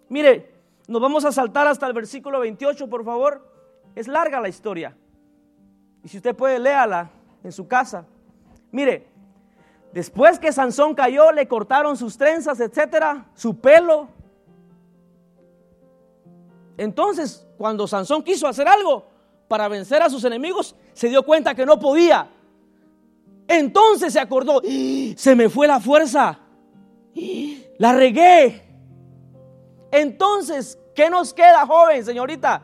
Mire, 0.08 0.54
nos 0.88 1.02
vamos 1.02 1.26
a 1.26 1.32
saltar 1.32 1.66
hasta 1.66 1.86
el 1.86 1.92
versículo 1.92 2.40
28, 2.40 2.88
por 2.88 3.04
favor. 3.04 3.46
Es 3.94 4.08
larga 4.08 4.40
la 4.40 4.48
historia. 4.48 4.96
Y 6.02 6.08
si 6.08 6.16
usted 6.16 6.34
puede, 6.34 6.58
léala 6.58 7.10
en 7.44 7.52
su 7.52 7.68
casa. 7.68 8.06
Mire, 8.70 9.06
después 9.92 10.38
que 10.38 10.50
Sansón 10.50 10.94
cayó, 10.94 11.30
le 11.30 11.46
cortaron 11.46 11.94
sus 11.98 12.16
trenzas, 12.16 12.58
etcétera, 12.60 13.26
su 13.34 13.60
pelo. 13.60 14.08
Entonces, 16.78 17.45
cuando 17.56 17.86
Sansón 17.86 18.22
quiso 18.22 18.46
hacer 18.46 18.68
algo 18.68 19.06
para 19.48 19.68
vencer 19.68 20.02
a 20.02 20.10
sus 20.10 20.24
enemigos, 20.24 20.74
se 20.92 21.08
dio 21.08 21.22
cuenta 21.22 21.54
que 21.54 21.66
no 21.66 21.78
podía. 21.78 22.30
Entonces 23.48 24.12
se 24.12 24.20
acordó, 24.20 24.60
¡Ah! 24.64 25.12
se 25.16 25.34
me 25.34 25.48
fue 25.48 25.66
la 25.66 25.80
fuerza, 25.80 26.38
¡Ah! 26.38 27.20
la 27.78 27.92
regué. 27.92 28.62
Entonces, 29.92 30.78
¿qué 30.94 31.08
nos 31.08 31.32
queda, 31.32 31.66
joven, 31.66 32.04
señorita? 32.04 32.62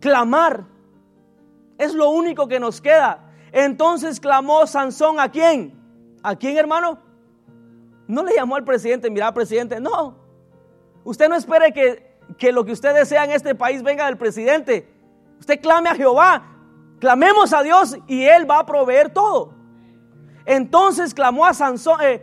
Clamar. 0.00 0.64
Es 1.78 1.94
lo 1.94 2.10
único 2.10 2.48
que 2.48 2.58
nos 2.58 2.80
queda. 2.80 3.32
Entonces 3.52 4.18
clamó 4.18 4.66
Sansón 4.66 5.20
a 5.20 5.30
quién? 5.30 5.80
¿A 6.22 6.36
quién, 6.36 6.56
hermano? 6.56 6.98
No 8.06 8.22
le 8.22 8.34
llamó 8.34 8.56
al 8.56 8.64
presidente, 8.64 9.10
mira, 9.10 9.32
presidente, 9.32 9.80
no. 9.80 10.16
Usted 11.04 11.28
no 11.28 11.36
espere 11.36 11.72
que, 11.72 12.13
que 12.38 12.52
lo 12.52 12.64
que 12.64 12.72
usted 12.72 12.94
desea 12.94 13.24
en 13.24 13.30
este 13.30 13.54
país 13.54 13.82
venga 13.82 14.06
del 14.06 14.16
presidente. 14.16 14.88
Usted 15.40 15.60
clame 15.60 15.90
a 15.90 15.94
Jehová. 15.94 16.50
Clamemos 17.00 17.52
a 17.52 17.62
Dios 17.62 17.96
y 18.06 18.24
Él 18.24 18.48
va 18.50 18.60
a 18.60 18.66
proveer 18.66 19.10
todo. 19.10 19.52
Entonces 20.46 21.14
clamó 21.14 21.44
a 21.44 21.54
Sansón, 21.54 21.98
eh, 22.02 22.22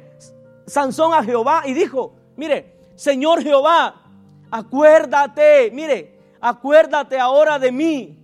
Sansón 0.65 1.13
a 1.13 1.23
Jehová 1.23 1.63
y 1.65 1.73
dijo, 1.73 2.15
mire, 2.35 2.73
Señor 2.95 3.41
Jehová, 3.43 4.01
acuérdate, 4.49 5.71
mire, 5.71 6.17
acuérdate 6.39 7.19
ahora 7.19 7.59
de 7.59 7.71
mí 7.71 8.19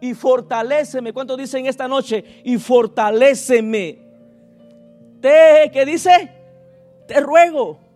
y 0.00 0.14
fortaléceme. 0.14 1.12
¿Cuánto 1.12 1.36
dicen 1.36 1.66
esta 1.66 1.88
noche? 1.88 2.42
Y 2.44 2.58
fortaléceme. 2.58 3.98
Te, 5.20 5.70
¿qué 5.72 5.84
dice? 5.84 6.32
Te 7.06 7.20
ruego. 7.20 7.87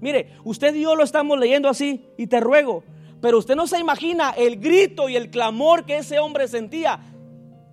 Mire, 0.00 0.34
usted 0.44 0.74
y 0.74 0.82
yo 0.82 0.94
lo 0.94 1.04
estamos 1.04 1.38
leyendo 1.38 1.68
así 1.68 2.04
y 2.16 2.26
te 2.26 2.40
ruego. 2.40 2.84
Pero 3.20 3.38
usted 3.38 3.56
no 3.56 3.66
se 3.66 3.78
imagina 3.78 4.30
el 4.30 4.58
grito 4.58 5.08
y 5.08 5.16
el 5.16 5.30
clamor 5.30 5.84
que 5.84 5.98
ese 5.98 6.18
hombre 6.18 6.46
sentía. 6.48 7.00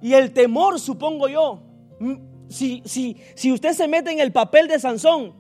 Y 0.02 0.14
el 0.14 0.34
temor, 0.34 0.80
supongo 0.80 1.28
yo. 1.28 1.62
Mm, 2.00 2.16
si, 2.50 2.82
si, 2.86 3.18
si 3.36 3.52
usted 3.52 3.74
se 3.74 3.88
mete 3.88 4.12
en 4.12 4.20
el 4.20 4.32
papel 4.32 4.68
de 4.68 4.80
Sansón, 4.80 5.34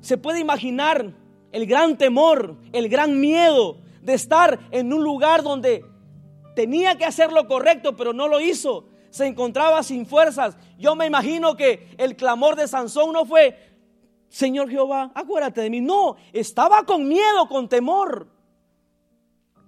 se 0.00 0.18
puede 0.18 0.40
imaginar 0.40 1.14
el 1.52 1.66
gran 1.66 1.96
temor, 1.96 2.56
el 2.72 2.88
gran 2.88 3.20
miedo 3.20 3.78
de 4.02 4.14
estar 4.14 4.58
en 4.70 4.92
un 4.92 5.02
lugar 5.02 5.42
donde 5.42 5.84
tenía 6.54 6.96
que 6.96 7.04
hacer 7.04 7.32
lo 7.32 7.46
correcto, 7.46 7.96
pero 7.96 8.12
no 8.12 8.28
lo 8.28 8.40
hizo. 8.40 8.86
Se 9.10 9.26
encontraba 9.26 9.82
sin 9.82 10.06
fuerzas. 10.06 10.56
Yo 10.78 10.96
me 10.96 11.06
imagino 11.06 11.56
que 11.56 11.88
el 11.98 12.16
clamor 12.16 12.56
de 12.56 12.68
Sansón 12.68 13.12
no 13.12 13.24
fue, 13.24 13.56
Señor 14.34 14.68
Jehová, 14.68 15.12
acuérdate 15.14 15.60
de 15.60 15.70
mí. 15.70 15.80
No, 15.80 16.16
estaba 16.32 16.82
con 16.82 17.06
miedo, 17.06 17.48
con 17.48 17.68
temor. 17.68 18.26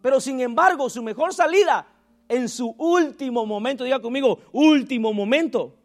Pero 0.03 0.21
sin 0.21 0.41
embargo, 0.41 0.91
su 0.91 1.05
mejor 1.05 1.33
salida 1.33 1.87
en 2.29 2.49
su 2.49 2.75
último 2.77 3.47
momento, 3.47 3.85
diga 3.85 4.01
conmigo, 4.01 4.41
último 4.51 5.13
momento. 5.13 5.77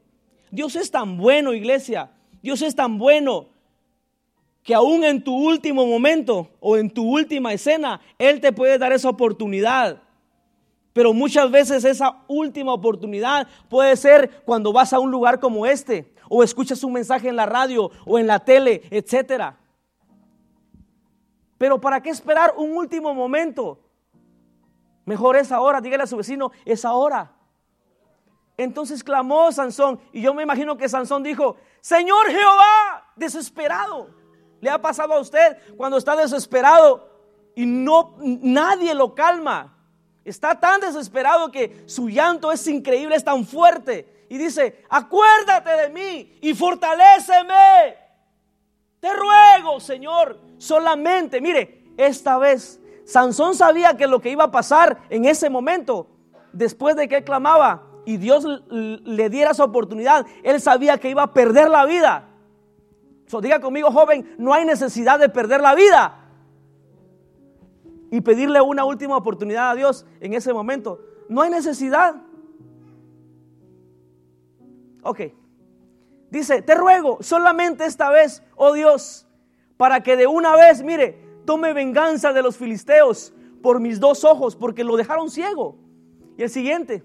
Dios 0.50 0.76
es 0.76 0.90
tan 0.90 1.16
bueno, 1.16 1.54
iglesia. 1.54 2.10
Dios 2.42 2.64
es 2.64 2.76
tan 2.76 2.98
bueno 2.98 3.50
que 4.64 4.74
aún 4.74 5.04
en 5.04 5.24
tu 5.24 5.32
último 5.32 5.86
momento 5.86 6.50
o 6.60 6.76
en 6.76 6.90
tu 6.90 7.04
última 7.04 7.54
escena, 7.54 8.02
Él 8.18 8.42
te 8.42 8.52
puede 8.52 8.80
dar 8.80 8.94
esa 8.94 9.10
oportunidad 9.10 10.02
pero 10.94 11.14
muchas 11.14 11.50
veces 11.52 11.86
esa 11.86 12.18
última 12.28 12.74
oportunidad 12.74 13.48
puede 13.70 13.96
ser 13.96 14.44
cuando 14.44 14.74
vas 14.74 14.92
a 14.92 15.00
un 15.00 15.10
lugar 15.10 15.40
como 15.40 15.66
este, 15.66 16.14
o 16.34 16.44
escuchas 16.44 16.82
un 16.86 16.94
mensaje 16.94 17.28
en 17.28 17.36
la 17.36 17.46
radio 17.46 17.92
o 18.06 18.18
en 18.18 18.26
la 18.26 18.40
tele, 18.40 18.84
etc. 18.90 19.54
Pero 21.58 21.82
¿para 21.82 22.02
qué 22.02 22.10
esperar 22.10 22.54
un 22.56 22.78
último 22.78 23.14
momento? 23.14 23.80
Mejor 25.04 25.36
es 25.36 25.52
ahora, 25.52 25.82
dígale 25.82 26.04
a 26.04 26.08
su 26.08 26.16
vecino, 26.16 26.54
es 26.64 26.86
ahora. 26.86 27.34
Entonces 28.56 29.04
clamó 29.04 29.52
Sansón 29.52 30.00
y 30.14 30.22
yo 30.22 30.34
me 30.34 30.44
imagino 30.44 30.78
que 30.78 30.88
Sansón 30.88 31.22
dijo, 31.22 31.58
Señor 31.82 32.26
Jehová, 32.28 33.12
desesperado. 33.18 34.08
¿Le 34.62 34.70
ha 34.70 34.82
pasado 34.82 35.14
a 35.14 35.20
usted 35.20 35.58
cuando 35.76 35.98
está 35.98 36.16
desesperado 36.16 37.10
y 37.56 37.66
no 37.66 38.16
nadie 38.22 38.94
lo 38.94 39.16
calma? 39.16 39.78
Está 40.24 40.58
tan 40.58 40.80
desesperado 40.80 41.52
que 41.52 41.84
su 41.88 42.08
llanto 42.08 42.54
es 42.54 42.66
increíble, 42.68 43.18
es 43.18 43.26
tan 43.26 43.46
fuerte. 43.46 44.21
Y 44.32 44.38
dice, 44.38 44.86
acuérdate 44.90 45.70
de 45.72 45.90
mí 45.90 46.38
y 46.42 46.54
fortaléceme. 46.54 47.98
Te 49.02 49.10
ruego, 49.12 49.82
Señor, 49.82 50.40
solamente, 50.58 51.42
mire, 51.42 51.92
esta 51.98 52.38
vez 52.38 52.80
Sansón 53.04 53.56
sabía 53.56 53.98
que 53.98 54.08
lo 54.08 54.22
que 54.22 54.30
iba 54.30 54.46
a 54.46 54.52
pasar 54.52 55.00
en 55.10 55.26
ese 55.26 55.50
momento, 55.50 56.08
después 56.54 56.96
de 56.96 57.10
que 57.10 57.18
él 57.18 57.24
clamaba 57.26 57.84
y 58.06 58.16
Dios 58.16 58.46
le 58.70 59.30
diera 59.30 59.52
esa 59.52 59.66
oportunidad, 59.66 60.26
él 60.44 60.62
sabía 60.62 60.98
que 60.98 61.10
iba 61.10 61.24
a 61.24 61.34
perder 61.34 61.70
la 61.70 61.84
vida. 61.84 62.30
So, 63.28 63.42
diga 63.42 63.60
conmigo, 63.60 63.92
joven, 63.92 64.34
no 64.38 64.54
hay 64.54 64.64
necesidad 64.64 65.20
de 65.20 65.28
perder 65.28 65.60
la 65.60 65.76
vida 65.76 66.20
y 68.12 68.22
pedirle 68.22 68.62
una 68.62 68.86
última 68.86 69.18
oportunidad 69.18 69.72
a 69.72 69.76
Dios 69.76 70.06
en 70.22 70.36
ese 70.36 70.54
momento. 70.54 71.02
No 71.28 71.42
hay 71.42 71.50
necesidad. 71.50 72.16
Ok. 75.04 75.22
Dice, 76.30 76.62
te 76.62 76.76
ruego 76.76 77.18
solamente 77.22 77.86
esta 77.86 78.10
vez, 78.10 78.42
oh 78.56 78.74
Dios, 78.74 79.28
para 79.76 80.02
que 80.02 80.16
de 80.16 80.28
una 80.28 80.56
vez, 80.56 80.82
mire, 80.82 81.20
tome 81.46 81.74
venganza 81.74 82.32
de 82.32 82.42
los 82.42 82.56
filisteos 82.56 83.34
por 83.62 83.80
mis 83.80 84.00
dos 84.00 84.24
ojos, 84.24 84.56
porque 84.56 84.84
lo 84.84 84.96
dejaron 84.96 85.30
ciego. 85.30 85.78
Y 86.38 86.44
el 86.44 86.50
siguiente, 86.50 87.04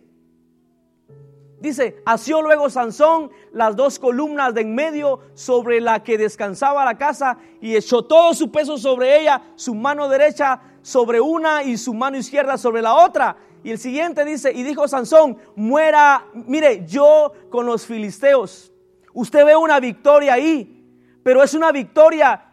dice, 1.58 2.00
asió 2.06 2.40
luego 2.40 2.70
Sansón 2.70 3.30
las 3.52 3.74
dos 3.74 3.98
columnas 3.98 4.54
de 4.54 4.60
en 4.60 4.74
medio 4.74 5.20
sobre 5.34 5.80
la 5.80 6.04
que 6.04 6.18
descansaba 6.18 6.84
la 6.84 6.96
casa 6.96 7.38
y 7.60 7.74
echó 7.74 8.04
todo 8.04 8.32
su 8.32 8.52
peso 8.52 8.78
sobre 8.78 9.20
ella, 9.20 9.42
su 9.56 9.74
mano 9.74 10.08
derecha 10.08 10.60
sobre 10.82 11.20
una 11.20 11.64
y 11.64 11.76
su 11.76 11.92
mano 11.94 12.16
izquierda 12.16 12.56
sobre 12.56 12.80
la 12.80 12.94
otra. 12.94 13.36
Y 13.62 13.70
el 13.70 13.78
siguiente 13.78 14.24
dice, 14.24 14.52
y 14.52 14.62
dijo 14.62 14.86
Sansón, 14.86 15.38
muera, 15.56 16.26
mire, 16.32 16.86
yo 16.86 17.32
con 17.50 17.66
los 17.66 17.84
filisteos. 17.86 18.72
Usted 19.12 19.44
ve 19.44 19.56
una 19.56 19.80
victoria 19.80 20.34
ahí, 20.34 20.84
pero 21.22 21.42
es 21.42 21.54
una 21.54 21.72
victoria, 21.72 22.44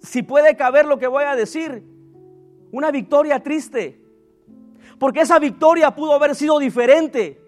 si 0.00 0.22
puede 0.22 0.56
caber 0.56 0.86
lo 0.86 0.98
que 0.98 1.06
voy 1.06 1.24
a 1.24 1.36
decir, 1.36 1.84
una 2.72 2.90
victoria 2.90 3.42
triste. 3.42 4.00
Porque 4.98 5.20
esa 5.20 5.38
victoria 5.38 5.94
pudo 5.94 6.14
haber 6.14 6.34
sido 6.34 6.58
diferente. 6.58 7.40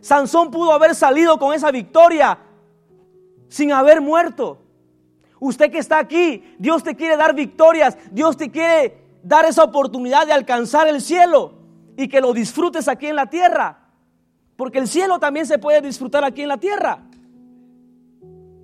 Sansón 0.00 0.50
pudo 0.50 0.72
haber 0.72 0.94
salido 0.94 1.38
con 1.38 1.54
esa 1.54 1.70
victoria 1.70 2.38
sin 3.48 3.72
haber 3.72 4.00
muerto. 4.00 4.58
Usted 5.38 5.70
que 5.70 5.78
está 5.78 5.98
aquí, 5.98 6.54
Dios 6.58 6.82
te 6.82 6.94
quiere 6.94 7.16
dar 7.16 7.34
victorias, 7.34 7.98
Dios 8.12 8.36
te 8.36 8.50
quiere 8.50 9.01
dar 9.22 9.44
esa 9.44 9.64
oportunidad 9.64 10.26
de 10.26 10.32
alcanzar 10.32 10.88
el 10.88 11.00
cielo 11.00 11.54
y 11.96 12.08
que 12.08 12.20
lo 12.20 12.32
disfrutes 12.32 12.88
aquí 12.88 13.06
en 13.06 13.16
la 13.16 13.26
tierra. 13.26 13.78
Porque 14.56 14.78
el 14.78 14.88
cielo 14.88 15.18
también 15.18 15.46
se 15.46 15.58
puede 15.58 15.80
disfrutar 15.80 16.24
aquí 16.24 16.42
en 16.42 16.48
la 16.48 16.58
tierra. 16.58 17.02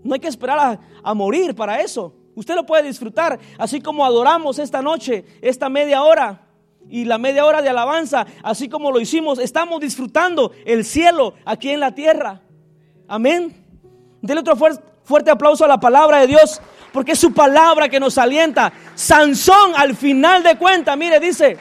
No 0.05 0.15
hay 0.15 0.21
que 0.21 0.29
esperar 0.29 0.79
a, 1.03 1.15
morir 1.15 1.55
para 1.55 1.81
eso. 1.81 2.15
Usted 2.35 2.55
lo 2.55 2.65
puede 2.65 2.85
disfrutar, 2.85 3.39
así 3.59 3.81
como 3.81 4.05
adoramos 4.05 4.59
esta 4.59 4.81
noche, 4.81 5.25
esta 5.43 5.69
media 5.69 6.03
hora 6.03 6.47
y 6.89 7.05
la 7.05 7.19
media 7.19 7.45
hora 7.45 7.61
de 7.63 7.69
alabanza, 7.69 8.27
así 8.43 8.69
como 8.69 8.93
lo 8.93 9.01
hicimos, 9.01 9.39
estamos 9.41 9.81
disfrutando 9.81 10.53
el 10.65 10.85
cielo 10.85 11.35
aquí 11.45 11.71
en 11.71 11.81
la 11.81 11.95
tierra. 11.95 12.41
Amén. 13.09 13.67
Dele 14.23 14.41
otro 14.41 14.55
fuerte, 14.57 14.83
fuerte 15.03 15.31
aplauso 15.31 15.65
a 15.65 15.69
la 15.69 15.81
palabra 15.81 16.21
de 16.21 16.29
Dios, 16.29 16.61
porque 16.99 17.13
es 17.13 17.21
su 17.21 17.33
palabra 17.33 17.89
que 17.89 18.01
nos 18.01 18.19
alienta. 18.19 18.73
Sansón, 18.97 19.71
al 19.77 19.95
final 19.95 20.43
de 20.43 20.59
cuentas, 20.59 20.99
mire, 20.99 21.21
dice, 21.21 21.57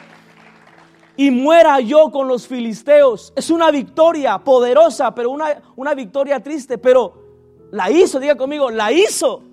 y 1.16 1.30
muera 1.30 1.78
yo 1.78 2.10
con 2.10 2.26
los 2.26 2.48
filisteos. 2.48 3.32
Es 3.36 3.48
una 3.48 3.70
victoria 3.70 4.36
poderosa, 4.38 5.14
pero 5.14 5.30
una, 5.30 5.62
una 5.76 5.94
victoria 5.94 6.40
triste, 6.40 6.76
pero 6.76 7.68
la 7.70 7.88
hizo, 7.88 8.18
diga 8.18 8.34
conmigo, 8.34 8.68
la 8.68 8.90
hizo. 8.90 9.44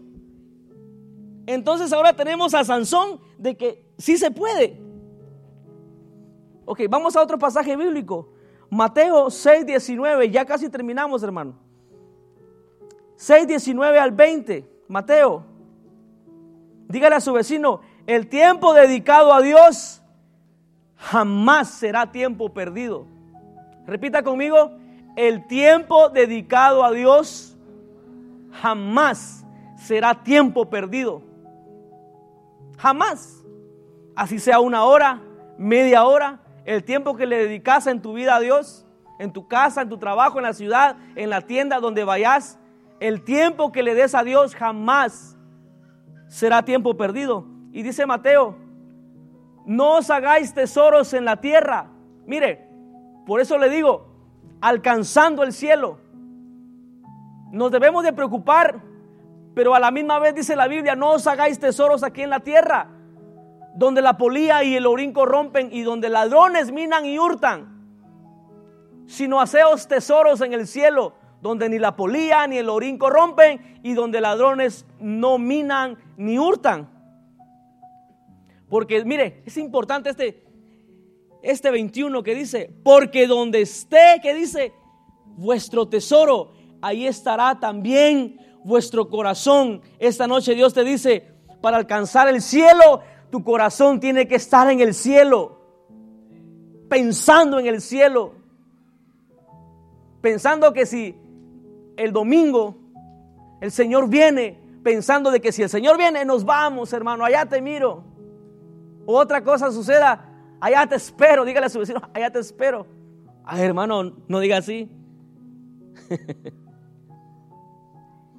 Entonces 1.45 1.93
ahora 1.93 2.15
tenemos 2.15 2.55
a 2.55 2.63
Sansón 2.63 3.19
de 3.38 3.55
que 3.55 3.86
sí 3.99 4.17
se 4.17 4.31
puede. 4.31 4.81
Ok, 6.65 6.81
vamos 6.89 7.15
a 7.15 7.21
otro 7.21 7.38
pasaje 7.38 7.77
bíblico. 7.77 8.33
Mateo 8.71 9.29
6, 9.29 9.67
19, 9.67 10.31
ya 10.31 10.45
casi 10.45 10.67
terminamos, 10.67 11.21
hermano. 11.21 11.53
6, 13.17 13.45
19 13.45 13.99
al 13.99 14.09
20, 14.09 14.67
Mateo. 14.88 15.53
Dígale 16.88 17.15
a 17.15 17.21
su 17.21 17.33
vecino, 17.33 17.81
el 18.07 18.27
tiempo 18.27 18.73
dedicado 18.73 19.33
a 19.33 19.41
Dios 19.41 20.01
jamás 20.95 21.69
será 21.69 22.11
tiempo 22.11 22.53
perdido. 22.53 23.07
Repita 23.86 24.23
conmigo, 24.23 24.71
el 25.15 25.47
tiempo 25.47 26.09
dedicado 26.09 26.83
a 26.83 26.91
Dios 26.91 27.57
jamás 28.51 29.45
será 29.75 30.23
tiempo 30.23 30.69
perdido. 30.69 31.21
Jamás. 32.77 33.43
Así 34.15 34.39
sea 34.39 34.59
una 34.59 34.83
hora, 34.83 35.21
media 35.57 36.05
hora, 36.05 36.39
el 36.63 36.83
tiempo 36.83 37.15
que 37.15 37.25
le 37.25 37.38
dedicas 37.38 37.86
en 37.88 38.01
tu 38.01 38.13
vida 38.13 38.36
a 38.36 38.39
Dios, 38.39 38.86
en 39.19 39.33
tu 39.33 39.47
casa, 39.47 39.81
en 39.81 39.89
tu 39.89 39.97
trabajo, 39.97 40.38
en 40.38 40.43
la 40.43 40.53
ciudad, 40.53 40.95
en 41.15 41.29
la 41.29 41.41
tienda 41.41 41.79
donde 41.79 42.03
vayas, 42.03 42.57
el 42.99 43.23
tiempo 43.23 43.71
que 43.71 43.83
le 43.83 43.93
des 43.93 44.15
a 44.15 44.23
Dios 44.23 44.55
jamás 44.55 45.34
será 46.28 46.63
tiempo 46.63 46.95
perdido. 46.95 47.45
Y 47.71 47.84
dice 47.84 48.05
Mateo, 48.05 48.55
no 49.65 49.97
os 49.97 50.09
hagáis 50.09 50.53
tesoros 50.53 51.13
en 51.13 51.26
la 51.26 51.38
tierra. 51.38 51.88
Mire, 52.26 52.67
por 53.26 53.41
eso 53.41 53.57
le 53.57 53.69
digo, 53.69 54.07
alcanzando 54.61 55.43
el 55.43 55.53
cielo. 55.53 55.99
Nos 57.51 57.71
debemos 57.71 58.03
de 58.03 58.13
preocupar, 58.13 58.82
pero 59.53 59.76
a 59.76 59.80
la 59.80 59.91
misma 59.91 60.19
vez 60.19 60.36
dice 60.36 60.55
la 60.55 60.67
Biblia, 60.67 60.95
no 60.95 61.11
os 61.11 61.26
hagáis 61.28 61.59
tesoros 61.59 62.03
aquí 62.03 62.21
en 62.21 62.30
la 62.30 62.41
tierra, 62.41 62.89
donde 63.76 64.01
la 64.01 64.17
polía 64.17 64.63
y 64.63 64.76
el 64.76 64.86
orín 64.86 65.13
corrompen 65.13 65.69
y 65.71 65.82
donde 65.82 66.09
ladrones 66.09 66.71
minan 66.71 67.05
y 67.05 67.17
hurtan, 67.17 67.76
sino 69.07 69.39
haceos 69.39 69.88
tesoros 69.88 70.41
en 70.41 70.53
el 70.53 70.67
cielo, 70.67 71.13
donde 71.45 71.69
ni 71.69 71.77
la 71.77 71.95
polía 71.95 72.47
ni 72.47 72.57
el 72.57 72.69
orín 72.69 72.97
corrompen 72.97 73.79
y 73.83 73.93
donde 73.93 74.19
ladrones 74.19 74.83
no 74.99 75.37
minan 75.37 75.99
ni 76.17 76.39
hurtan. 76.39 76.89
Porque 78.67 79.05
mire, 79.05 79.43
es 79.45 79.55
importante 79.57 80.09
este, 80.09 80.43
este 81.43 81.69
21 81.69 82.23
que 82.23 82.33
dice, 82.33 82.73
porque 82.83 83.27
donde 83.27 83.61
esté, 83.61 84.19
que 84.23 84.33
dice, 84.33 84.73
vuestro 85.37 85.87
tesoro, 85.87 86.53
ahí 86.81 87.05
estará 87.05 87.59
también 87.59 88.39
vuestro 88.63 89.07
corazón. 89.07 89.83
Esta 89.99 90.25
noche 90.25 90.55
Dios 90.55 90.73
te 90.73 90.83
dice, 90.83 91.31
para 91.61 91.77
alcanzar 91.77 92.27
el 92.27 92.41
cielo, 92.41 93.01
tu 93.29 93.43
corazón 93.43 93.99
tiene 93.99 94.27
que 94.27 94.35
estar 94.35 94.67
en 94.71 94.79
el 94.79 94.95
cielo, 94.95 95.61
pensando 96.89 97.59
en 97.59 97.67
el 97.67 97.81
cielo, 97.81 98.33
pensando 100.21 100.73
que 100.73 100.87
si 100.87 101.15
el 101.97 102.11
domingo 102.11 102.75
el 103.61 103.71
Señor 103.71 104.07
viene 104.09 104.59
pensando 104.83 105.31
de 105.31 105.41
que 105.41 105.51
si 105.51 105.63
el 105.63 105.69
Señor 105.69 105.97
viene, 105.97 106.23
nos 106.25 106.45
vamos, 106.45 106.93
hermano, 106.93 107.25
allá 107.25 107.45
te 107.45 107.61
miro. 107.61 108.03
O 109.05 109.17
otra 109.17 109.43
cosa 109.43 109.71
suceda, 109.71 110.29
allá 110.59 110.85
te 110.85 110.95
espero, 110.95 111.43
dígale 111.45 111.65
a 111.65 111.69
su 111.69 111.79
vecino, 111.79 112.01
allá 112.13 112.29
te 112.29 112.39
espero. 112.39 112.85
Ay, 113.43 113.63
hermano, 113.63 114.13
no 114.27 114.39
diga 114.39 114.57
así. 114.57 114.89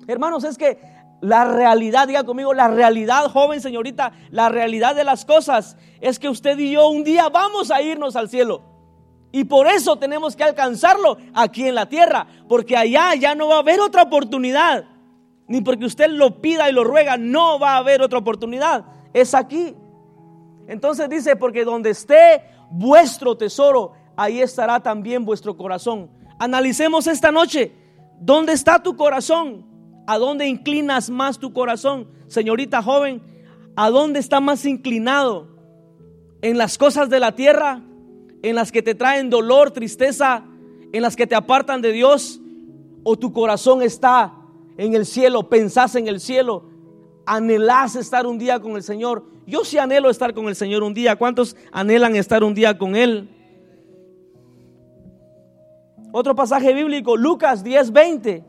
Hermanos, 0.06 0.44
es 0.44 0.56
que 0.56 0.78
la 1.20 1.44
realidad, 1.44 2.06
diga 2.06 2.22
conmigo, 2.22 2.54
la 2.54 2.68
realidad, 2.68 3.28
joven 3.30 3.60
señorita, 3.60 4.12
la 4.30 4.48
realidad 4.48 4.94
de 4.94 5.02
las 5.02 5.24
cosas 5.24 5.76
es 6.00 6.20
que 6.20 6.28
usted 6.28 6.56
y 6.58 6.70
yo 6.72 6.88
un 6.88 7.02
día 7.02 7.28
vamos 7.28 7.72
a 7.72 7.82
irnos 7.82 8.14
al 8.14 8.28
cielo. 8.28 8.75
Y 9.32 9.44
por 9.44 9.66
eso 9.66 9.96
tenemos 9.96 10.36
que 10.36 10.44
alcanzarlo 10.44 11.18
aquí 11.34 11.66
en 11.68 11.74
la 11.74 11.88
tierra, 11.88 12.26
porque 12.48 12.76
allá 12.76 13.14
ya 13.14 13.34
no 13.34 13.48
va 13.48 13.56
a 13.56 13.60
haber 13.60 13.80
otra 13.80 14.02
oportunidad. 14.02 14.84
Ni 15.48 15.60
porque 15.60 15.84
usted 15.84 16.08
lo 16.10 16.40
pida 16.40 16.68
y 16.68 16.72
lo 16.72 16.84
ruega, 16.84 17.16
no 17.16 17.58
va 17.58 17.74
a 17.74 17.78
haber 17.78 18.02
otra 18.02 18.18
oportunidad. 18.18 18.84
Es 19.12 19.34
aquí. 19.34 19.74
Entonces 20.68 21.08
dice, 21.08 21.36
porque 21.36 21.64
donde 21.64 21.90
esté 21.90 22.42
vuestro 22.70 23.36
tesoro, 23.36 23.92
ahí 24.16 24.40
estará 24.40 24.80
también 24.80 25.24
vuestro 25.24 25.56
corazón. 25.56 26.10
Analicemos 26.38 27.06
esta 27.06 27.30
noche, 27.30 27.72
¿dónde 28.20 28.52
está 28.52 28.82
tu 28.82 28.96
corazón? 28.96 29.64
¿A 30.06 30.18
dónde 30.18 30.46
inclinas 30.46 31.10
más 31.10 31.38
tu 31.38 31.52
corazón? 31.52 32.08
Señorita 32.26 32.82
joven, 32.82 33.22
¿a 33.76 33.90
dónde 33.90 34.20
está 34.20 34.40
más 34.40 34.64
inclinado? 34.64 35.48
¿En 36.42 36.58
las 36.58 36.78
cosas 36.78 37.08
de 37.08 37.20
la 37.20 37.32
tierra? 37.32 37.82
En 38.48 38.54
las 38.54 38.70
que 38.70 38.80
te 38.80 38.94
traen 38.94 39.28
dolor, 39.28 39.72
tristeza, 39.72 40.44
en 40.92 41.02
las 41.02 41.16
que 41.16 41.26
te 41.26 41.34
apartan 41.34 41.82
de 41.82 41.90
Dios, 41.90 42.40
o 43.02 43.16
tu 43.16 43.32
corazón 43.32 43.82
está 43.82 44.34
en 44.76 44.94
el 44.94 45.04
cielo, 45.04 45.48
pensás 45.48 45.96
en 45.96 46.06
el 46.06 46.20
cielo, 46.20 46.64
anhelás 47.26 47.96
estar 47.96 48.24
un 48.24 48.38
día 48.38 48.60
con 48.60 48.76
el 48.76 48.84
Señor 48.84 49.24
Yo 49.48 49.64
sí 49.64 49.78
anhelo 49.78 50.10
estar 50.10 50.32
con 50.32 50.46
el 50.46 50.54
Señor 50.54 50.82
un 50.82 50.94
día. 50.94 51.16
¿Cuántos 51.16 51.56
anhelan 51.72 52.14
estar 52.16 52.42
un 52.42 52.54
día 52.54 52.78
con 52.78 52.94
Él? 52.96 53.28
Otro 56.12 56.34
pasaje 56.34 56.72
bíblico, 56.72 57.16
Lucas 57.16 57.64
10:20. 57.64 58.44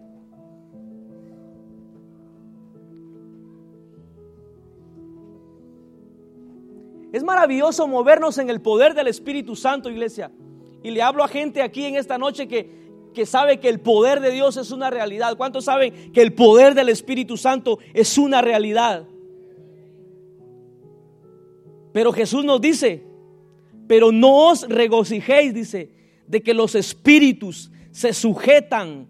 Es 7.14 7.24
maravilloso 7.24 7.88
movernos 7.88 8.38
en 8.38 8.50
el 8.50 8.62
poder 8.62 8.94
del 8.94 9.08
Espíritu 9.08 9.56
Santo, 9.56 9.90
iglesia. 9.90 10.32
Y 10.84 10.92
le 10.92 11.02
hablo 11.02 11.24
a 11.24 11.28
gente 11.28 11.62
aquí 11.62 11.86
en 11.86 11.96
esta 11.96 12.18
noche 12.18 12.48
que, 12.48 12.70
que 13.14 13.26
sabe 13.26 13.60
que 13.60 13.70
el 13.70 13.80
poder 13.80 14.20
de 14.20 14.32
Dios 14.32 14.58
es 14.58 14.72
una 14.72 14.90
realidad. 14.90 15.38
¿Cuántos 15.38 15.66
saben 15.66 16.12
que 16.12 16.22
el 16.22 16.34
poder 16.34 16.76
del 16.76 16.90
Espíritu 16.90 17.38
Santo 17.38 17.80
es 17.94 18.18
una 18.18 18.42
realidad? 18.42 19.08
Pero 21.94 22.12
Jesús 22.12 22.46
nos 22.46 22.62
dice, 22.62 23.04
pero 23.88 24.12
no 24.12 24.50
os 24.50 24.68
regocijéis, 24.68 25.54
dice, 25.54 25.92
de 26.28 26.44
que 26.44 26.54
los 26.54 26.76
espíritus 26.76 27.72
se 27.92 28.14
sujetan, 28.14 29.08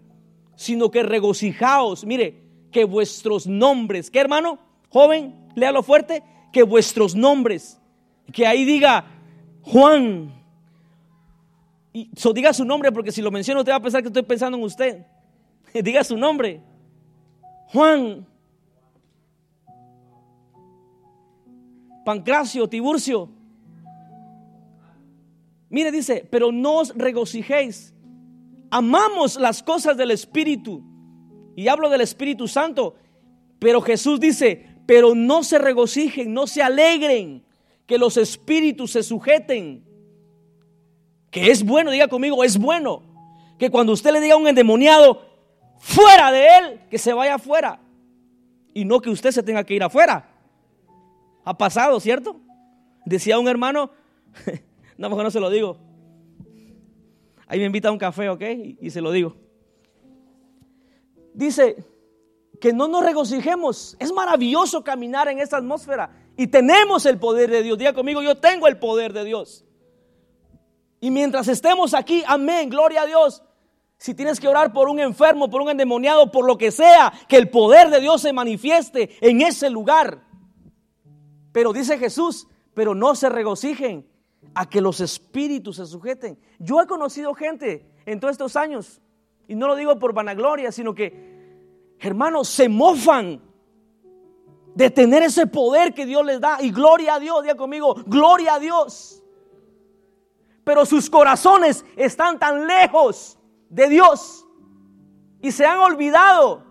sino 0.56 0.90
que 0.90 1.02
regocijaos. 1.02 2.06
Mire, 2.06 2.42
que 2.70 2.84
vuestros 2.84 3.46
nombres, 3.46 4.10
¿qué 4.10 4.20
hermano? 4.20 4.58
Joven, 4.88 5.34
léalo 5.54 5.82
fuerte, 5.82 6.22
que 6.52 6.62
vuestros 6.62 7.14
nombres, 7.14 7.78
que 8.32 8.46
ahí 8.46 8.64
diga 8.64 9.04
Juan. 9.62 10.32
Y 11.92 12.10
so, 12.16 12.32
diga 12.32 12.52
su 12.52 12.64
nombre, 12.64 12.92
porque 12.92 13.12
si 13.12 13.22
lo 13.22 13.30
menciono, 13.30 13.60
usted 13.60 13.72
va 13.72 13.76
a 13.76 13.82
pensar 13.82 14.02
que 14.02 14.08
estoy 14.08 14.22
pensando 14.22 14.56
en 14.56 14.64
usted. 14.64 15.06
diga 15.74 16.04
su 16.04 16.16
nombre. 16.16 16.60
Juan. 17.72 18.26
Pancracio, 22.04 22.68
Tiburcio. 22.68 23.28
Mire, 25.70 25.92
dice, 25.92 26.26
pero 26.30 26.50
no 26.50 26.78
os 26.78 26.94
regocijéis. 26.96 27.94
Amamos 28.70 29.36
las 29.36 29.62
cosas 29.62 29.96
del 29.96 30.10
Espíritu. 30.10 30.82
Y 31.56 31.68
hablo 31.68 31.90
del 31.90 32.00
Espíritu 32.00 32.48
Santo. 32.48 32.94
Pero 33.58 33.80
Jesús 33.80 34.20
dice, 34.20 34.66
pero 34.86 35.14
no 35.14 35.42
se 35.42 35.58
regocijen, 35.58 36.32
no 36.32 36.46
se 36.46 36.62
alegren, 36.62 37.44
que 37.88 37.96
los 37.96 38.18
espíritus 38.18 38.92
se 38.92 39.02
sujeten. 39.02 39.82
Que 41.30 41.50
es 41.50 41.64
bueno, 41.64 41.90
diga 41.90 42.06
conmigo, 42.06 42.44
es 42.44 42.58
bueno. 42.58 43.02
Que 43.58 43.70
cuando 43.70 43.94
usted 43.94 44.12
le 44.12 44.20
diga 44.20 44.34
a 44.34 44.36
un 44.36 44.46
endemoniado, 44.46 45.22
fuera 45.78 46.30
de 46.30 46.46
él, 46.58 46.80
que 46.90 46.98
se 46.98 47.14
vaya 47.14 47.36
afuera. 47.36 47.80
Y 48.74 48.84
no 48.84 49.00
que 49.00 49.08
usted 49.08 49.30
se 49.30 49.42
tenga 49.42 49.64
que 49.64 49.72
ir 49.72 49.82
afuera. 49.82 50.28
Ha 51.44 51.56
pasado, 51.56 51.98
¿cierto? 51.98 52.36
Decía 53.06 53.38
un 53.38 53.48
hermano, 53.48 53.90
no, 54.98 55.08
mejor 55.08 55.24
no 55.24 55.30
se 55.30 55.40
lo 55.40 55.48
digo. 55.48 55.78
Ahí 57.46 57.58
me 57.58 57.64
invita 57.64 57.88
a 57.88 57.92
un 57.92 57.98
café, 57.98 58.28
¿ok? 58.28 58.42
Y, 58.82 58.90
se 58.90 59.00
lo 59.00 59.10
digo. 59.12 59.34
Dice 61.32 61.82
que 62.60 62.74
no 62.74 62.86
nos 62.86 63.02
regocijemos. 63.02 63.96
Es 63.98 64.12
maravilloso 64.12 64.84
caminar 64.84 65.28
en 65.28 65.38
esta 65.38 65.56
atmósfera. 65.56 66.27
Y 66.38 66.46
tenemos 66.46 67.04
el 67.04 67.18
poder 67.18 67.50
de 67.50 67.64
Dios. 67.64 67.76
Diga 67.76 67.92
conmigo, 67.92 68.22
yo 68.22 68.36
tengo 68.36 68.68
el 68.68 68.78
poder 68.78 69.12
de 69.12 69.24
Dios. 69.24 69.64
Y 71.00 71.10
mientras 71.10 71.48
estemos 71.48 71.94
aquí, 71.94 72.22
amén, 72.28 72.70
gloria 72.70 73.02
a 73.02 73.06
Dios. 73.06 73.42
Si 73.98 74.14
tienes 74.14 74.38
que 74.38 74.46
orar 74.46 74.72
por 74.72 74.88
un 74.88 75.00
enfermo, 75.00 75.50
por 75.50 75.60
un 75.60 75.70
endemoniado, 75.70 76.30
por 76.30 76.46
lo 76.46 76.56
que 76.56 76.70
sea, 76.70 77.12
que 77.28 77.36
el 77.36 77.50
poder 77.50 77.90
de 77.90 78.00
Dios 78.00 78.22
se 78.22 78.32
manifieste 78.32 79.18
en 79.20 79.42
ese 79.42 79.68
lugar. 79.68 80.22
Pero 81.50 81.72
dice 81.72 81.98
Jesús, 81.98 82.46
pero 82.72 82.94
no 82.94 83.16
se 83.16 83.28
regocijen 83.28 84.08
a 84.54 84.68
que 84.68 84.80
los 84.80 85.00
espíritus 85.00 85.78
se 85.78 85.86
sujeten. 85.86 86.38
Yo 86.60 86.80
he 86.80 86.86
conocido 86.86 87.34
gente 87.34 87.84
en 88.06 88.20
todos 88.20 88.30
estos 88.30 88.54
años, 88.54 89.00
y 89.48 89.56
no 89.56 89.66
lo 89.66 89.74
digo 89.74 89.98
por 89.98 90.12
vanagloria, 90.14 90.70
sino 90.70 90.94
que, 90.94 91.96
hermanos, 91.98 92.48
se 92.48 92.68
mofan 92.68 93.42
de 94.78 94.90
tener 94.90 95.24
ese 95.24 95.44
poder 95.44 95.92
que 95.92 96.06
Dios 96.06 96.24
les 96.24 96.40
da. 96.40 96.58
Y 96.60 96.70
gloria 96.70 97.16
a 97.16 97.18
Dios, 97.18 97.42
diga 97.42 97.56
conmigo, 97.56 97.96
gloria 98.06 98.54
a 98.54 98.58
Dios. 98.60 99.20
Pero 100.62 100.86
sus 100.86 101.10
corazones 101.10 101.84
están 101.96 102.38
tan 102.38 102.64
lejos 102.64 103.36
de 103.68 103.88
Dios 103.88 104.46
y 105.42 105.50
se 105.50 105.66
han 105.66 105.78
olvidado, 105.78 106.62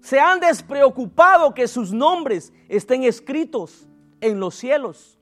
se 0.00 0.20
han 0.20 0.38
despreocupado 0.38 1.52
que 1.52 1.66
sus 1.66 1.92
nombres 1.92 2.52
estén 2.68 3.02
escritos 3.02 3.88
en 4.20 4.38
los 4.38 4.54
cielos. 4.54 5.18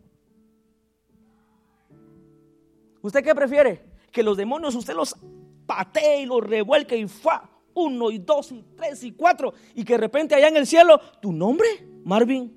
¿Usted 3.01 3.25
qué 3.25 3.35
prefiere? 3.35 3.83
Que 4.13 4.23
los 4.23 4.37
demonios 4.37 4.75
usted 4.75 4.95
los 4.95 5.17
patee 5.65 6.21
y 6.21 6.27
los 6.27 6.45
revuelque 6.45 6.99
y 6.99 7.09
fa, 7.09 7.49
uno 7.75 8.11
y 8.11 8.19
dos 8.19 8.53
y 8.53 8.65
tres 8.77 9.03
y 9.05 9.13
cuatro, 9.13 9.55
y 9.75 9.85
que 9.85 9.95
de 9.95 9.99
repente 9.99 10.35
allá 10.35 10.49
en 10.49 10.57
el 10.57 10.67
cielo, 10.67 11.01
tu 11.21 11.33
nombre, 11.33 11.69
Marvin, 12.05 12.53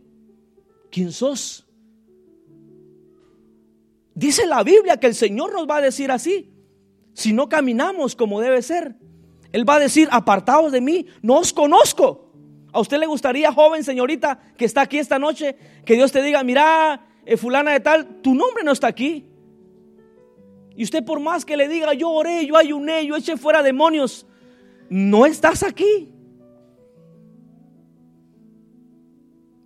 ¿quién 0.89 1.11
sos? 1.11 1.65
Dice 4.15 4.45
la 4.45 4.63
Biblia 4.63 4.97
que 4.97 5.07
el 5.07 5.15
Señor 5.15 5.53
nos 5.53 5.67
va 5.67 5.77
a 5.77 5.81
decir 5.81 6.11
así, 6.11 6.53
si 7.13 7.33
no 7.33 7.49
caminamos 7.49 8.15
como 8.15 8.41
debe 8.41 8.61
ser. 8.61 8.95
Él 9.51 9.67
va 9.67 9.75
a 9.75 9.79
decir, 9.79 10.07
apartados 10.11 10.71
de 10.71 10.81
mí, 10.81 11.05
no 11.21 11.37
os 11.37 11.53
conozco. 11.53 12.31
¿A 12.71 12.79
usted 12.79 12.97
le 12.97 13.05
gustaría, 13.05 13.51
joven 13.51 13.83
señorita, 13.83 14.39
que 14.57 14.65
está 14.65 14.81
aquí 14.81 14.97
esta 14.97 15.19
noche, 15.19 15.55
que 15.85 15.93
Dios 15.93 16.11
te 16.11 16.23
diga, 16.23 16.43
mira, 16.43 17.05
eh, 17.25 17.37
fulana 17.37 17.71
de 17.71 17.79
tal, 17.79 18.21
tu 18.21 18.33
nombre 18.33 18.63
no 18.63 18.71
está 18.71 18.87
aquí? 18.87 19.27
Y 20.75 20.83
usted 20.83 21.05
por 21.05 21.19
más 21.19 21.45
que 21.45 21.55
le 21.55 21.67
diga, 21.67 21.93
yo 21.93 22.09
oré, 22.09 22.47
yo 22.47 22.57
ayuné, 22.57 23.05
yo 23.05 23.15
eché 23.15 23.37
fuera 23.37 23.61
demonios, 23.61 24.25
no 24.93 25.25
estás 25.25 25.63
aquí. 25.63 26.13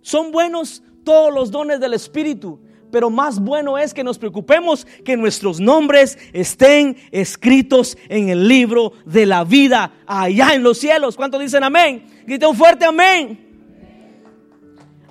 Son 0.00 0.32
buenos 0.32 0.82
todos 1.04 1.34
los 1.34 1.50
dones 1.50 1.80
del 1.80 1.92
Espíritu, 1.92 2.58
pero 2.90 3.10
más 3.10 3.38
bueno 3.38 3.76
es 3.76 3.92
que 3.92 4.02
nos 4.02 4.18
preocupemos 4.18 4.86
que 5.04 5.18
nuestros 5.18 5.60
nombres 5.60 6.16
estén 6.32 6.96
escritos 7.10 7.98
en 8.08 8.30
el 8.30 8.48
libro 8.48 8.94
de 9.04 9.26
la 9.26 9.44
vida 9.44 9.92
allá 10.06 10.54
en 10.54 10.62
los 10.62 10.78
cielos. 10.78 11.14
¿Cuántos 11.14 11.40
dicen 11.42 11.62
amén? 11.62 12.06
Grite 12.26 12.46
un 12.46 12.56
fuerte 12.56 12.86
amén. 12.86 13.38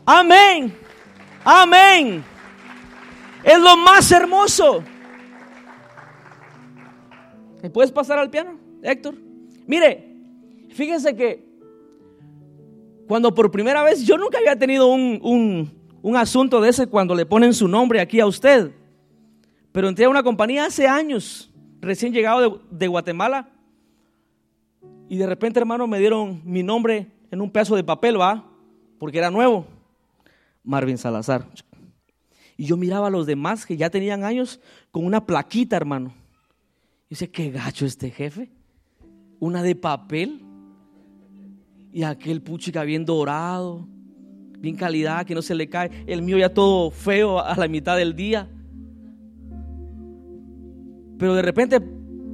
Amén. 0.03 0.76
Amén. 1.45 2.24
Es 3.43 3.59
lo 3.59 3.78
más 3.78 4.11
hermoso. 4.11 4.84
¿Me 7.61 7.70
puedes 7.70 7.91
pasar 7.91 8.18
al 8.18 8.32
piano, 8.32 8.57
Héctor? 8.82 9.13
Mire, 9.68 10.06
fíjense 10.78 11.15
que 11.15 11.43
cuando 13.07 13.34
por 13.34 13.49
primera 13.51 13.84
vez, 13.84 14.03
yo 14.05 14.17
nunca 14.17 14.38
había 14.38 14.57
tenido 14.57 14.88
un, 14.88 15.71
asunto 16.15 16.61
de 16.61 16.69
ese 16.69 16.88
cuando 16.88 17.15
le 17.15 17.25
ponen 17.25 17.53
su 17.53 17.67
nombre 17.67 17.99
aquí 17.99 18.19
a 18.19 18.28
usted, 18.28 18.71
pero 19.71 19.89
entré 19.89 20.05
a 20.05 20.09
una 20.09 20.23
compañía 20.23 20.65
hace 20.65 20.88
años, 20.88 21.51
recién 21.82 22.13
llegado 22.13 22.41
de, 22.41 22.78
de 22.78 22.88
Guatemala, 22.88 23.49
y 25.09 25.17
de 25.17 25.25
repente, 25.25 25.59
hermano, 25.59 25.88
me 25.88 25.99
dieron 25.99 26.41
mi 26.43 26.63
nombre 26.63 27.07
en 27.32 27.41
un 27.41 27.49
pedazo 27.49 27.75
de 27.75 27.84
papel, 27.84 28.19
¿va? 28.19 28.45
Porque 28.99 29.17
era 29.17 29.32
nuevo. 29.32 29.65
Marvin 30.63 30.97
Salazar. 30.97 31.47
Y 32.57 32.65
yo 32.65 32.75
miraba 32.75 33.07
a 33.07 33.11
los 33.11 33.25
demás 33.25 33.65
que 33.65 33.78
ya 33.78 33.89
tenían 33.89 34.23
años 34.23 34.59
con 34.91 35.05
una 35.05 35.25
plaquita, 35.25 35.78
hermano. 35.78 36.13
Y 37.05 37.11
dice, 37.11 37.32
qué 37.32 37.51
gacho 37.51 37.86
este 37.86 38.11
jefe. 38.11 38.49
Una 39.39 39.63
de 39.63 39.75
papel. 39.75 40.46
Y 41.97 42.03
aquel 42.03 42.43
puchica 42.43 42.83
bien 42.83 43.05
dorado, 43.05 43.87
bien 44.59 44.75
calidad, 44.75 45.25
que 45.25 45.33
no 45.33 45.41
se 45.41 45.55
le 45.55 45.67
cae. 45.67 45.89
El 46.05 46.21
mío 46.21 46.37
ya 46.37 46.53
todo 46.53 46.91
feo 46.91 47.39
a 47.39 47.55
la 47.55 47.67
mitad 47.67 47.97
del 47.97 48.15
día. 48.15 48.47
Pero 51.17 51.33
de 51.33 51.41
repente 51.41 51.81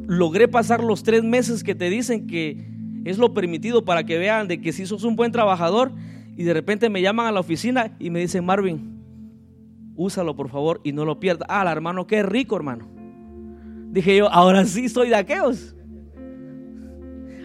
logré 0.05 0.49
pasar 0.49 0.84
los 0.84 1.01
tres 1.01 1.24
meses 1.24 1.64
que 1.64 1.76
te 1.76 1.89
dicen 1.89 2.28
que 2.28 2.68
es 3.05 3.18
lo 3.18 3.34
permitido 3.34 3.86
para 3.86 4.03
que 4.03 4.18
vean 4.18 4.49
de 4.49 4.59
que 4.59 4.74
si 4.74 4.86
sos 4.86 5.05
un 5.05 5.16
buen 5.16 5.32
trabajador 5.32 5.93
y 6.36 6.43
de 6.43 6.53
repente 6.53 6.89
me 6.89 7.01
llaman 7.01 7.28
a 7.28 7.32
la 7.32 7.39
oficina 7.39 7.95
y 7.99 8.09
me 8.09 8.20
dicen, 8.20 8.43
Marvin, 8.43 8.99
úsalo 9.95 10.36
por 10.36 10.49
favor 10.49 10.82
y 10.84 10.91
no 10.91 11.05
lo 11.05 11.22
pierdas. 11.22 11.47
Ah, 11.49 11.66
hermano, 11.72 12.05
qué 12.05 12.22
rico, 12.22 12.57
hermano. 12.57 12.86
Dije 13.91 14.18
yo, 14.18 14.30
ahora 14.30 14.66
sí 14.66 14.89
soy 14.89 15.07
de 15.07 15.16
aquellos. 15.16 15.74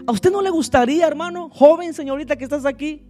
¿A 0.09 0.11
usted 0.11 0.33
no 0.33 0.41
le 0.41 0.49
gustaría, 0.49 1.07
hermano, 1.07 1.51
joven 1.51 1.93
señorita 1.93 2.37
que 2.37 2.45
estás 2.45 2.65
aquí? 2.65 3.05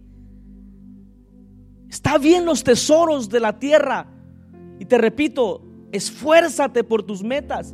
Está 1.89 2.17
bien 2.17 2.45
los 2.45 2.61
tesoros 2.61 3.29
de 3.29 3.39
la 3.39 3.57
tierra. 3.57 4.05
Y 4.79 4.83
te 4.83 4.97
repito, 4.97 5.61
esfuérzate 5.93 6.83
por 6.83 7.03
tus 7.03 7.23
metas. 7.23 7.73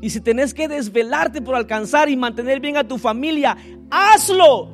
Y 0.00 0.10
si 0.10 0.20
tenés 0.20 0.52
que 0.52 0.66
desvelarte 0.66 1.40
por 1.40 1.54
alcanzar 1.54 2.08
y 2.08 2.16
mantener 2.16 2.58
bien 2.58 2.76
a 2.76 2.88
tu 2.88 2.98
familia, 2.98 3.56
hazlo. 3.92 4.70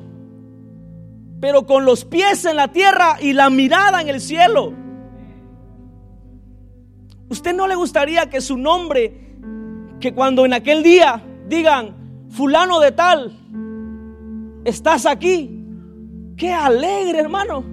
pero 1.39 1.67
con 1.67 1.85
los 1.85 2.05
pies 2.05 2.43
en 2.45 2.55
la 2.55 2.71
tierra 2.71 3.17
y 3.21 3.33
la 3.33 3.51
mirada 3.51 4.01
en 4.01 4.09
el 4.09 4.19
cielo. 4.19 4.73
¿Usted 7.29 7.55
no 7.55 7.67
le 7.67 7.75
gustaría 7.75 8.31
que 8.31 8.41
su 8.41 8.57
nombre, 8.57 9.37
que 9.99 10.11
cuando 10.15 10.43
en 10.43 10.53
aquel 10.53 10.81
día 10.81 11.23
digan, 11.47 12.06
fulano 12.37 12.79
de 12.79 12.91
tal, 12.91 13.31
estás 14.63 15.05
aquí? 15.05 15.65
Qué 16.37 16.53
alegre, 16.53 17.19
hermano. 17.19 17.65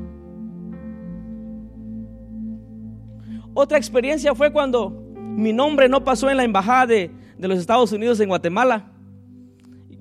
Otra 3.53 3.79
experiencia 3.79 4.35
fue 4.35 4.51
cuando 4.53 4.91
mi 5.17 5.53
nombre 5.53 5.89
no 5.89 6.03
pasó 6.03 6.31
en 6.31 6.39
la 6.39 6.45
embajada 6.45 6.87
de, 6.87 7.11
de 7.39 7.49
los 7.49 7.59
Estados 7.59 7.93
Unidos 7.93 8.19
en 8.21 8.29
Guatemala 8.29 8.91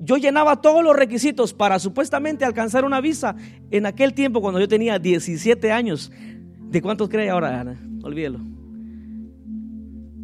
yo 0.04 0.18
llenaba 0.18 0.58
todos 0.58 0.84
los 0.84 0.96
requisitos 0.96 1.54
para 1.54 1.80
supuestamente 1.80 2.44
alcanzar 2.44 2.84
una 2.84 3.00
visa 3.00 3.38
en 3.72 3.86
aquel 3.86 4.14
tiempo 4.14 4.42
cuando 4.42 4.60
yo 4.60 4.68
tenía 4.68 5.00
17 5.00 5.72
años. 5.72 6.12
¿De 6.70 6.82
cuántos 6.82 7.08
cree 7.08 7.30
ahora, 7.30 7.62
Ana? 7.62 7.80
Olvídelo. 8.04 8.40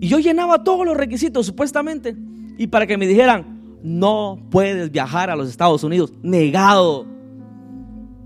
Y 0.01 0.09
yo 0.09 0.19
llenaba 0.19 0.65
todos 0.65 0.85
los 0.85 0.97
requisitos 0.97 1.45
supuestamente 1.45 2.13
y 2.57 2.67
para 2.67 2.87
que 2.87 2.97
me 2.97 3.07
dijeran, 3.07 3.58
no 3.83 4.39
puedes 4.49 4.91
viajar 4.91 5.29
a 5.29 5.35
los 5.35 5.49
Estados 5.49 5.83
Unidos, 5.83 6.13
negado. 6.21 7.05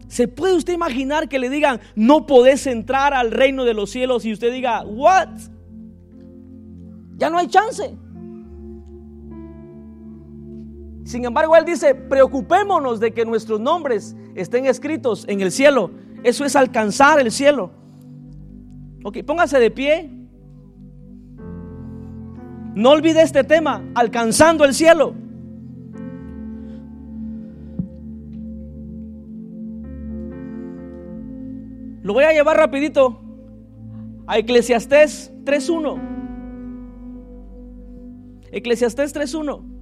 ¿Se 0.07 0.27
puede 0.27 0.55
usted 0.55 0.73
imaginar 0.73 1.27
que 1.27 1.39
le 1.39 1.49
digan, 1.49 1.79
no 1.95 2.27
podés 2.27 2.67
entrar 2.67 3.13
al 3.13 3.31
reino 3.31 3.65
de 3.65 3.73
los 3.73 3.89
cielos 3.89 4.25
y 4.25 4.33
usted 4.33 4.51
diga, 4.53 4.83
what? 4.85 5.29
Ya 7.17 7.29
no 7.29 7.37
hay 7.37 7.47
chance. 7.47 7.95
Sin 11.03 11.25
embargo, 11.25 11.55
Él 11.55 11.65
dice, 11.65 11.95
preocupémonos 11.95 12.99
de 12.99 13.11
que 13.11 13.25
nuestros 13.25 13.59
nombres 13.59 14.15
estén 14.35 14.65
escritos 14.65 15.25
en 15.27 15.41
el 15.41 15.51
cielo. 15.51 15.91
Eso 16.23 16.45
es 16.45 16.55
alcanzar 16.55 17.19
el 17.19 17.31
cielo. 17.31 17.71
Ok, 19.03 19.17
póngase 19.25 19.59
de 19.59 19.69
pie. 19.69 20.09
No 22.75 22.91
olvide 22.91 23.21
este 23.21 23.43
tema, 23.43 23.83
alcanzando 23.93 24.63
el 24.63 24.73
cielo. 24.73 25.22
Lo 32.03 32.13
voy 32.13 32.25
a 32.25 32.31
llevar 32.33 32.57
rapidito 32.57 33.19
a 34.27 34.37
Eclesiastés 34.37 35.33
3.1. 35.43 35.99
Eclesiastés 38.51 39.15
3.1 39.15 39.73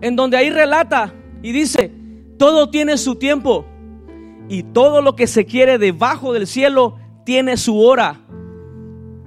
en 0.00 0.16
donde 0.16 0.36
ahí 0.36 0.50
relata 0.50 1.14
y 1.42 1.52
dice, 1.52 1.92
todo 2.38 2.70
tiene 2.70 2.96
su 2.96 3.16
tiempo 3.16 3.66
y 4.48 4.62
todo 4.62 5.02
lo 5.02 5.14
que 5.14 5.26
se 5.26 5.44
quiere 5.44 5.78
debajo 5.78 6.32
del 6.32 6.46
cielo 6.46 6.96
tiene 7.24 7.56
su 7.56 7.80
hora. 7.80 8.20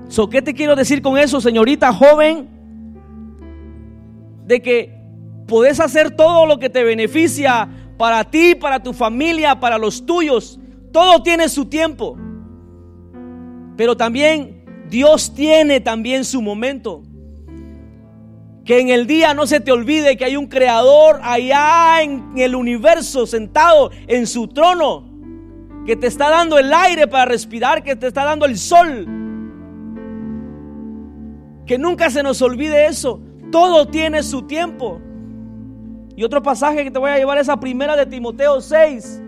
So, 0.09 0.29
¿Qué 0.29 0.41
te 0.41 0.53
quiero 0.53 0.75
decir 0.75 1.01
con 1.01 1.17
eso, 1.17 1.39
señorita 1.39 1.93
joven? 1.93 2.49
De 4.45 4.61
que 4.61 4.93
puedes 5.47 5.79
hacer 5.79 6.11
todo 6.11 6.45
lo 6.45 6.59
que 6.59 6.69
te 6.69 6.83
beneficia 6.83 7.69
para 7.97 8.23
ti, 8.25 8.55
para 8.55 8.81
tu 8.81 8.93
familia, 8.93 9.59
para 9.59 9.77
los 9.77 10.05
tuyos. 10.05 10.59
Todo 10.93 11.23
tiene 11.23 11.49
su 11.49 11.65
tiempo. 11.65 12.15
Pero 13.75 13.97
también 13.97 14.85
Dios 14.89 15.33
tiene 15.33 15.81
también 15.81 16.23
su 16.23 16.41
momento. 16.41 17.01
Que 18.63 18.79
en 18.79 18.89
el 18.89 19.07
día 19.07 19.33
no 19.33 19.47
se 19.47 19.59
te 19.59 19.71
olvide 19.71 20.15
que 20.15 20.23
hay 20.23 20.37
un 20.37 20.45
creador 20.45 21.19
allá 21.23 22.03
en 22.03 22.37
el 22.37 22.55
universo 22.55 23.25
sentado 23.25 23.89
en 24.07 24.27
su 24.27 24.47
trono. 24.47 25.11
Que 25.87 25.95
te 25.95 26.07
está 26.07 26.29
dando 26.29 26.59
el 26.59 26.71
aire 26.71 27.07
para 27.07 27.25
respirar, 27.25 27.83
que 27.83 27.95
te 27.95 28.07
está 28.07 28.23
dando 28.23 28.45
el 28.45 28.57
sol. 28.57 29.07
Que 31.65 31.77
nunca 31.79 32.11
se 32.11 32.21
nos 32.21 32.39
olvide 32.43 32.85
eso. 32.85 33.19
Todo 33.51 33.87
tiene 33.87 34.21
su 34.21 34.43
tiempo. 34.43 35.01
Y 36.15 36.23
otro 36.23 36.43
pasaje 36.43 36.83
que 36.83 36.91
te 36.91 36.99
voy 36.99 37.09
a 37.09 37.17
llevar 37.17 37.39
es 37.39 37.49
a 37.49 37.59
primera 37.59 37.95
de 37.95 38.05
Timoteo 38.05 38.61
6. 38.61 39.22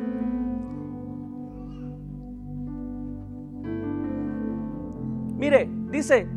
Mire, 5.38 5.70
dice, 5.92 6.28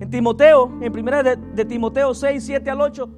en 0.00 0.10
Timoteo, 0.10 0.70
en 0.80 0.92
primera 0.92 1.22
de, 1.22 1.64
Timoteo 1.64 2.14
6, 2.14 2.42
7 2.44 2.70
al 2.70 2.80
8. 2.80 3.10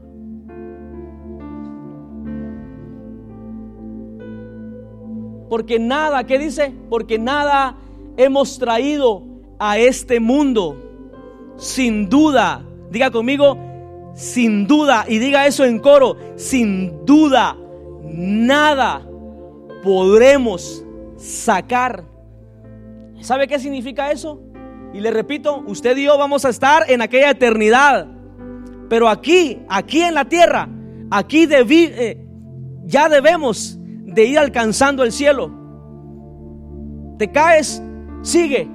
Porque 5.50 5.78
nada, 5.78 6.24
¿qué 6.24 6.38
dice? 6.38 6.72
Porque 6.88 7.18
nada 7.18 7.76
hemos 8.16 8.58
traído 8.58 9.24
a 9.58 9.78
este 9.78 10.20
mundo. 10.20 10.76
Sin 11.56 12.08
duda, 12.08 12.64
diga 12.90 13.10
conmigo, 13.10 13.58
sin 14.14 14.66
duda, 14.66 15.04
y 15.06 15.18
diga 15.18 15.46
eso 15.46 15.64
en 15.64 15.78
coro, 15.80 16.16
sin 16.36 17.04
duda, 17.04 17.56
nada 18.02 19.06
podremos 19.82 20.84
sacar. 21.16 22.04
¿Sabe 23.20 23.46
qué 23.46 23.58
significa 23.58 24.10
eso? 24.10 24.40
Y 24.92 25.00
le 25.00 25.10
repito, 25.10 25.62
usted 25.66 25.96
y 25.96 26.04
yo 26.04 26.18
vamos 26.18 26.44
a 26.44 26.48
estar 26.48 26.90
en 26.90 27.02
aquella 27.02 27.30
eternidad. 27.30 28.06
Pero 28.88 29.08
aquí, 29.08 29.62
aquí 29.68 30.02
en 30.02 30.14
la 30.14 30.24
tierra, 30.24 30.68
aquí 31.10 31.46
eh, 31.50 32.26
ya 32.84 33.08
debemos 33.08 33.78
de 33.78 34.24
ir 34.24 34.38
alcanzando 34.38 35.04
el 35.04 35.12
cielo. 35.12 35.50
Te 37.18 37.30
caes, 37.30 37.82
sigue. 38.22 38.68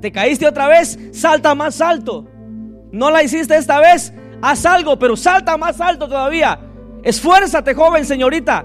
Te 0.00 0.12
caíste 0.12 0.46
otra 0.46 0.68
vez, 0.68 0.98
salta 1.12 1.54
más 1.54 1.80
alto. 1.80 2.26
No 2.92 3.10
la 3.10 3.22
hiciste 3.22 3.56
esta 3.56 3.80
vez, 3.80 4.12
haz 4.40 4.64
algo, 4.66 4.98
pero 4.98 5.16
salta 5.16 5.56
más 5.56 5.80
alto 5.80 6.06
todavía. 6.06 6.60
Esfuérzate, 7.02 7.74
joven 7.74 8.04
señorita. 8.04 8.64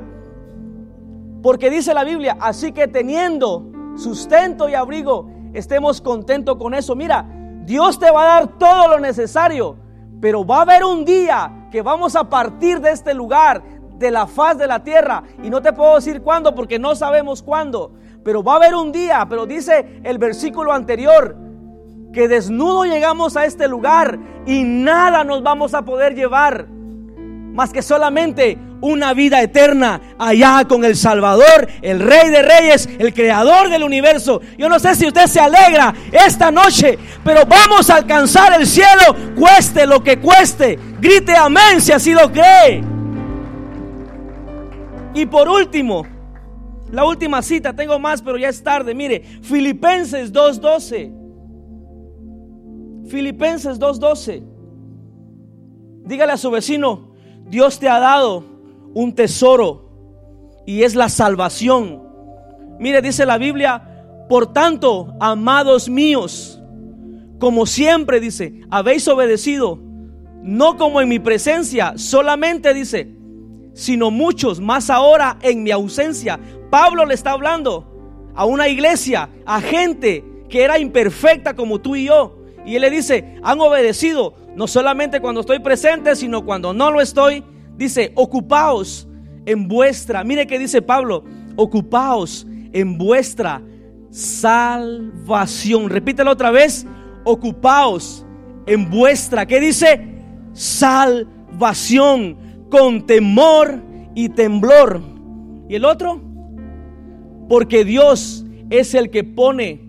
Porque 1.41 1.69
dice 1.69 1.93
la 1.93 2.03
Biblia, 2.03 2.37
así 2.39 2.71
que 2.71 2.87
teniendo 2.87 3.71
sustento 3.95 4.69
y 4.69 4.75
abrigo, 4.75 5.30
estemos 5.53 6.01
contentos 6.01 6.57
con 6.57 6.73
eso. 6.73 6.95
Mira, 6.95 7.25
Dios 7.65 7.99
te 7.99 8.09
va 8.11 8.23
a 8.23 8.39
dar 8.39 8.57
todo 8.57 8.87
lo 8.87 8.99
necesario, 8.99 9.77
pero 10.19 10.45
va 10.45 10.59
a 10.59 10.61
haber 10.61 10.83
un 10.83 11.05
día 11.05 11.67
que 11.71 11.81
vamos 11.81 12.15
a 12.15 12.29
partir 12.29 12.81
de 12.81 12.91
este 12.91 13.13
lugar, 13.13 13.63
de 13.97 14.11
la 14.11 14.27
faz 14.27 14.57
de 14.57 14.67
la 14.67 14.83
tierra, 14.83 15.23
y 15.43 15.49
no 15.49 15.61
te 15.61 15.73
puedo 15.73 15.95
decir 15.95 16.21
cuándo 16.21 16.55
porque 16.55 16.79
no 16.79 16.95
sabemos 16.95 17.43
cuándo, 17.43 17.93
pero 18.23 18.43
va 18.43 18.53
a 18.53 18.55
haber 18.57 18.75
un 18.75 18.91
día, 18.91 19.25
pero 19.29 19.45
dice 19.45 20.01
el 20.03 20.17
versículo 20.17 20.73
anterior, 20.73 21.37
que 22.11 22.27
desnudo 22.27 22.83
llegamos 22.85 23.37
a 23.37 23.45
este 23.45 23.67
lugar 23.67 24.19
y 24.45 24.63
nada 24.63 25.23
nos 25.23 25.43
vamos 25.43 25.73
a 25.73 25.83
poder 25.83 26.13
llevar, 26.15 26.67
más 26.67 27.71
que 27.71 27.81
solamente 27.81 28.57
una 28.81 29.13
vida 29.13 29.41
eterna 29.41 30.01
allá 30.17 30.65
con 30.67 30.83
el 30.83 30.95
Salvador, 30.95 31.69
el 31.81 31.99
Rey 31.99 32.29
de 32.29 32.41
Reyes, 32.41 32.89
el 32.99 33.13
Creador 33.13 33.69
del 33.69 33.83
universo. 33.83 34.41
Yo 34.57 34.67
no 34.67 34.79
sé 34.79 34.95
si 34.95 35.07
usted 35.07 35.27
se 35.27 35.39
alegra 35.39 35.93
esta 36.11 36.51
noche, 36.51 36.97
pero 37.23 37.45
vamos 37.45 37.89
a 37.89 37.95
alcanzar 37.95 38.59
el 38.59 38.67
cielo, 38.67 39.15
cueste 39.37 39.85
lo 39.85 40.03
que 40.03 40.19
cueste. 40.19 40.77
Grite 40.99 41.35
amén 41.35 41.79
si 41.79 41.91
así 41.91 42.13
lo 42.13 42.31
cree. 42.31 42.83
Y 45.13 45.25
por 45.25 45.47
último, 45.47 46.05
la 46.91 47.05
última 47.05 47.41
cita, 47.41 47.73
tengo 47.73 47.97
más, 47.99 48.21
pero 48.21 48.37
ya 48.37 48.49
es 48.49 48.61
tarde. 48.63 48.93
Mire, 48.93 49.21
Filipenses 49.41 50.33
2.12. 50.33 51.19
Filipenses 53.09 53.79
2.12. 53.79 54.43
Dígale 56.03 56.33
a 56.33 56.37
su 56.37 56.49
vecino, 56.49 57.13
Dios 57.45 57.79
te 57.79 57.87
ha 57.87 57.99
dado 57.99 58.50
un 58.93 59.13
tesoro 59.13 59.89
y 60.65 60.83
es 60.83 60.95
la 60.95 61.09
salvación. 61.09 62.03
Mire, 62.79 63.01
dice 63.01 63.25
la 63.25 63.37
Biblia, 63.37 63.91
por 64.29 64.53
tanto, 64.53 65.13
amados 65.19 65.89
míos, 65.89 66.61
como 67.39 67.65
siempre 67.65 68.19
dice, 68.19 68.61
habéis 68.69 69.07
obedecido, 69.07 69.79
no 70.43 70.77
como 70.77 71.01
en 71.01 71.09
mi 71.09 71.19
presencia, 71.19 71.93
solamente 71.97 72.73
dice, 72.73 73.15
sino 73.73 74.11
muchos 74.11 74.59
más 74.59 74.89
ahora 74.89 75.37
en 75.41 75.63
mi 75.63 75.71
ausencia. 75.71 76.39
Pablo 76.69 77.05
le 77.05 77.13
está 77.13 77.31
hablando 77.31 78.31
a 78.35 78.45
una 78.45 78.67
iglesia, 78.67 79.29
a 79.45 79.61
gente 79.61 80.23
que 80.49 80.63
era 80.63 80.79
imperfecta 80.79 81.55
como 81.55 81.79
tú 81.79 81.95
y 81.95 82.05
yo. 82.05 82.37
Y 82.65 82.75
él 82.75 82.81
le 82.81 82.89
dice, 82.89 83.39
han 83.43 83.59
obedecido 83.59 84.35
no 84.55 84.67
solamente 84.67 85.21
cuando 85.21 85.41
estoy 85.41 85.59
presente, 85.59 86.15
sino 86.15 86.45
cuando 86.45 86.73
no 86.73 86.91
lo 86.91 87.01
estoy 87.01 87.43
Dice, 87.81 88.11
ocupaos 88.15 89.07
en 89.45 89.67
vuestra, 89.67 90.23
mire 90.23 90.45
que 90.45 90.59
dice 90.59 90.81
Pablo, 90.81 91.23
ocupaos 91.55 92.47
en 92.73 92.97
vuestra 92.97 93.61
salvación. 94.09 95.89
Repítelo 95.89 96.31
otra 96.31 96.51
vez, 96.51 96.85
ocupaos 97.23 98.25
en 98.65 98.89
vuestra, 98.89 99.45
¿qué 99.45 99.59
dice? 99.59 99.99
Salvación 100.53 102.37
con 102.69 103.05
temor 103.05 103.81
y 104.15 104.29
temblor. 104.29 105.01
¿Y 105.67 105.75
el 105.75 105.85
otro? 105.85 106.31
porque 107.51 107.83
Dios 107.83 108.45
es 108.69 108.95
el 108.95 109.09
que 109.09 109.25
pone, 109.25 109.81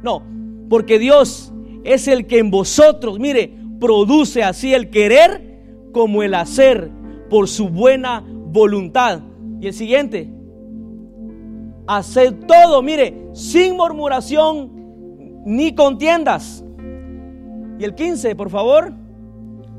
no, 0.00 0.22
porque 0.68 1.00
Dios 1.00 1.52
es 1.82 2.06
el 2.06 2.28
que 2.28 2.38
en 2.38 2.52
vosotros, 2.52 3.18
mire, 3.18 3.52
produce 3.80 4.44
así 4.44 4.72
el 4.72 4.88
querer 4.88 5.51
como 5.92 6.22
el 6.22 6.34
hacer 6.34 6.90
por 7.30 7.48
su 7.48 7.68
buena 7.68 8.24
voluntad. 8.26 9.20
Y 9.60 9.68
el 9.68 9.74
siguiente, 9.74 10.30
haced 11.86 12.34
todo, 12.46 12.82
mire, 12.82 13.28
sin 13.32 13.76
murmuración 13.76 14.70
ni 15.44 15.74
contiendas. 15.74 16.64
Y 17.78 17.84
el 17.84 17.94
15, 17.94 18.34
por 18.36 18.50
favor, 18.50 18.92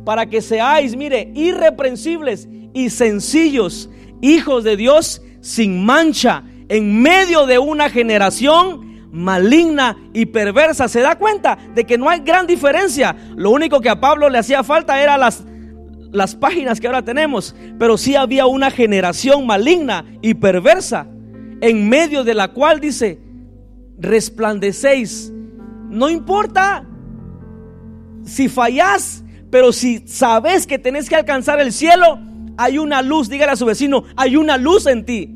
para 0.06 0.26
que 0.26 0.42
seáis, 0.42 0.96
mire, 0.96 1.32
irreprensibles 1.36 2.48
y 2.74 2.90
sencillos, 2.90 3.90
hijos 4.22 4.64
de 4.64 4.76
Dios, 4.76 5.22
sin 5.42 5.86
mancha, 5.86 6.44
en 6.70 7.02
medio 7.02 7.46
de 7.46 7.60
una 7.60 7.90
generación 7.90 9.10
maligna 9.12 9.98
y 10.14 10.26
perversa. 10.26 10.88
¿Se 10.88 11.02
da 11.02 11.18
cuenta 11.18 11.58
de 11.76 11.86
que 11.86 11.98
no 11.98 12.10
hay 12.10 12.22
gran 12.22 12.48
diferencia? 12.48 13.16
Lo 13.36 13.52
único 13.52 13.80
que 13.80 13.90
a 13.90 14.00
Pablo 14.00 14.30
le 14.30 14.40
hacía 14.40 14.64
falta 14.64 15.02
era 15.02 15.18
las, 15.18 15.44
las 16.14 16.36
páginas 16.36 16.80
que 16.80 16.88
ahora 16.88 17.04
tenemos, 17.04 17.56
pero 17.78 17.98
sí 17.98 18.16
había 18.16 18.46
una 18.46 18.72
generación 18.72 19.46
maligna 19.46 20.06
y 20.22 20.36
perversa 20.36 21.08
en 21.60 21.90
medio 21.90 22.24
de 22.24 22.36
la 22.36 22.50
cual 22.50 22.80
dice, 22.80 23.20
resplandecéis. 23.98 25.34
No 25.90 26.10
importa 26.10 26.88
si 28.24 28.48
fallás, 28.48 29.24
pero 29.50 29.74
si 29.74 30.08
sabes 30.08 30.68
que 30.68 30.80
tenés 30.80 31.10
que 31.10 31.16
alcanzar 31.16 31.60
el 31.60 31.74
cielo, 31.74 32.20
hay 32.58 32.78
una 32.78 33.02
luz, 33.02 33.28
dígale 33.28 33.54
a 33.54 33.56
su 33.56 33.66
vecino, 33.66 34.04
hay 34.16 34.36
una 34.36 34.58
luz 34.58 34.86
en 34.86 35.06
ti. 35.06 35.30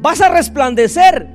Vas 0.00 0.20
a 0.20 0.28
resplandecer 0.28 1.26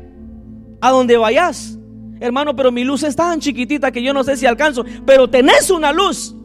a 0.82 0.92
donde 0.92 1.18
vayas. 1.18 1.80
Hermano, 2.20 2.56
pero 2.56 2.72
mi 2.72 2.84
luz 2.84 3.04
es 3.04 3.16
tan 3.16 3.40
chiquitita 3.40 3.92
que 3.92 4.04
yo 4.04 4.14
no 4.14 4.24
sé 4.24 4.38
si 4.38 4.46
alcanzo, 4.46 4.86
pero 5.06 5.30
tenés 5.30 5.72
una 5.72 5.92
luz 5.92 6.36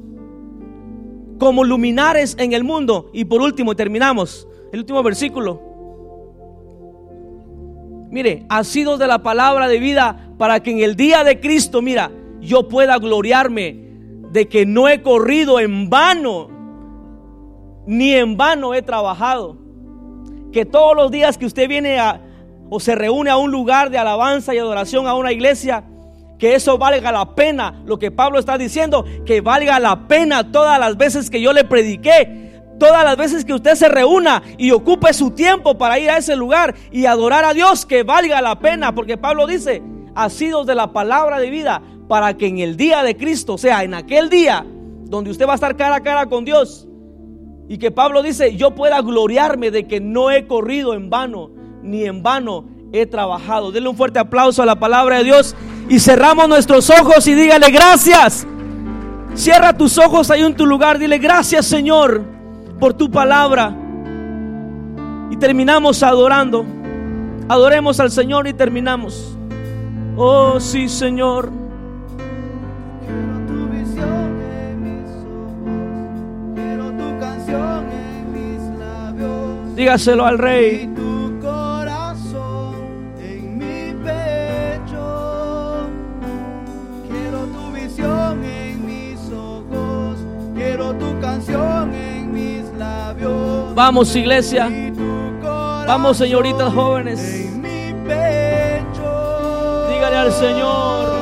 como 1.39 1.64
luminares 1.64 2.36
en 2.39 2.53
el 2.53 2.64
mundo. 2.64 3.11
Y 3.12 3.24
por 3.24 3.41
último, 3.41 3.74
terminamos, 3.74 4.47
el 4.72 4.80
último 4.80 5.03
versículo. 5.03 5.62
Mire, 8.11 8.45
ha 8.49 8.64
sido 8.64 8.99
de 8.99 9.07
la 9.07 9.22
palabra 9.22 9.68
de 9.68 9.78
vida 9.78 10.32
para 10.39 10.61
que 10.61 10.70
en 10.70 10.80
el 10.80 10.97
día 10.97 11.24
de 11.24 11.41
Cristo, 11.41 11.82
mira, 11.82 12.11
yo 12.41 12.68
pueda 12.68 12.99
gloriarme 12.99 13.89
de 14.30 14.49
que 14.49 14.66
no 14.66 14.89
he 14.89 15.03
corrido 15.03 15.61
en 15.61 15.91
vano, 15.91 16.49
ni 17.86 18.12
en 18.12 18.36
vano 18.36 18.74
he 18.74 18.82
trabajado. 18.82 19.57
Que 20.53 20.64
todos 20.64 20.97
los 20.97 21.11
días 21.11 21.36
que 21.36 21.47
usted 21.47 21.68
viene 21.68 21.99
a, 21.99 22.22
o 22.70 22.80
se 22.80 22.95
reúne 22.95 23.30
a 23.30 23.36
un 23.36 23.51
lugar 23.51 23.91
de 23.91 23.99
alabanza 23.99 24.55
y 24.55 24.59
adoración, 24.59 25.07
a 25.07 25.14
una 25.14 25.32
iglesia, 25.32 25.84
que 26.39 26.55
eso 26.55 26.78
valga 26.78 27.12
la 27.12 27.34
pena. 27.34 27.82
Lo 27.84 27.99
que 27.99 28.11
Pablo 28.11 28.39
está 28.39 28.57
diciendo, 28.57 29.05
que 29.26 29.41
valga 29.41 29.78
la 29.80 30.07
pena 30.07 30.51
todas 30.53 30.78
las 30.78 30.97
veces 30.97 31.30
que 31.30 31.41
yo 31.41 31.53
le 31.53 31.64
prediqué, 31.64 32.49
Todas 32.78 33.05
las 33.05 33.16
veces 33.16 33.45
que 33.45 33.53
usted 33.53 33.74
se 33.74 33.89
reúna 33.89 34.43
y 34.57 34.70
ocupe 34.70 35.12
su 35.12 35.32
tiempo 35.32 35.76
para 35.76 35.99
ir 35.99 36.11
a 36.11 36.18
ese 36.18 36.36
lugar 36.36 36.76
y 36.93 37.07
adorar 37.07 37.45
a 37.45 37.53
Dios, 37.53 37.84
que 37.84 38.05
valga 38.05 38.41
la 38.41 38.61
pena, 38.61 38.95
porque 38.95 39.16
Pablo 39.16 39.49
dice, 39.49 39.82
sido 40.30 40.64
de 40.64 40.76
la 40.76 40.93
palabra 40.93 41.41
de 41.41 41.51
vida, 41.51 41.82
para 42.07 42.36
que 42.36 42.47
en 42.47 42.59
el 42.59 42.76
día 42.76 43.03
de 43.03 43.16
Cristo, 43.16 43.55
o 43.55 43.59
sea, 43.59 43.82
en 43.82 43.95
aquel 43.95 44.30
día 44.30 44.64
donde 45.05 45.30
usted 45.30 45.47
va 45.47 45.53
a 45.53 45.55
estar 45.57 45.76
cara 45.76 45.97
a 45.97 46.03
cara 46.03 46.26
con 46.26 46.45
Dios, 46.45 46.86
y 47.68 47.78
que 47.78 47.91
Pablo 47.91 48.22
dice, 48.22 48.55
yo 48.55 48.74
pueda 48.74 49.01
gloriarme 49.03 49.70
de 49.70 49.89
que 49.89 50.01
no 50.01 50.30
he 50.30 50.47
corrido 50.47 50.95
en 50.95 51.11
vano, 51.11 51.51
ni 51.82 52.05
en 52.05 52.22
vano 52.22 52.66
he 52.93 53.07
trabajado. 53.07 53.72
Denle 53.72 53.91
un 53.91 53.97
fuerte 53.97 54.18
aplauso 54.18 54.62
a 54.62 54.66
la 54.66 54.78
palabra 54.78 55.18
de 55.18 55.24
Dios 55.24 55.55
y 55.89 55.99
cerramos 55.99 56.49
nuestros 56.49 56.91
ojos 56.91 57.26
y 57.26 57.34
dígale 57.34 57.70
gracias. 57.70 58.47
Cierra 59.34 59.72
tus 59.72 59.99
ojos 59.99 60.30
ahí 60.30 60.43
en 60.43 60.55
tu 60.55 60.66
lugar, 60.66 60.99
dile 60.99 61.18
gracias 61.18 61.66
Señor 61.66 62.22
por 62.78 62.95
tu 62.95 63.11
palabra. 63.11 63.74
Y 65.30 65.36
terminamos 65.36 66.03
adorando. 66.03 66.64
Adoremos 67.49 67.99
al 68.01 68.11
Señor 68.11 68.47
y 68.47 68.53
terminamos. 68.53 69.36
Oh, 70.16 70.61
sí, 70.61 70.89
Señor. 70.89 71.51
Quiero 73.07 73.47
tu 73.47 73.68
visión 73.70 74.28
Vamos, 93.78 94.16
iglesia. 94.16 94.68
Vamos, 95.86 96.16
señoritas 96.16 96.74
jóvenes. 96.74 97.48
Dígale 99.88 100.16
al 100.16 100.32
Señor. 100.32 101.17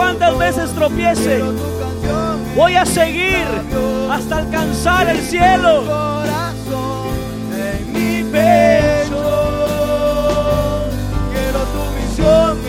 Ojos, 0.00 0.38
veces 0.38 0.70
tropiece. 0.74 1.42
Voy 2.56 2.74
a 2.74 2.84
seguir 2.86 3.46
hasta 4.10 4.38
alcanzar 4.38 5.08
el 5.08 5.20
cielo. 5.20 5.84
en 7.52 7.92
mi 7.92 8.24
pecho. 8.30 9.22
Quiero 11.32 11.60
tu 11.74 11.82
visión 11.96 12.59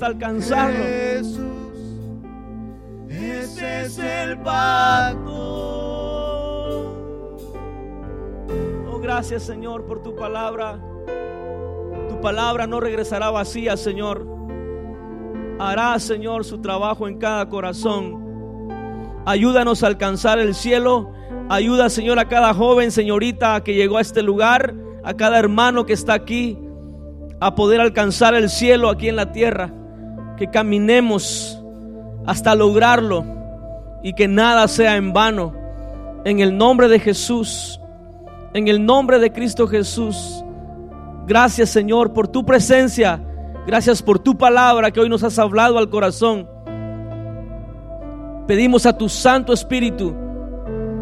hasta 0.00 0.06
alcanzarlo. 0.06 0.82
Jesús, 0.82 1.40
ese 3.10 3.82
es 3.82 3.98
el 3.98 4.38
pacto. 4.38 5.30
Oh, 8.88 8.98
gracias 9.02 9.42
Señor 9.42 9.84
por 9.84 10.02
tu 10.02 10.16
palabra. 10.16 10.80
Tu 12.08 12.18
palabra 12.22 12.66
no 12.66 12.80
regresará 12.80 13.30
vacía, 13.30 13.76
Señor. 13.76 14.26
Hará, 15.58 15.98
Señor, 15.98 16.46
su 16.46 16.62
trabajo 16.62 17.06
en 17.06 17.18
cada 17.18 17.50
corazón. 17.50 18.70
Ayúdanos 19.26 19.82
a 19.82 19.88
alcanzar 19.88 20.38
el 20.38 20.54
cielo. 20.54 21.12
Ayuda, 21.50 21.90
Señor, 21.90 22.18
a 22.18 22.26
cada 22.26 22.54
joven, 22.54 22.90
señorita 22.90 23.62
que 23.62 23.74
llegó 23.74 23.98
a 23.98 24.00
este 24.00 24.22
lugar, 24.22 24.74
a 25.04 25.12
cada 25.12 25.38
hermano 25.38 25.84
que 25.84 25.92
está 25.92 26.14
aquí. 26.14 26.58
a 27.42 27.54
poder 27.54 27.80
alcanzar 27.80 28.34
el 28.34 28.50
cielo 28.50 28.90
aquí 28.90 29.08
en 29.08 29.16
la 29.16 29.32
tierra, 29.32 29.72
que 30.40 30.48
caminemos 30.48 31.62
hasta 32.24 32.54
lograrlo 32.54 33.26
y 34.02 34.14
que 34.14 34.26
nada 34.26 34.66
sea 34.68 34.96
en 34.96 35.12
vano. 35.12 35.54
En 36.24 36.40
el 36.40 36.56
nombre 36.56 36.88
de 36.88 36.98
Jesús, 36.98 37.78
en 38.54 38.66
el 38.66 38.82
nombre 38.86 39.18
de 39.18 39.32
Cristo 39.34 39.68
Jesús. 39.68 40.42
Gracias 41.26 41.68
Señor 41.68 42.14
por 42.14 42.26
tu 42.26 42.46
presencia. 42.46 43.22
Gracias 43.66 44.02
por 44.02 44.18
tu 44.18 44.38
palabra 44.38 44.90
que 44.90 45.00
hoy 45.00 45.10
nos 45.10 45.22
has 45.24 45.38
hablado 45.38 45.76
al 45.76 45.90
corazón. 45.90 46.48
Pedimos 48.46 48.86
a 48.86 48.96
tu 48.96 49.10
Santo 49.10 49.52
Espíritu 49.52 50.16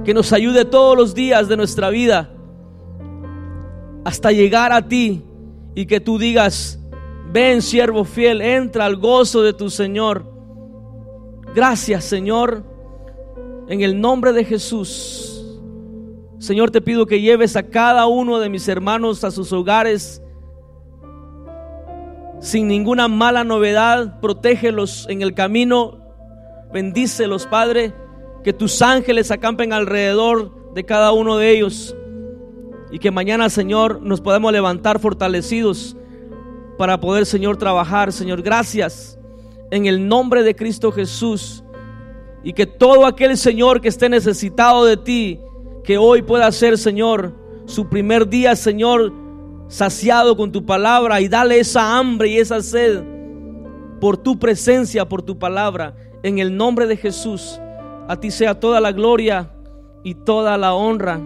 que 0.05 0.15
nos 0.15 0.33
ayude 0.33 0.65
todos 0.65 0.97
los 0.97 1.15
días 1.15 1.47
de 1.47 1.57
nuestra 1.57 1.91
vida 1.91 2.29
hasta 4.05 4.33
llegar 4.33 4.73
a 4.73 4.83
ti 4.89 5.23
y 5.77 5.87
que 5.87 6.01
tú 6.01 6.19
digas, 6.19 6.81
ven 7.31 7.63
siervo 7.63 8.05
fiel, 8.05 8.41
entra 8.41 8.87
al 8.87 8.97
gozo 8.97 9.43
de 9.43 9.53
tu 9.53 9.71
Señor. 9.71 10.25
Gracias 11.55 12.05
Señor, 12.05 12.65
en 13.69 13.81
el 13.83 14.01
nombre 14.01 14.33
de 14.33 14.45
Jesús. 14.45 15.35
Señor, 16.39 16.71
te 16.71 16.81
pido 16.81 17.07
que 17.07 17.21
lleves 17.21 17.57
a 17.57 17.65
cada 17.65 18.07
uno 18.07 18.39
de 18.39 18.49
mis 18.49 18.69
hermanos 18.69 19.25
a 19.25 19.31
sus 19.31 19.53
hogares 19.53 20.23
sin 22.41 22.69
ninguna 22.69 23.09
mala 23.09 23.45
novedad. 23.45 24.21
Protégelos 24.21 25.07
en 25.09 25.23
el 25.23 25.35
camino. 25.35 25.99
Bendícelos, 26.73 27.47
Padre. 27.47 27.93
Que 28.45 28.53
tus 28.53 28.83
ángeles 28.83 29.31
acampen 29.31 29.73
alrededor 29.73 30.73
de 30.75 30.85
cada 30.85 31.13
uno 31.13 31.37
de 31.37 31.51
ellos. 31.51 31.97
Y 32.91 32.99
que 32.99 33.11
mañana, 33.11 33.51
Señor, 33.51 34.01
nos 34.01 34.21
podamos 34.21 34.53
levantar 34.53 34.99
fortalecidos 35.01 35.97
para 36.79 36.99
poder, 37.01 37.27
Señor, 37.27 37.59
trabajar. 37.59 38.13
Señor, 38.13 38.41
gracias 38.41 39.19
en 39.71 39.87
el 39.87 40.09
nombre 40.09 40.43
de 40.43 40.55
Cristo 40.55 40.93
Jesús. 40.93 41.63
Y 42.43 42.53
que 42.53 42.67
todo 42.67 43.05
aquel 43.05 43.37
Señor 43.37 43.81
que 43.81 43.89
esté 43.89 44.09
necesitado 44.09 44.85
de 44.85 44.97
ti, 44.97 45.41
que 45.85 45.99
hoy 45.99 46.23
pueda 46.23 46.51
ser, 46.53 46.79
Señor, 46.79 47.35
su 47.67 47.89
primer 47.89 48.29
día, 48.29 48.57
Señor, 48.57 49.13
saciado 49.67 50.37
con 50.37 50.53
tu 50.53 50.65
palabra 50.65 51.21
y 51.21 51.29
dale 51.29 51.59
esa 51.59 51.99
hambre 51.99 52.29
y 52.29 52.39
esa 52.39 52.63
sed 52.63 53.03
por 54.01 54.17
tu 54.17 54.39
presencia, 54.39 55.09
por 55.09 55.23
tu 55.23 55.39
palabra. 55.39 55.95
En 56.23 56.39
el 56.39 56.57
nombre 56.57 56.87
de 56.87 56.97
Jesús, 56.97 57.61
a 58.09 58.17
ti 58.19 58.31
sea 58.31 58.59
toda 58.59 58.81
la 58.81 58.93
gloria 58.93 59.51
y 60.05 60.15
toda 60.15 60.57
la 60.57 60.75
honra. 60.75 61.21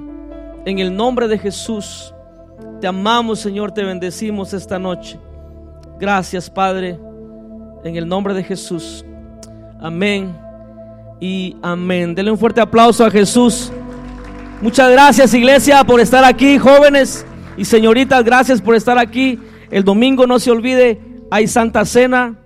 En 0.64 0.78
el 0.78 0.96
nombre 0.96 1.28
de 1.28 1.38
Jesús, 1.38 2.14
te 2.80 2.86
amamos, 2.86 3.38
Señor, 3.38 3.72
te 3.72 3.84
bendecimos 3.84 4.54
esta 4.54 4.78
noche. 4.78 5.18
Gracias, 5.98 6.50
Padre, 6.50 6.98
en 7.84 7.96
el 7.96 8.06
nombre 8.06 8.34
de 8.34 8.42
Jesús. 8.42 9.04
Amén 9.80 10.34
y 11.20 11.56
amén. 11.62 12.14
Denle 12.14 12.30
un 12.30 12.38
fuerte 12.38 12.60
aplauso 12.60 13.04
a 13.04 13.10
Jesús. 13.10 13.72
Muchas 14.60 14.90
gracias 14.92 15.34
iglesia 15.34 15.82
por 15.84 16.00
estar 16.00 16.24
aquí, 16.24 16.58
jóvenes 16.58 17.26
y 17.56 17.64
señoritas, 17.64 18.24
gracias 18.24 18.60
por 18.60 18.76
estar 18.76 18.98
aquí. 18.98 19.40
El 19.70 19.84
domingo 19.84 20.26
no 20.26 20.38
se 20.38 20.50
olvide, 20.50 21.00
hay 21.30 21.48
Santa 21.48 21.84
Cena. 21.84 22.38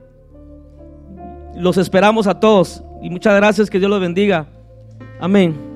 Los 1.54 1.76
esperamos 1.76 2.26
a 2.26 2.38
todos 2.40 2.82
y 3.02 3.10
muchas 3.10 3.34
gracias, 3.36 3.68
que 3.68 3.78
Dios 3.78 3.90
los 3.90 4.00
bendiga. 4.00 4.46
Amén. 5.20 5.75